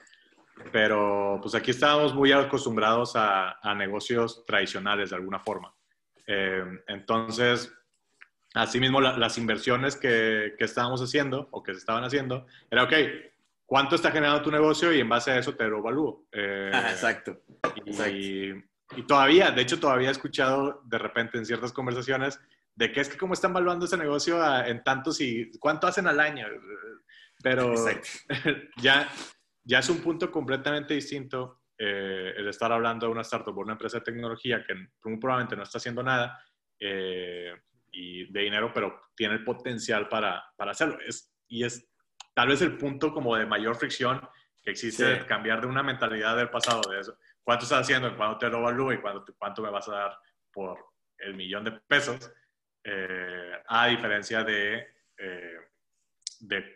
pero 0.71 1.39
pues 1.41 1.55
aquí 1.55 1.71
estábamos 1.71 2.13
muy 2.13 2.31
acostumbrados 2.31 3.15
a, 3.15 3.59
a 3.61 3.75
negocios 3.75 4.45
tradicionales 4.45 5.09
de 5.09 5.15
alguna 5.15 5.39
forma. 5.39 5.73
Eh, 6.25 6.63
entonces, 6.87 7.73
asimismo, 8.53 9.01
las 9.01 9.37
inversiones 9.37 9.95
que, 9.95 10.55
que, 10.57 10.65
estábamos 10.65 11.01
haciendo 11.01 11.47
o 11.51 11.63
que 11.63 11.73
se 11.73 11.79
estaban 11.79 12.03
haciendo, 12.03 12.45
era, 12.69 12.83
ok, 12.83 12.93
¿cuánto 13.67 13.95
está 13.95 14.09
generando 14.09 14.41
tu 14.41 14.49
negocio? 14.49 14.91
Y 14.91 15.01
en 15.01 15.09
base 15.09 15.29
a 15.29 15.37
eso 15.37 15.53
te 15.53 15.67
lo 15.67 15.77
evalúo. 15.77 16.25
Eh, 16.31 16.71
exacto. 16.73 17.41
Y, 17.75 17.89
exacto. 17.89 18.67
Y 18.95 19.03
todavía, 19.03 19.51
de 19.51 19.61
hecho, 19.61 19.79
todavía 19.79 20.09
he 20.09 20.11
escuchado 20.11 20.81
de 20.85 20.97
repente 20.97 21.37
en 21.37 21.45
ciertas 21.45 21.73
conversaciones 21.73 22.39
de 22.75 22.91
que 22.91 23.01
es 23.01 23.09
que 23.09 23.17
cómo 23.17 23.33
están 23.33 23.53
valuando 23.53 23.85
ese 23.85 23.97
negocio 23.97 24.39
en 24.65 24.83
tantos 24.83 25.19
y 25.19 25.51
cuánto 25.59 25.87
hacen 25.87 26.07
al 26.07 26.19
año. 26.19 26.47
Pero 27.43 27.73
ya, 28.77 29.09
ya 29.63 29.79
es 29.79 29.89
un 29.89 29.99
punto 29.99 30.31
completamente 30.31 30.93
distinto 30.93 31.63
eh, 31.77 32.33
el 32.37 32.47
estar 32.47 32.71
hablando 32.71 33.05
de 33.05 33.11
una 33.11 33.21
startup 33.21 33.57
o 33.57 33.61
una 33.61 33.73
empresa 33.73 33.97
de 33.97 34.05
tecnología 34.05 34.63
que 34.65 34.73
muy 35.09 35.19
probablemente 35.19 35.55
no 35.55 35.63
está 35.63 35.79
haciendo 35.79 36.01
nada 36.01 36.39
eh, 36.79 37.51
y 37.91 38.31
de 38.31 38.41
dinero, 38.41 38.71
pero 38.73 39.01
tiene 39.15 39.35
el 39.35 39.43
potencial 39.43 40.07
para, 40.07 40.43
para 40.55 40.71
hacerlo. 40.71 40.97
Es, 41.05 41.33
y 41.47 41.63
es 41.63 41.89
tal 42.37 42.49
vez 42.49 42.61
el 42.61 42.77
punto 42.77 43.11
como 43.11 43.35
de 43.35 43.47
mayor 43.47 43.75
fricción 43.77 44.21
que 44.61 44.69
existe 44.69 45.25
cambiar 45.25 45.59
de 45.59 45.65
una 45.65 45.81
mentalidad 45.81 46.37
del 46.37 46.51
pasado, 46.51 46.87
de 46.87 46.99
eso. 46.99 47.17
Cuánto 47.41 47.63
estás 47.63 47.81
haciendo, 47.81 48.15
cuánto 48.15 48.37
te 48.37 48.47
lo 48.47 48.59
evalúo 48.59 48.93
y 48.93 49.01
cuánto, 49.01 49.33
cuánto 49.39 49.63
me 49.63 49.71
vas 49.71 49.89
a 49.89 49.93
dar 49.93 50.19
por 50.51 50.77
el 51.17 51.33
millón 51.33 51.63
de 51.63 51.71
pesos, 51.71 52.31
eh, 52.83 53.59
a 53.65 53.87
diferencia 53.87 54.43
de, 54.43 54.87
eh, 55.17 55.57
de 56.41 56.75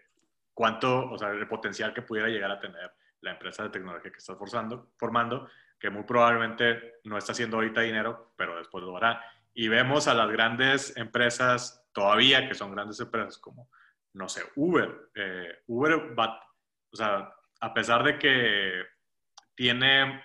cuánto, 0.52 1.12
o 1.12 1.16
sea, 1.20 1.30
el 1.30 1.48
potencial 1.48 1.94
que 1.94 2.02
pudiera 2.02 2.28
llegar 2.28 2.50
a 2.50 2.60
tener 2.60 2.92
la 3.20 3.34
empresa 3.34 3.62
de 3.62 3.70
tecnología 3.70 4.12
que 4.12 4.18
estás 4.18 4.40
forzando, 4.40 4.94
formando, 4.98 5.48
que 5.80 5.92
muy 5.92 6.06
probablemente 6.06 6.96
no 7.04 7.20
está 7.20 7.34
haciendo 7.34 7.58
ahorita 7.58 7.82
dinero, 7.82 8.34
pero 8.36 8.58
después 8.58 8.84
lo 8.84 8.98
hará. 8.98 9.24
Y 9.54 9.68
vemos 9.68 10.08
a 10.08 10.16
las 10.16 10.32
grandes 10.32 10.98
empresas 10.98 11.88
todavía, 11.94 12.48
que 12.48 12.56
son 12.56 12.72
grandes 12.72 13.00
empresas 13.00 13.38
como, 13.38 13.70
no 14.14 14.30
sé, 14.30 14.44
Uber. 14.56 15.10
Eh, 15.16 15.60
Uber, 15.68 16.16
o 16.18 16.96
sea, 16.96 17.34
a 17.62 17.74
pesar 17.74 18.04
de 18.04 18.18
que 18.20 18.84
tiene 19.56 20.22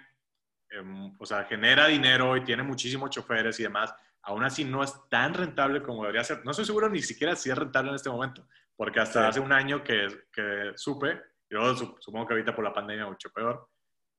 Em, 0.70 1.14
o 1.18 1.26
sea, 1.26 1.45
genera 1.45 1.87
dinero 1.87 2.37
y 2.37 2.45
tiene 2.45 2.62
muchísimos 2.62 3.11
choferes 3.11 3.59
y 3.61 3.62
demás, 3.62 3.95
aún 4.22 4.45
así 4.45 4.64
no 4.64 4.82
es 4.82 4.95
tan 5.09 5.32
rentable 5.32 5.82
como 5.82 6.03
debería 6.03 6.24
ser. 6.24 6.45
No 6.45 6.51
estoy 6.51 6.64
seguro 6.64 6.89
ni 6.89 7.03
siquiera 7.03 7.37
si 7.37 7.51
es 7.51 7.59
rentable 7.59 7.91
en 7.91 7.97
este 7.97 8.11
momento, 8.11 8.47
porque 8.74 9.01
hasta 9.01 9.28
hace 9.28 9.41
un 9.41 9.53
año 9.53 9.82
que, 9.84 10.09
que 10.32 10.72
supe, 10.74 11.20
yo 11.49 11.74
supongo 11.76 12.26
que 12.26 12.34
ahorita 12.34 12.55
por 12.55 12.64
la 12.64 12.74
pandemia 12.74 13.07
mucho 13.07 13.30
peor, 13.30 13.68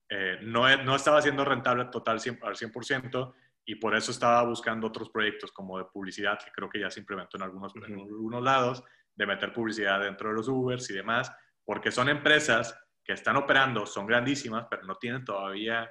eh, 0.09 0.39
no, 0.43 0.63
no 0.84 0.95
estaba 0.95 1.22
siendo 1.22 1.43
rentable 1.43 1.86
total 1.86 2.18
al 2.41 2.55
100% 2.55 3.34
y 3.65 3.76
por 3.76 3.93
eso 3.93 4.11
estaba 4.11 4.43
buscando 4.43 4.88
otros 4.88 5.09
proyectos 5.09 5.51
como 5.51 5.78
de 5.78 5.86
publicidad, 5.86 6.39
que 6.39 6.51
creo 6.51 6.70
que 6.70 6.80
ya 6.80 6.89
se 6.89 7.01
implementó 7.01 7.36
en 7.36 7.43
algunos, 7.43 7.76
en 7.76 7.99
algunos 7.99 8.41
lados, 8.41 8.84
de 9.18 9.26
meter 9.26 9.51
publicidad 9.51 9.99
dentro 9.99 10.30
de 10.30 10.36
los 10.36 10.47
Ubers 10.47 10.89
y 10.89 10.93
demás, 10.93 11.30
porque 11.65 11.91
son 11.91 12.07
empresas 12.07 12.74
que 13.03 13.13
están 13.13 13.38
operando 13.38 13.86
son 13.86 14.05
grandísimas, 14.05 14.68
pero 14.70 14.84
no 14.84 14.95
tienen 14.95 15.26
todavía 15.26 15.89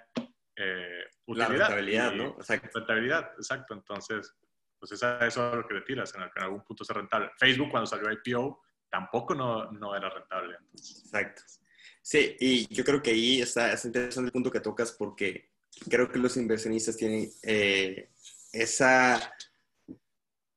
eh, 0.55 1.05
utilidad. 1.27 1.51
La 1.51 1.59
rentabilidad, 1.59 2.13
¿no? 2.13 2.29
Exacto. 2.39 2.79
Rentabilidad, 2.79 3.33
exacto. 3.37 3.75
Entonces, 3.75 4.35
pues 4.79 4.93
eso 4.93 5.19
es 5.19 5.37
lo 5.37 5.67
que 5.67 5.75
le 5.75 5.81
tiras, 5.81 6.15
en, 6.15 6.23
algún 6.43 6.63
punto 6.63 6.83
es 6.83 6.89
rentable. 6.91 7.31
Facebook 7.39 7.71
cuando 7.71 7.87
salió 7.87 8.11
IPO 8.13 8.63
tampoco 8.89 9.35
no, 9.35 9.73
no 9.73 9.97
era 9.97 10.11
rentable. 10.11 10.57
Exacto. 10.75 11.43
Sí, 12.03 12.37
y 12.39 12.73
yo 12.73 12.85
creo 12.85 13.03
que 13.03 13.11
ahí 13.11 13.41
está, 13.41 13.73
es 13.73 13.85
interesante 13.85 14.29
el 14.29 14.33
punto 14.33 14.51
que 14.51 14.61
tocas 14.61 14.93
porque 14.93 15.51
creo 15.91 16.09
que 16.09 16.19
los 16.19 16.37
inversionistas 16.37 16.97
tienen 16.97 17.31
eh, 17.43 18.11
esa 18.53 19.35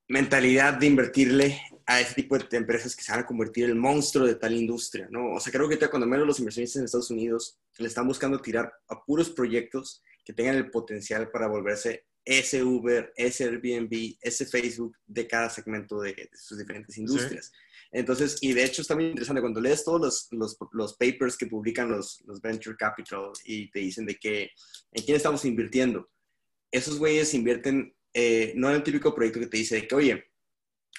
mentalidad 0.08 0.74
de 0.74 0.88
invertirle 0.88 1.62
a 1.90 2.00
ese 2.00 2.14
tipo 2.14 2.38
de 2.38 2.56
empresas 2.56 2.96
que 2.96 3.02
se 3.02 3.12
van 3.12 3.22
a 3.22 3.26
convertir 3.26 3.64
en 3.64 3.72
el 3.72 3.76
monstruo 3.76 4.28
de 4.28 4.36
tal 4.36 4.54
industria, 4.54 5.08
¿no? 5.10 5.34
O 5.34 5.40
sea, 5.40 5.52
creo 5.52 5.68
que 5.68 5.80
cuando 5.90 6.06
menos 6.06 6.28
los 6.28 6.38
inversionistas 6.38 6.80
en 6.80 6.86
Estados 6.86 7.10
Unidos 7.10 7.58
le 7.80 7.88
están 7.88 8.08
buscando 8.08 8.40
tirar 8.40 8.72
a 8.90 9.04
puros 9.04 9.32
proyectos 9.32 10.04
que 10.24 10.32
tengan 10.32 10.56
el 10.56 10.70
potencial 10.70 11.32
para 11.32 11.48
volverse 11.48 12.06
ese 12.24 12.64
Uber, 12.64 13.12
ese 13.16 13.46
Airbnb, 13.46 14.18
ese 14.22 14.46
Facebook 14.46 14.96
de 15.08 15.28
cada 15.28 15.50
segmento 15.50 16.00
de, 16.00 16.30
sus 16.36 16.60
diferentes 16.60 16.96
industrias. 17.00 17.52
Entonces, 17.92 18.38
y 18.42 18.54
de 18.54 18.66
hecho 18.66 18.84
está 18.84 18.94
muy 18.94 19.06
interesante 19.06 19.42
cuando 19.42 19.60
lees 19.60 19.84
todos 19.84 20.30
los, 20.30 20.56
los, 20.74 20.94
papers 20.94 21.36
que 21.36 21.48
publican 21.48 21.90
los, 21.90 22.22
los, 22.28 22.40
venture 22.40 22.78
capital 22.78 23.32
y 23.46 23.72
te 23.72 23.80
dicen 23.80 24.06
de 24.06 24.14
que 24.16 24.52
en 24.92 25.04
quién 25.04 25.18
estamos 25.18 25.44
invirtiendo. 25.44 26.08
Esos 26.72 27.00
güeyes 27.00 27.34
invierten 27.34 27.96
eh, 28.14 28.54
no 28.56 28.70
en 28.70 28.76
el 28.76 28.84
típico 28.84 29.16
proyecto 29.16 29.40
que 29.40 29.48
te 29.48 29.58
dice 29.58 29.88
que, 29.88 29.96
oye, 29.96 30.29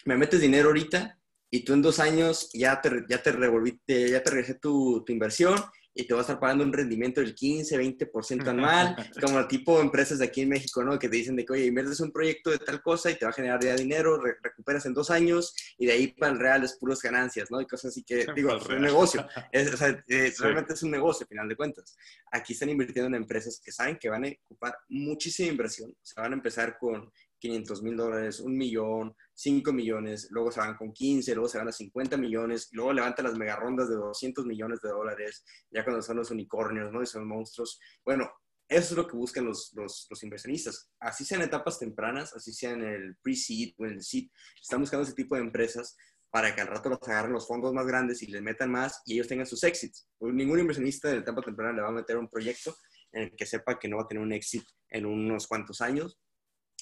me 0.04 0.16
metes 0.16 0.40
dinero 0.40 0.68
ahorita 0.68 1.18
y 1.50 1.64
tú 1.64 1.72
en 1.72 1.82
dos 1.82 1.98
años 1.98 2.50
ya 2.52 2.80
te, 2.80 3.04
ya 3.08 3.22
te, 3.22 3.32
revolviste, 3.32 4.10
ya 4.10 4.22
te 4.22 4.30
regresé 4.30 4.54
tu, 4.54 5.02
tu 5.04 5.12
inversión 5.12 5.56
y 5.92 6.06
te 6.06 6.14
va 6.14 6.20
a 6.20 6.22
estar 6.22 6.38
pagando 6.38 6.64
un 6.64 6.72
rendimiento 6.72 7.20
del 7.20 7.34
15, 7.34 7.76
20% 7.78 8.46
anual, 8.46 8.96
como 9.20 9.40
el 9.40 9.48
tipo 9.48 9.76
de 9.76 9.84
empresas 9.84 10.20
de 10.20 10.26
aquí 10.26 10.42
en 10.42 10.48
México, 10.48 10.84
¿no? 10.84 10.98
Que 10.98 11.08
te 11.08 11.16
dicen 11.16 11.34
de 11.34 11.44
que, 11.44 11.52
oye, 11.52 11.66
inviertes 11.66 12.00
un 12.00 12.12
proyecto 12.12 12.50
de 12.50 12.58
tal 12.58 12.80
cosa 12.80 13.10
y 13.10 13.16
te 13.16 13.24
va 13.24 13.30
a 13.30 13.34
generar 13.34 13.62
ya 13.62 13.74
dinero, 13.74 14.20
recuperas 14.42 14.86
en 14.86 14.94
dos 14.94 15.10
años 15.10 15.54
y 15.78 15.86
de 15.86 15.92
ahí 15.92 16.08
para 16.08 16.32
el 16.32 16.38
real 16.38 16.64
es 16.64 16.76
puras 16.78 17.02
ganancias, 17.02 17.50
¿no? 17.50 17.60
Y 17.60 17.66
cosas 17.66 17.90
así 17.90 18.04
que, 18.04 18.26
digo, 18.34 18.56
es 18.56 18.66
un 18.66 18.80
negocio, 18.80 19.26
es, 19.52 19.74
o 19.74 19.76
sea, 19.76 19.88
eh, 20.08 20.32
realmente 20.38 20.74
es 20.74 20.82
un 20.82 20.92
negocio, 20.92 21.24
al 21.24 21.28
final 21.28 21.48
de 21.48 21.56
cuentas. 21.56 21.96
Aquí 22.30 22.52
están 22.52 22.70
invirtiendo 22.70 23.08
en 23.08 23.22
empresas 23.22 23.60
que 23.62 23.72
saben 23.72 23.98
que 23.98 24.08
van 24.08 24.24
a 24.24 24.28
ocupar 24.44 24.76
muchísima 24.88 25.50
inversión, 25.50 25.90
o 25.90 26.06
sea, 26.06 26.22
van 26.22 26.32
a 26.32 26.36
empezar 26.36 26.78
con 26.78 27.10
500 27.40 27.82
mil 27.82 27.96
dólares, 27.96 28.38
un 28.38 28.56
millón, 28.56 29.16
5 29.40 29.72
millones, 29.72 30.28
luego 30.30 30.52
se 30.52 30.60
van 30.60 30.76
con 30.76 30.92
15, 30.92 31.34
luego 31.34 31.48
se 31.48 31.56
van 31.56 31.68
a 31.68 31.72
50 31.72 32.18
millones, 32.18 32.68
luego 32.72 32.92
levantan 32.92 33.24
las 33.24 33.38
mega 33.38 33.56
rondas 33.56 33.88
de 33.88 33.94
200 33.94 34.44
millones 34.44 34.82
de 34.82 34.90
dólares, 34.90 35.42
ya 35.70 35.82
cuando 35.82 36.02
son 36.02 36.18
los 36.18 36.30
unicornios, 36.30 36.92
¿no? 36.92 37.02
Y 37.02 37.06
son 37.06 37.26
monstruos. 37.26 37.80
Bueno, 38.04 38.30
eso 38.68 38.92
es 38.92 38.96
lo 38.98 39.06
que 39.06 39.16
buscan 39.16 39.46
los, 39.46 39.72
los, 39.74 40.06
los 40.10 40.22
inversionistas. 40.22 40.90
Así 41.00 41.24
sean 41.24 41.40
etapas 41.40 41.78
tempranas, 41.78 42.34
así 42.34 42.52
sea 42.52 42.72
en 42.72 42.84
el 42.84 43.16
pre-seed 43.22 43.72
o 43.78 43.86
en 43.86 43.92
el 43.92 44.02
seed, 44.02 44.28
están 44.60 44.80
buscando 44.80 45.04
ese 45.04 45.14
tipo 45.14 45.36
de 45.36 45.40
empresas 45.40 45.96
para 46.30 46.54
que 46.54 46.60
al 46.60 46.66
rato 46.66 46.90
los 46.90 46.98
agarren 47.08 47.32
los 47.32 47.48
fondos 47.48 47.72
más 47.72 47.86
grandes 47.86 48.22
y 48.22 48.26
les 48.26 48.42
metan 48.42 48.70
más 48.70 49.00
y 49.06 49.14
ellos 49.14 49.26
tengan 49.26 49.46
sus 49.46 49.64
exits. 49.64 50.06
Pues 50.18 50.34
ningún 50.34 50.60
inversionista 50.60 51.08
de 51.08 51.16
etapa 51.16 51.40
temprana 51.40 51.72
le 51.72 51.80
va 51.80 51.88
a 51.88 51.92
meter 51.92 52.18
un 52.18 52.28
proyecto 52.28 52.76
en 53.12 53.22
el 53.22 53.36
que 53.36 53.46
sepa 53.46 53.78
que 53.78 53.88
no 53.88 53.96
va 53.96 54.02
a 54.02 54.06
tener 54.06 54.22
un 54.22 54.34
exit 54.34 54.64
en 54.90 55.06
unos 55.06 55.46
cuantos 55.46 55.80
años, 55.80 56.20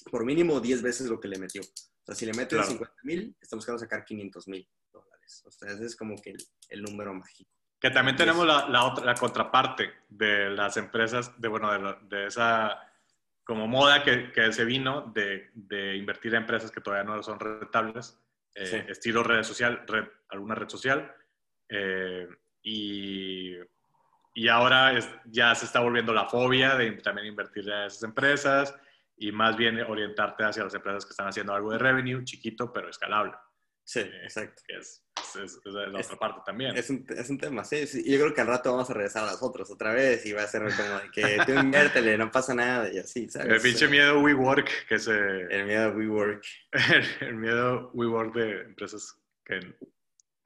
por 0.03 0.25
mínimo 0.25 0.59
10 0.59 0.81
veces 0.81 1.09
lo 1.09 1.19
que 1.19 1.27
le 1.27 1.39
metió. 1.39 1.61
O 1.61 2.05
sea, 2.05 2.15
si 2.15 2.25
le 2.25 2.33
meten 2.33 2.63
50 2.63 2.95
mil, 3.03 3.35
estamos 3.41 3.63
buscando 3.63 3.79
sacar 3.79 4.05
500 4.05 4.47
mil 4.47 4.67
dólares. 4.91 5.43
O 5.45 5.51
sea, 5.51 5.71
ese 5.71 5.85
es 5.85 5.95
como 5.95 6.15
que 6.21 6.35
el, 6.69 6.81
número 6.81 7.13
mágico. 7.13 7.51
Que 7.79 7.91
también 7.91 8.17
tenemos 8.17 8.45
la, 8.45 8.67
la, 8.67 8.83
otra, 8.85 9.05
la 9.05 9.15
contraparte 9.15 9.91
de 10.09 10.49
las 10.49 10.77
empresas, 10.77 11.39
de, 11.39 11.47
bueno, 11.47 11.93
de, 12.01 12.27
esa 12.27 12.77
como 13.43 13.67
moda 13.67 14.03
que, 14.03 14.31
que 14.31 14.51
se 14.53 14.65
vino 14.65 15.11
de, 15.13 15.49
de, 15.53 15.95
invertir 15.95 16.35
en 16.35 16.41
empresas 16.41 16.71
que 16.71 16.81
todavía 16.81 17.09
no 17.09 17.23
son 17.23 17.39
rentables, 17.39 18.19
eh, 18.53 18.85
estilo 18.89 19.23
red 19.23 19.43
social, 19.43 19.83
red, 19.87 20.05
alguna 20.29 20.55
red 20.55 20.69
social, 20.69 21.15
eh, 21.69 22.27
y, 22.61 23.55
y 24.33 24.47
ahora 24.47 24.97
es, 24.97 25.09
ya 25.25 25.55
se 25.55 25.65
está 25.65 25.79
volviendo 25.79 26.13
la 26.13 26.27
fobia 26.27 26.75
de 26.75 26.91
también 26.93 27.27
invertir 27.27 27.67
en 27.69 27.85
esas 27.85 28.03
empresas, 28.03 28.75
y 29.19 29.31
más 29.31 29.57
bien 29.57 29.79
orientarte 29.81 30.45
hacia 30.45 30.63
las 30.63 30.73
empresas 30.73 31.05
que 31.05 31.11
están 31.11 31.27
haciendo 31.27 31.53
algo 31.53 31.71
de 31.71 31.77
revenue, 31.77 32.23
chiquito, 32.23 32.71
pero 32.71 32.89
escalable. 32.89 33.33
Sí, 33.83 33.99
eh, 33.99 34.21
exacto. 34.23 34.61
Que 34.65 34.77
es, 34.77 35.03
es, 35.43 35.59
la 35.65 35.99
otra 35.99 36.15
parte 36.17 36.41
también. 36.45 36.77
Es 36.77 36.89
un, 36.89 37.05
es 37.09 37.29
un 37.29 37.37
tema, 37.37 37.65
sí, 37.65 37.83
Y 38.05 38.13
Yo 38.13 38.19
creo 38.19 38.33
que 38.33 38.41
al 38.41 38.47
rato 38.47 38.71
vamos 38.71 38.89
a 38.89 38.93
regresar 38.93 39.23
a 39.23 39.31
las 39.31 39.43
otras 39.43 39.69
otra 39.69 39.93
vez 39.93 40.25
y 40.25 40.31
va 40.31 40.43
a 40.43 40.47
ser 40.47 40.61
como 40.63 41.11
que 41.11 41.37
tú 41.45 41.51
inviértele, 41.53 42.17
no 42.17 42.31
pasa 42.31 42.53
nada 42.53 42.91
y 42.93 42.97
así, 42.97 43.29
¿sabes? 43.29 43.51
El 43.51 43.61
pinche 43.61 43.87
miedo 43.87 44.21
WeWork, 44.21 44.87
que 44.87 44.99
se... 44.99 45.11
El 45.11 45.65
miedo 45.65 45.91
WeWork. 45.91 46.43
El, 46.71 47.27
el 47.27 47.35
miedo 47.35 47.91
WeWork 47.93 48.33
de 48.33 48.61
empresas 48.61 49.19
que 49.43 49.59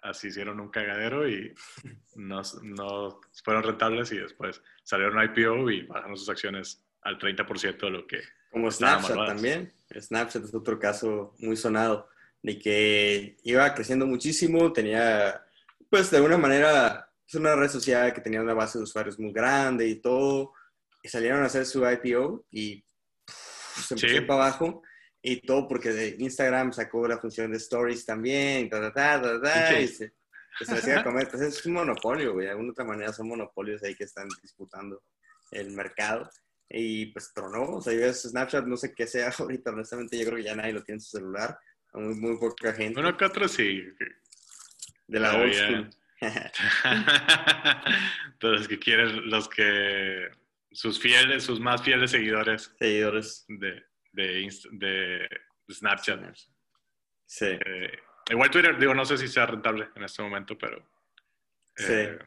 así 0.01 0.29
hicieron 0.29 0.59
un 0.59 0.69
cagadero 0.69 1.27
y 1.27 1.53
no, 2.15 2.41
no 2.63 3.21
fueron 3.43 3.63
rentables 3.63 4.11
y 4.13 4.17
después 4.17 4.61
salieron 4.83 5.19
a 5.19 5.25
IPO 5.25 5.69
y 5.69 5.83
bajaron 5.83 6.17
sus 6.17 6.29
acciones 6.29 6.83
al 7.01 7.19
30% 7.19 7.77
de 7.77 7.89
lo 7.89 8.07
que 8.07 8.21
como 8.53 8.71
Snapchat 8.71 9.15
también. 9.25 9.73
Snapchat 9.99 10.45
es 10.45 10.53
otro 10.53 10.79
caso 10.79 11.35
muy 11.39 11.57
sonado, 11.57 12.07
de 12.41 12.59
que 12.59 13.37
iba 13.43 13.73
creciendo 13.73 14.05
muchísimo, 14.05 14.71
tenía, 14.71 15.43
pues 15.89 16.11
de 16.11 16.17
alguna 16.17 16.37
manera, 16.37 17.09
es 17.27 17.35
una 17.35 17.55
red 17.55 17.69
social 17.69 18.13
que 18.13 18.21
tenía 18.21 18.41
una 18.41 18.53
base 18.53 18.77
de 18.77 18.83
usuarios 18.83 19.19
muy 19.19 19.33
grande 19.33 19.87
y 19.87 19.95
todo, 19.95 20.53
y 21.01 21.09
salieron 21.09 21.41
a 21.41 21.47
hacer 21.47 21.65
su 21.65 21.83
IPO 21.87 22.45
y 22.51 22.85
se 23.27 23.95
empezó 23.95 24.27
para 24.27 24.47
abajo. 24.47 24.83
Y 25.25 25.37
todo 25.37 25.67
porque 25.69 25.91
de 25.93 26.15
Instagram 26.19 26.73
sacó 26.73 27.07
la 27.07 27.17
función 27.17 27.51
de 27.51 27.57
stories 27.57 28.05
también, 28.05 28.69
ta, 28.69 28.81
ta, 28.91 29.21
ta, 29.21 29.41
ta, 29.41 29.79
y 29.79 29.87
se, 29.87 30.13
se 30.59 31.03
comer. 31.03 31.29
Pues 31.29 31.41
es 31.41 31.65
un 31.65 31.73
monopolio, 31.73 32.33
güey. 32.33 32.47
De 32.47 32.51
alguna 32.51 32.71
otra 32.71 32.83
manera 32.83 33.13
son 33.13 33.29
monopolios 33.29 33.81
ahí 33.83 33.95
que 33.95 34.03
están 34.03 34.27
disputando 34.41 35.01
el 35.51 35.71
mercado 35.71 36.29
y 36.75 37.05
pues 37.07 37.31
tronó. 37.33 37.75
O 37.75 37.81
sea, 37.81 37.93
yo 37.93 38.11
Snapchat, 38.11 38.65
no 38.65 38.75
sé 38.75 38.93
qué 38.93 39.05
sea 39.05 39.29
ahorita, 39.39 39.71
honestamente, 39.71 40.17
yo 40.17 40.25
creo 40.25 40.37
que 40.37 40.43
ya 40.43 40.55
nadie 40.55 40.73
lo 40.73 40.83
tiene 40.83 40.97
en 40.97 41.01
su 41.01 41.17
celular. 41.17 41.57
Muy, 41.93 42.15
muy 42.15 42.39
poca 42.39 42.73
gente. 42.73 42.95
Bueno, 42.95 43.09
acá 43.09 43.27
atrás 43.27 43.51
sí. 43.51 43.83
De 45.05 45.19
la 45.19 45.37
old 45.37 45.53
school. 45.53 45.89
Todos 48.39 48.59
los 48.59 48.67
que 48.67 48.79
quieren, 48.79 49.29
los 49.29 49.47
que. 49.47 50.27
Sus 50.71 50.99
fieles, 50.99 51.43
sus 51.43 51.59
más 51.59 51.83
fieles 51.83 52.09
seguidores. 52.09 52.73
Seguidores. 52.79 53.45
De, 53.47 53.83
de, 54.11 54.49
de, 54.71 55.29
Snapchat. 55.71 56.35
Sí. 57.27 57.45
Eh, 57.45 57.91
igual 58.31 58.49
Twitter, 58.49 58.79
digo, 58.79 58.95
no 58.95 59.05
sé 59.05 59.19
si 59.19 59.27
sea 59.27 59.45
rentable 59.45 59.89
en 59.95 60.03
este 60.03 60.23
momento, 60.23 60.57
pero. 60.57 60.83
sí 61.75 61.93
eh, 61.93 62.17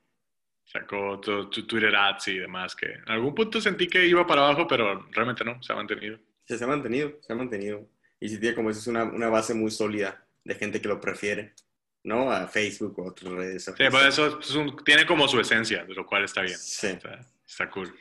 sacó 0.67 1.21
tu, 1.21 1.49
Twitter 1.49 1.95
ads 1.95 2.29
y 2.29 2.39
demás, 2.39 2.75
que 2.75 2.87
en 2.87 3.09
algún 3.09 3.35
punto 3.35 3.61
sentí 3.61 3.87
que 3.89 4.07
iba 4.07 4.27
para 4.27 4.43
abajo, 4.47 4.67
pero 4.67 5.07
realmente 5.13 5.45
no, 5.45 5.63
se 5.63 5.73
ha 5.73 5.77
mantenido. 5.77 6.19
se 6.45 6.63
ha 6.63 6.67
mantenido, 6.67 7.19
se 7.21 7.33
ha 7.33 7.37
mantenido. 7.37 7.89
Y 8.21 8.29
si 8.29 8.39
tiene 8.39 8.55
como 8.55 8.71
es 8.71 8.87
una, 8.87 9.05
una 9.05 9.29
base 9.29 9.55
muy 9.55 9.71
sólida 9.71 10.27
de 10.45 10.55
gente 10.55 10.81
que 10.81 10.89
lo 10.89 11.01
prefiere, 11.01 11.55
¿no? 12.03 12.31
A 12.31 12.47
Facebook 12.49 12.99
o 12.99 13.09
otras 13.09 13.33
redes. 13.33 13.65
Sí, 13.65 13.85
pues 13.91 14.07
eso 14.07 14.39
tiene 14.85 15.07
como 15.07 15.29
su 15.29 15.39
esencia, 15.41 15.85
de 15.85 15.95
lo 15.95 16.05
cual 16.07 16.25
está 16.25 16.43
bien. 16.43 16.59
Sí. 16.59 16.89
está 17.47 17.71
cool. 17.71 17.95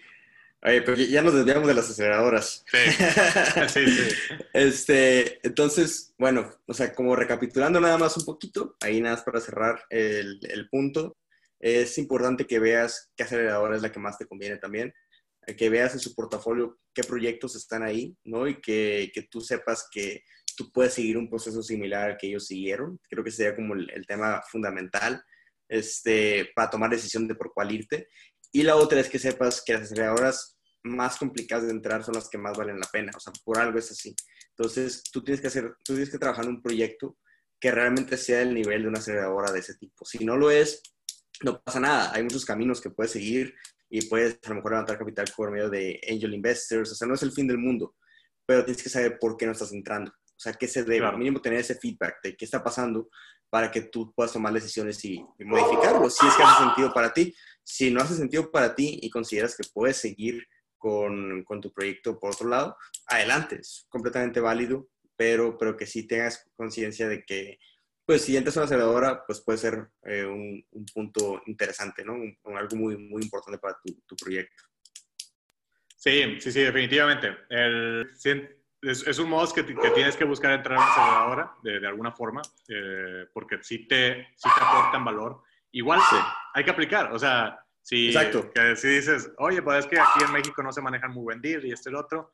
Oye, 0.61 0.81
pero 0.81 0.97
ya 0.97 1.21
nos 1.21 1.35
desviamos 1.35 1.67
de 1.67 1.75
las 1.75 1.89
aceleradoras. 1.91 2.65
Sí, 2.65 2.77
sí, 3.67 3.87
sí. 3.87 4.15
Este, 4.51 5.45
entonces, 5.45 6.15
bueno, 6.17 6.49
o 6.65 6.73
sea, 6.73 6.95
como 6.95 7.15
recapitulando 7.15 7.79
nada 7.79 7.99
más 7.99 8.17
un 8.17 8.25
poquito, 8.25 8.75
ahí 8.81 8.99
nada 8.99 9.15
más 9.15 9.23
para 9.23 9.39
cerrar 9.41 9.83
el, 9.89 10.39
el 10.49 10.67
punto 10.69 11.15
es 11.65 11.97
importante 11.97 12.45
que 12.45 12.59
veas 12.59 13.11
qué 13.15 13.23
aceleradora 13.23 13.75
es 13.75 13.81
la 13.81 13.91
que 13.91 13.99
más 13.99 14.19
te 14.19 14.27
conviene 14.27 14.57
también, 14.57 14.93
eh, 15.47 15.55
que 15.55 15.69
veas 15.69 15.93
en 15.93 15.99
su 15.99 16.13
portafolio 16.13 16.77
qué 16.93 17.03
proyectos 17.03 17.55
están 17.55 17.81
ahí, 17.81 18.15
¿no? 18.23 18.47
Y 18.47 18.61
que, 18.61 19.09
que 19.11 19.23
tú 19.23 19.41
sepas 19.41 19.87
que 19.91 20.23
tú 20.55 20.71
puedes 20.71 20.93
seguir 20.93 21.17
un 21.17 21.27
proceso 21.27 21.63
similar 21.63 22.11
al 22.11 22.17
que 22.17 22.27
ellos 22.27 22.45
siguieron. 22.45 22.99
Creo 23.09 23.23
que 23.23 23.31
sería 23.31 23.55
como 23.55 23.73
el, 23.73 24.05
tema 24.07 24.43
fundamental 24.47 25.23
este, 25.67 26.51
para 26.55 26.69
tomar 26.69 26.91
decisión 26.91 27.27
de 27.27 27.33
por 27.33 27.51
cuál 27.51 27.71
irte. 27.71 28.09
Y 28.51 28.61
la 28.61 28.75
otra 28.75 28.99
es 28.99 29.09
que 29.09 29.17
sepas 29.17 29.63
que 29.65 29.73
las 29.73 29.83
aceleradoras 29.83 30.59
más 30.83 31.17
complicadas 31.17 31.65
de 31.65 31.71
entrar 31.71 32.03
son 32.03 32.13
las 32.13 32.29
que 32.29 32.37
más 32.37 32.55
valen 32.55 32.79
la 32.79 32.87
pena. 32.91 33.11
O 33.17 33.19
sea, 33.19 33.33
por 33.43 33.57
algo 33.57 33.79
es 33.79 33.89
así. 33.89 34.15
Entonces, 34.49 35.01
tú 35.11 35.23
tienes 35.23 35.41
que 35.41 35.47
hacer, 35.47 35.73
tú 35.83 35.93
tienes 35.93 36.11
que 36.11 36.19
trabajar 36.19 36.45
en 36.45 36.51
un 36.51 36.61
proyecto 36.61 37.17
que 37.59 37.71
realmente 37.71 38.17
sea 38.17 38.43
el 38.43 38.53
nivel 38.53 38.83
de 38.83 38.87
una 38.89 38.99
aceleradora 38.99 39.51
de 39.51 39.61
ese 39.61 39.75
tipo. 39.75 40.05
Si 40.05 40.23
no 40.23 40.37
lo 40.37 40.51
es, 40.51 40.83
no 41.43 41.61
pasa 41.61 41.79
nada. 41.79 42.11
Hay 42.13 42.23
muchos 42.23 42.45
caminos 42.45 42.81
que 42.81 42.89
puedes 42.89 43.11
seguir 43.11 43.53
y 43.89 44.01
puedes 44.07 44.39
a 44.43 44.49
lo 44.49 44.55
mejor 44.55 44.71
levantar 44.71 44.97
capital 44.97 45.25
por 45.35 45.51
medio 45.51 45.69
de 45.69 45.99
angel 46.09 46.33
investors. 46.33 46.91
O 46.91 46.95
sea, 46.95 47.07
no 47.07 47.15
es 47.15 47.23
el 47.23 47.31
fin 47.31 47.47
del 47.47 47.57
mundo, 47.57 47.95
pero 48.45 48.63
tienes 48.63 48.81
que 48.81 48.89
saber 48.89 49.17
por 49.19 49.37
qué 49.37 49.45
no 49.45 49.51
estás 49.51 49.71
entrando. 49.73 50.11
O 50.11 50.39
sea, 50.39 50.53
¿qué 50.53 50.67
se 50.67 50.83
debe? 50.83 51.09
Mínimo 51.13 51.41
tener 51.41 51.59
ese 51.59 51.75
feedback 51.75 52.17
de 52.23 52.35
qué 52.35 52.45
está 52.45 52.63
pasando 52.63 53.09
para 53.49 53.71
que 53.71 53.81
tú 53.81 54.13
puedas 54.13 54.33
tomar 54.33 54.53
decisiones 54.53 55.03
y, 55.05 55.23
modificarlo, 55.39 56.09
si 56.09 56.27
es 56.27 56.33
que 56.35 56.43
hace 56.43 56.63
sentido 56.63 56.93
para 56.93 57.13
ti. 57.13 57.33
Si 57.63 57.89
no 57.89 58.01
hace 58.01 58.15
sentido 58.15 58.51
para 58.51 58.75
ti 58.75 58.99
y 59.01 59.09
consideras 59.09 59.55
que 59.55 59.63
puedes 59.73 59.97
seguir 59.97 60.45
con, 60.77 61.43
con 61.43 61.61
tu 61.61 61.71
proyecto 61.71 62.19
por 62.19 62.33
otro 62.33 62.49
lado, 62.49 62.77
adelante, 63.07 63.55
es 63.55 63.85
completamente 63.89 64.39
válido, 64.39 64.89
pero, 65.15 65.57
pero 65.57 65.77
que 65.77 65.87
sí 65.87 66.05
tengas 66.05 66.45
conciencia 66.55 67.07
de 67.07 67.23
que, 67.23 67.57
pues 68.05 68.21
si 68.21 68.37
entras 68.37 68.55
a 68.55 68.61
una 68.61 68.65
aceleradora, 68.65 69.25
pues 69.25 69.41
puede 69.41 69.57
ser 69.57 69.87
eh, 70.03 70.25
un, 70.25 70.63
un, 70.71 70.85
punto 70.85 71.41
interesante, 71.47 72.05
¿no? 72.05 72.13
algo 72.55 72.75
muy, 72.77 72.97
muy 72.97 73.23
importante 73.23 73.57
para 73.57 73.77
tu, 73.83 73.93
tu 74.05 74.15
proyecto. 74.15 74.63
Sí, 75.97 76.39
sí, 76.39 76.51
sí, 76.51 76.61
definitivamente. 76.61 77.35
El, 77.49 78.07
es, 78.81 79.19
un 79.19 79.29
modo 79.29 79.51
que, 79.51 79.65
que, 79.65 79.89
tienes 79.91 80.15
que 80.15 80.23
buscar 80.23 80.51
entrar 80.51 80.77
en 80.77 80.83
una 80.83 80.91
aceleradora 80.91 81.55
de, 81.63 81.79
de 81.79 81.87
alguna 81.87 82.11
forma, 82.11 82.41
eh, 82.67 83.25
porque 83.33 83.57
sí 83.63 83.87
te, 83.87 84.27
sí 84.35 84.49
te 84.55 84.63
aportan 84.63 85.03
valor. 85.03 85.41
Igual 85.71 85.99
sí. 86.07 86.15
hay 86.53 86.63
que 86.63 86.71
aplicar, 86.71 87.11
o 87.11 87.17
sea, 87.17 87.59
si, 87.81 88.07
Exacto. 88.07 88.51
Que, 88.53 88.75
si 88.75 88.87
dices, 88.87 89.31
oye, 89.39 89.61
pues 89.63 89.79
es 89.79 89.87
que 89.87 89.99
aquí 89.99 90.23
en 90.23 90.31
México 90.31 90.61
no 90.61 90.71
se 90.71 90.81
manejan 90.81 91.11
muy 91.11 91.23
buen 91.23 91.41
deal 91.41 91.65
y 91.65 91.71
este 91.71 91.89
y 91.89 91.93
el 91.93 91.97
otro, 91.97 92.33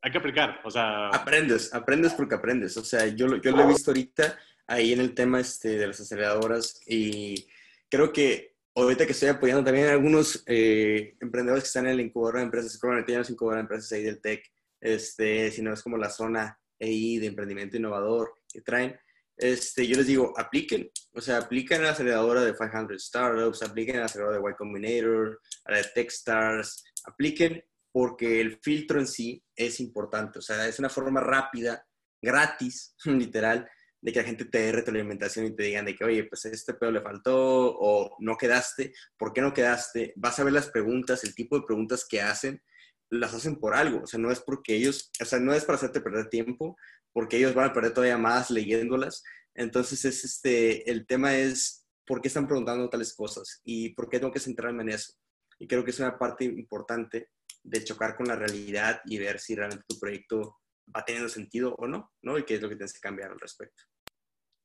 hay 0.00 0.12
que 0.12 0.18
aplicar, 0.18 0.60
o 0.64 0.70
sea... 0.70 1.08
Aprendes, 1.08 1.74
aprendes 1.74 2.14
porque 2.14 2.36
aprendes, 2.36 2.76
o 2.76 2.84
sea, 2.84 3.06
yo, 3.08 3.36
yo 3.36 3.50
lo 3.50 3.62
he 3.62 3.66
visto 3.66 3.90
ahorita 3.90 4.38
ahí 4.68 4.92
en 4.92 5.00
el 5.00 5.14
tema 5.14 5.40
este, 5.40 5.76
de 5.76 5.86
las 5.88 6.00
aceleradoras 6.00 6.80
y 6.86 7.46
creo 7.88 8.12
que 8.12 8.54
ahorita 8.74 9.06
que 9.06 9.12
estoy 9.12 9.30
apoyando 9.30 9.64
también 9.64 9.88
a 9.88 9.92
algunos 9.92 10.44
eh, 10.46 11.16
emprendedores 11.20 11.64
que 11.64 11.68
están 11.68 11.86
en 11.86 11.92
el 11.92 12.00
incubador 12.00 12.36
de 12.36 12.42
empresas, 12.42 12.78
probablemente 12.78 13.12
ya 13.12 13.18
no 13.18 13.22
es 13.22 13.30
incubador 13.30 13.56
de 13.56 13.62
empresas 13.62 13.92
ahí 13.92 14.02
del 14.04 14.20
tech, 14.20 14.44
este, 14.80 15.50
sino 15.50 15.72
es 15.72 15.82
como 15.82 15.96
la 15.96 16.10
zona 16.10 16.60
ahí 16.80 17.18
de 17.18 17.26
emprendimiento 17.26 17.76
innovador 17.76 18.34
que 18.52 18.60
traen. 18.60 18.98
Este, 19.36 19.86
yo 19.86 19.96
les 19.96 20.06
digo, 20.06 20.32
apliquen, 20.36 20.90
o 21.12 21.20
sea, 21.20 21.38
apliquen 21.38 21.80
a 21.80 21.84
la 21.84 21.90
aceleradora 21.90 22.42
de 22.42 22.54
500 22.54 23.02
Startups, 23.02 23.62
apliquen 23.62 23.96
a 23.96 24.00
la 24.00 24.04
aceleradora 24.06 24.38
de 24.38 24.50
Y 24.50 24.54
Combinator, 24.56 25.40
a 25.64 25.72
la 25.72 25.78
de 25.78 25.84
Techstars, 25.94 26.84
apliquen 27.04 27.64
porque 27.90 28.40
el 28.40 28.58
filtro 28.60 29.00
en 29.00 29.06
sí 29.06 29.42
es 29.56 29.80
importante, 29.80 30.38
o 30.40 30.42
sea, 30.42 30.66
es 30.66 30.78
una 30.78 30.88
forma 30.88 31.20
rápida, 31.20 31.84
gratis, 32.20 32.94
literal, 33.04 33.68
de 34.00 34.12
que 34.12 34.20
la 34.20 34.26
gente 34.26 34.44
te 34.44 34.58
dé 34.58 34.72
retroalimentación 34.72 35.46
y 35.46 35.56
te 35.56 35.64
digan 35.64 35.84
de 35.84 35.96
que, 35.96 36.04
oye, 36.04 36.24
pues 36.24 36.44
este 36.44 36.74
pedo 36.74 36.92
le 36.92 37.00
faltó 37.00 37.76
o 37.78 38.16
no 38.20 38.36
quedaste, 38.36 38.92
¿por 39.16 39.32
qué 39.32 39.40
no 39.40 39.52
quedaste? 39.52 40.12
Vas 40.16 40.38
a 40.38 40.44
ver 40.44 40.52
las 40.52 40.70
preguntas, 40.70 41.24
el 41.24 41.34
tipo 41.34 41.58
de 41.58 41.66
preguntas 41.66 42.06
que 42.08 42.20
hacen, 42.20 42.62
las 43.10 43.34
hacen 43.34 43.56
por 43.56 43.74
algo, 43.74 44.02
o 44.02 44.06
sea, 44.06 44.20
no 44.20 44.30
es 44.30 44.40
porque 44.40 44.76
ellos, 44.76 45.10
o 45.20 45.24
sea, 45.24 45.40
no 45.40 45.52
es 45.52 45.64
para 45.64 45.76
hacerte 45.76 46.00
perder 46.00 46.28
tiempo, 46.28 46.76
porque 47.12 47.38
ellos 47.38 47.54
van 47.54 47.70
a 47.70 47.72
perder 47.72 47.94
todavía 47.94 48.18
más 48.18 48.50
leyéndolas. 48.50 49.24
Entonces, 49.54 50.04
es 50.04 50.24
este, 50.24 50.88
el 50.90 51.06
tema 51.06 51.36
es, 51.36 51.86
¿por 52.06 52.20
qué 52.20 52.28
están 52.28 52.46
preguntando 52.46 52.88
tales 52.88 53.14
cosas? 53.14 53.60
¿Y 53.64 53.94
por 53.94 54.08
qué 54.08 54.20
tengo 54.20 54.32
que 54.32 54.40
centrarme 54.40 54.82
en 54.84 54.90
eso? 54.90 55.14
Y 55.58 55.66
creo 55.66 55.84
que 55.84 55.90
es 55.90 55.98
una 55.98 56.16
parte 56.16 56.44
importante 56.44 57.30
de 57.64 57.82
chocar 57.82 58.16
con 58.16 58.28
la 58.28 58.36
realidad 58.36 59.00
y 59.04 59.18
ver 59.18 59.40
si 59.40 59.54
realmente 59.54 59.84
tu 59.88 59.98
proyecto 59.98 60.57
va 60.94 61.04
teniendo 61.04 61.28
sentido 61.28 61.74
o 61.76 61.86
no, 61.86 62.12
¿no? 62.22 62.38
Y 62.38 62.44
qué 62.44 62.54
es 62.54 62.62
lo 62.62 62.68
que 62.68 62.76
tienes 62.76 62.92
que 62.92 63.00
cambiar 63.00 63.32
al 63.32 63.40
respecto. 63.40 63.82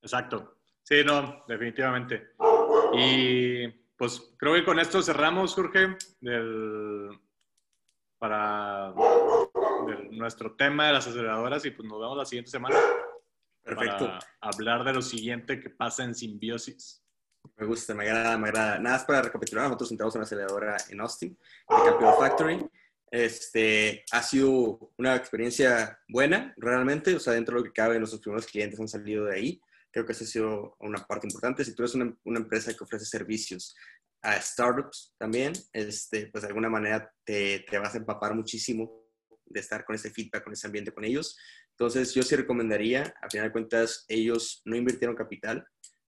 Exacto. 0.01 0.57
Sí, 0.81 1.03
no, 1.05 1.43
definitivamente. 1.47 2.31
Y 2.93 3.67
pues 3.95 4.33
creo 4.37 4.53
que 4.53 4.65
con 4.65 4.79
esto 4.79 5.01
cerramos, 5.01 5.55
Jorge, 5.55 5.97
del, 6.19 7.09
para 8.17 8.93
nuestro 10.11 10.55
tema 10.55 10.87
de 10.87 10.93
las 10.93 11.07
aceleradoras 11.07 11.65
y 11.65 11.71
pues 11.71 11.87
nos 11.87 11.99
vemos 11.99 12.17
la 12.17 12.25
siguiente 12.25 12.51
semana. 12.51 12.77
Perfecto. 13.61 14.05
Para 14.05 14.19
hablar 14.41 14.83
de 14.83 14.93
lo 14.93 15.01
siguiente 15.01 15.59
que 15.59 15.69
pasa 15.69 16.03
en 16.03 16.13
simbiosis. 16.13 17.03
Me 17.57 17.65
gusta, 17.65 17.93
me 17.93 18.03
agrada, 18.03 18.37
me 18.37 18.49
agrada. 18.49 18.79
Nada 18.79 18.97
más 18.97 19.05
para 19.05 19.21
recapitular, 19.23 19.65
nosotros 19.65 19.91
entramos 19.91 20.15
en 20.15 20.19
una 20.19 20.25
aceleradora 20.25 20.77
en 20.89 21.01
Austin, 21.01 21.37
de 21.69 21.75
Capital 21.89 22.15
Factory. 22.17 22.69
Este, 23.13 24.03
ha 24.11 24.23
sido 24.23 24.91
una 24.97 25.15
experiencia 25.15 25.99
buena, 26.09 26.51
realmente. 26.57 27.13
O 27.13 27.19
sea, 27.19 27.33
dentro 27.33 27.53
de 27.53 27.59
lo 27.59 27.65
que 27.65 27.71
cabe, 27.71 27.99
nuestros 27.99 28.21
primeros 28.23 28.47
clientes 28.47 28.79
han 28.79 28.87
salido 28.87 29.25
de 29.25 29.35
ahí. 29.35 29.61
Creo 29.91 30.03
que 30.03 30.13
ha 30.13 30.15
sido 30.15 30.75
una 30.79 31.05
parte 31.05 31.27
importante. 31.27 31.63
Si 31.63 31.75
tú 31.75 31.83
eres 31.83 31.93
una, 31.93 32.11
una 32.23 32.39
empresa 32.39 32.73
que 32.73 32.83
ofrece 32.83 33.05
servicios 33.05 33.75
a 34.23 34.41
startups 34.41 35.13
también, 35.19 35.53
este, 35.73 36.25
pues 36.31 36.41
de 36.41 36.47
alguna 36.47 36.69
manera 36.69 37.13
te, 37.23 37.63
vas 37.73 37.93
a 37.93 37.99
empapar 37.99 38.33
muchísimo 38.33 39.03
de 39.45 39.59
estar 39.59 39.85
con 39.85 39.93
ese 39.93 40.09
feedback, 40.09 40.45
con 40.45 40.53
ese 40.53 40.65
ambiente 40.65 40.91
con 40.91 41.05
ellos. 41.05 41.37
Entonces, 41.77 42.15
yo 42.15 42.23
sí 42.23 42.35
recomendaría, 42.35 43.13
a 43.21 43.29
final 43.29 43.49
de 43.49 43.51
cuentas, 43.51 44.05
ellos 44.07 44.63
no 44.65 44.75
invirtieron 44.75 45.15
capital, 45.15 45.63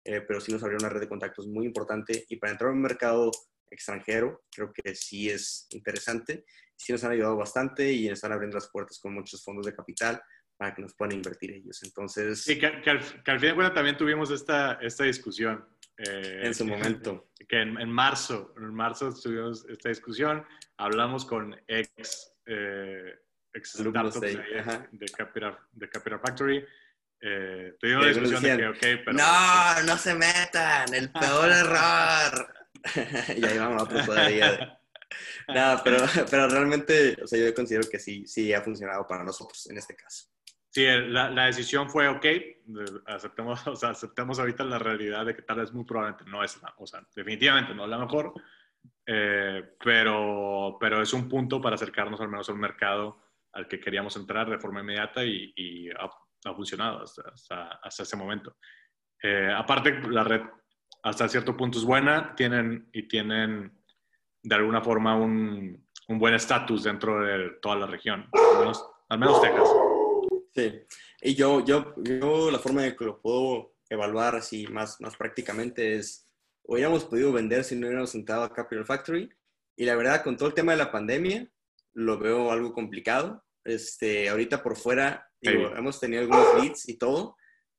eh, 0.05 0.21
pero 0.21 0.41
sí 0.41 0.51
nos 0.51 0.63
abrieron 0.63 0.83
una 0.83 0.93
red 0.93 1.01
de 1.01 1.09
contactos 1.09 1.45
muy 1.45 1.67
importante. 1.67 2.25
Y 2.29 2.37
para 2.37 2.53
entrar 2.53 2.71
a 2.71 2.73
un 2.73 2.81
mercado 2.81 3.29
extranjero, 3.69 4.43
creo 4.51 4.71
que 4.71 4.95
sí 4.95 5.29
es 5.29 5.67
interesante 5.71 6.45
sí 6.75 6.91
nos 6.91 7.03
han 7.03 7.11
ayudado 7.11 7.37
bastante 7.37 7.91
y 7.91 8.07
nos 8.07 8.17
están 8.17 8.31
abriendo 8.31 8.55
las 8.55 8.67
puertas 8.69 8.99
con 8.99 9.13
muchos 9.13 9.43
fondos 9.43 9.65
de 9.65 9.75
capital 9.75 10.21
para 10.57 10.73
que 10.73 10.81
nos 10.81 10.93
puedan 10.93 11.15
invertir 11.15 11.51
ellos. 11.51 11.81
Entonces... 11.83 12.41
Sí, 12.41 12.57
que, 12.57 12.67
al, 12.67 13.01
fin 13.01 13.21
de 13.23 13.55
cuentas 13.55 13.73
también 13.73 13.97
tuvimos 13.97 14.31
esta, 14.31 14.73
esta 14.81 15.03
discusión. 15.03 15.65
Eh, 15.97 16.41
en 16.43 16.53
su 16.53 16.65
momento. 16.65 17.29
Que 17.47 17.61
en, 17.61 17.89
marzo, 17.89 18.53
en 18.57 18.73
marzo 18.73 19.13
tuvimos 19.13 19.65
esta 19.69 19.89
discusión, 19.89 20.45
hablamos 20.77 21.25
con 21.25 21.55
ex, 21.67 22.33
eh, 22.45 23.15
ex 23.53 23.69
startups 23.71 24.19
de, 24.19 24.37
de, 24.91 25.05
Capital, 25.07 25.57
de 25.71 25.89
Capital 25.89 26.19
Factory. 26.19 26.65
Eh, 27.21 27.75
tuvimos 27.79 28.05
la 28.05 28.11
discusión 28.11 28.57
de 28.57 28.73
que, 28.79 28.97
pero... 28.97 29.17
No, 29.17 29.83
no 29.83 29.97
se 29.97 30.15
metan, 30.15 30.93
el 30.93 31.11
peor 31.11 31.51
error. 31.51 32.64
Y 33.37 33.45
ahí 33.45 33.57
vamos 33.57 33.83
a 33.83 34.05
todavía. 34.05 34.79
Nada, 35.47 35.81
pero, 35.83 35.97
pero 36.29 36.47
realmente, 36.47 37.17
o 37.23 37.27
sea, 37.27 37.39
yo 37.39 37.53
considero 37.53 37.87
que 37.89 37.99
sí, 37.99 38.25
sí 38.27 38.53
ha 38.53 38.61
funcionado 38.61 39.05
para 39.07 39.23
nosotros 39.23 39.67
en 39.69 39.77
este 39.77 39.95
caso. 39.95 40.25
Sí, 40.69 40.85
la, 40.85 41.29
la 41.29 41.45
decisión 41.45 41.89
fue, 41.89 42.07
ok, 42.09 42.25
aceptemos, 43.05 43.65
o 43.67 43.75
sea, 43.75 43.89
aceptemos 43.91 44.39
ahorita 44.39 44.63
la 44.65 44.79
realidad 44.79 45.25
de 45.25 45.35
que 45.35 45.41
tal 45.41 45.59
vez 45.59 45.71
muy 45.71 45.85
probablemente 45.85 46.29
no 46.29 46.43
es 46.43 46.61
la, 46.61 46.73
o 46.77 46.85
sea, 46.85 47.01
definitivamente 47.15 47.73
no 47.73 47.85
es 47.85 47.89
la 47.89 47.97
mejor, 47.97 48.33
eh, 49.05 49.75
pero, 49.83 50.77
pero 50.79 51.01
es 51.01 51.13
un 51.13 51.29
punto 51.29 51.61
para 51.61 51.75
acercarnos 51.75 52.19
al 52.19 52.27
menos 52.27 52.49
a 52.49 52.53
un 52.53 52.59
mercado 52.59 53.21
al 53.53 53.67
que 53.67 53.79
queríamos 53.79 54.15
entrar 54.17 54.49
de 54.49 54.59
forma 54.59 54.81
inmediata 54.81 55.23
y, 55.23 55.53
y 55.55 55.89
ha, 55.91 56.09
ha, 56.43 56.53
funcionado 56.53 57.03
hasta, 57.03 57.79
hasta, 57.81 58.03
ese 58.03 58.17
momento. 58.17 58.57
Eh, 59.23 59.49
aparte, 59.55 60.01
la 60.09 60.25
red 60.25 60.41
hasta 61.05 61.29
cierto 61.29 61.55
punto 61.55 61.77
es 61.77 61.85
buena, 61.85 62.33
tienen 62.35 62.89
y 62.91 63.07
tienen 63.07 63.71
de 64.41 64.55
alguna 64.55 64.81
forma 64.81 65.15
un, 65.15 65.87
un 66.07 66.19
buen 66.19 66.33
estatus 66.33 66.83
dentro 66.83 67.23
de 67.23 67.51
toda 67.61 67.75
la 67.75 67.85
región, 67.85 68.27
al 68.33 69.19
menos, 69.19 69.39
Texas. 69.39 69.69
Sí, 70.55 70.81
y 71.21 71.35
yo, 71.35 71.63
yo, 71.63 71.93
yo 71.97 72.49
la 72.49 72.57
forma 72.57 72.87
en 72.87 72.95
que 72.95 73.05
lo 73.05 73.21
puedo 73.21 73.75
evaluar 73.87 74.35
así 74.35 74.65
más, 74.65 74.99
más 74.99 75.15
prácticamente 75.15 75.95
es, 75.95 76.27
hubiéramos 76.63 77.05
podido 77.05 77.31
vender 77.31 77.63
si 77.63 77.75
no 77.75 77.85
hubiéramos 77.85 78.09
sentado 78.09 78.43
a 78.43 78.51
Capital 78.51 78.85
Factory, 78.85 79.29
y 79.75 79.85
la 79.85 79.95
verdad, 79.95 80.23
con 80.23 80.37
todo 80.37 80.49
el 80.49 80.55
tema 80.55 80.71
de 80.71 80.79
la 80.79 80.91
pandemia, 80.91 81.47
lo 81.93 82.17
veo 82.17 82.51
algo 82.51 82.73
complicado. 82.73 83.43
Este, 83.63 84.27
ahorita 84.29 84.63
por 84.63 84.75
fuera, 84.75 85.29
hemos 85.41 85.99
tenido 85.99 86.21
algunos 86.21 86.63
leads 86.63 86.89
y 86.89 86.97
todo, 86.97 87.35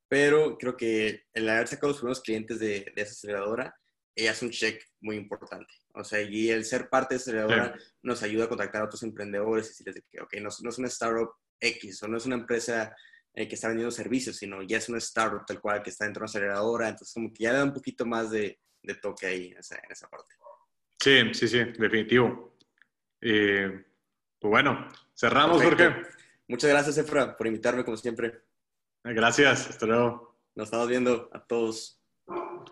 pero 0.08 0.56
creo 0.58 0.76
que 0.76 1.24
el 1.34 1.48
haber 1.48 1.68
sacado 1.68 1.88
los 1.88 1.98
primeros 1.98 2.20
clientes 2.20 2.58
de, 2.58 2.92
de 2.94 3.02
esa 3.02 3.12
aceleradora, 3.12 3.74
ella 4.14 4.30
es 4.32 4.42
un 4.42 4.50
check 4.50 4.82
muy 5.00 5.16
importante. 5.16 5.72
O 5.94 6.04
sea, 6.04 6.20
y 6.22 6.50
el 6.50 6.64
ser 6.64 6.88
parte 6.88 7.14
de 7.14 7.20
aceleradora 7.20 7.74
nos 8.02 8.22
ayuda 8.22 8.44
a 8.44 8.48
contactar 8.48 8.82
a 8.82 8.84
otros 8.84 9.02
emprendedores 9.02 9.66
y 9.66 9.84
decirles 9.84 10.04
que, 10.10 10.20
ok, 10.20 10.34
no, 10.40 10.48
no, 10.62 10.70
es 10.70 10.78
una 10.78 10.88
startup 10.88 11.30
X 11.60 12.02
o 12.02 12.08
no 12.08 12.16
es 12.16 12.26
una 12.26 12.36
empresa 12.36 12.94
eh, 13.34 13.48
que 13.48 13.54
está 13.54 13.68
vendiendo 13.68 13.90
servicios, 13.90 14.36
sino 14.36 14.62
ya 14.62 14.78
es 14.78 14.88
una 14.88 14.98
startup 14.98 15.44
tal 15.46 15.60
cual 15.60 15.82
que 15.82 15.90
está 15.90 16.04
dentro 16.04 16.20
de 16.20 16.24
una 16.24 16.30
aceleradora. 16.30 16.88
Entonces, 16.88 17.12
como 17.14 17.32
que 17.32 17.44
ya 17.44 17.52
da 17.52 17.64
un 17.64 17.72
poquito 17.72 18.06
más 18.06 18.30
de, 18.30 18.58
de 18.82 18.94
toque 18.94 19.26
ahí 19.26 19.48
en 19.48 19.58
esa, 19.58 19.76
en 19.76 19.90
esa, 19.90 20.08
parte. 20.08 20.34
Sí, 20.98 21.34
sí, 21.34 21.48
sí, 21.48 21.58
definitivo. 21.78 22.56
Eh, 23.20 23.84
pues 24.38 24.50
bueno, 24.50 24.88
cerramos, 25.14 25.62
Jorge. 25.62 25.94
Muchas 26.48 26.70
gracias, 26.70 26.98
Efra, 26.98 27.36
por 27.36 27.46
invitarme 27.46 27.84
como 27.84 27.96
siempre. 27.96 28.42
Gracias, 29.14 29.70
hasta 29.70 29.86
luego. 29.86 30.36
Nos 30.56 30.66
estamos 30.66 30.88
viendo 30.88 31.30
a 31.32 31.46
todos. 31.46 31.95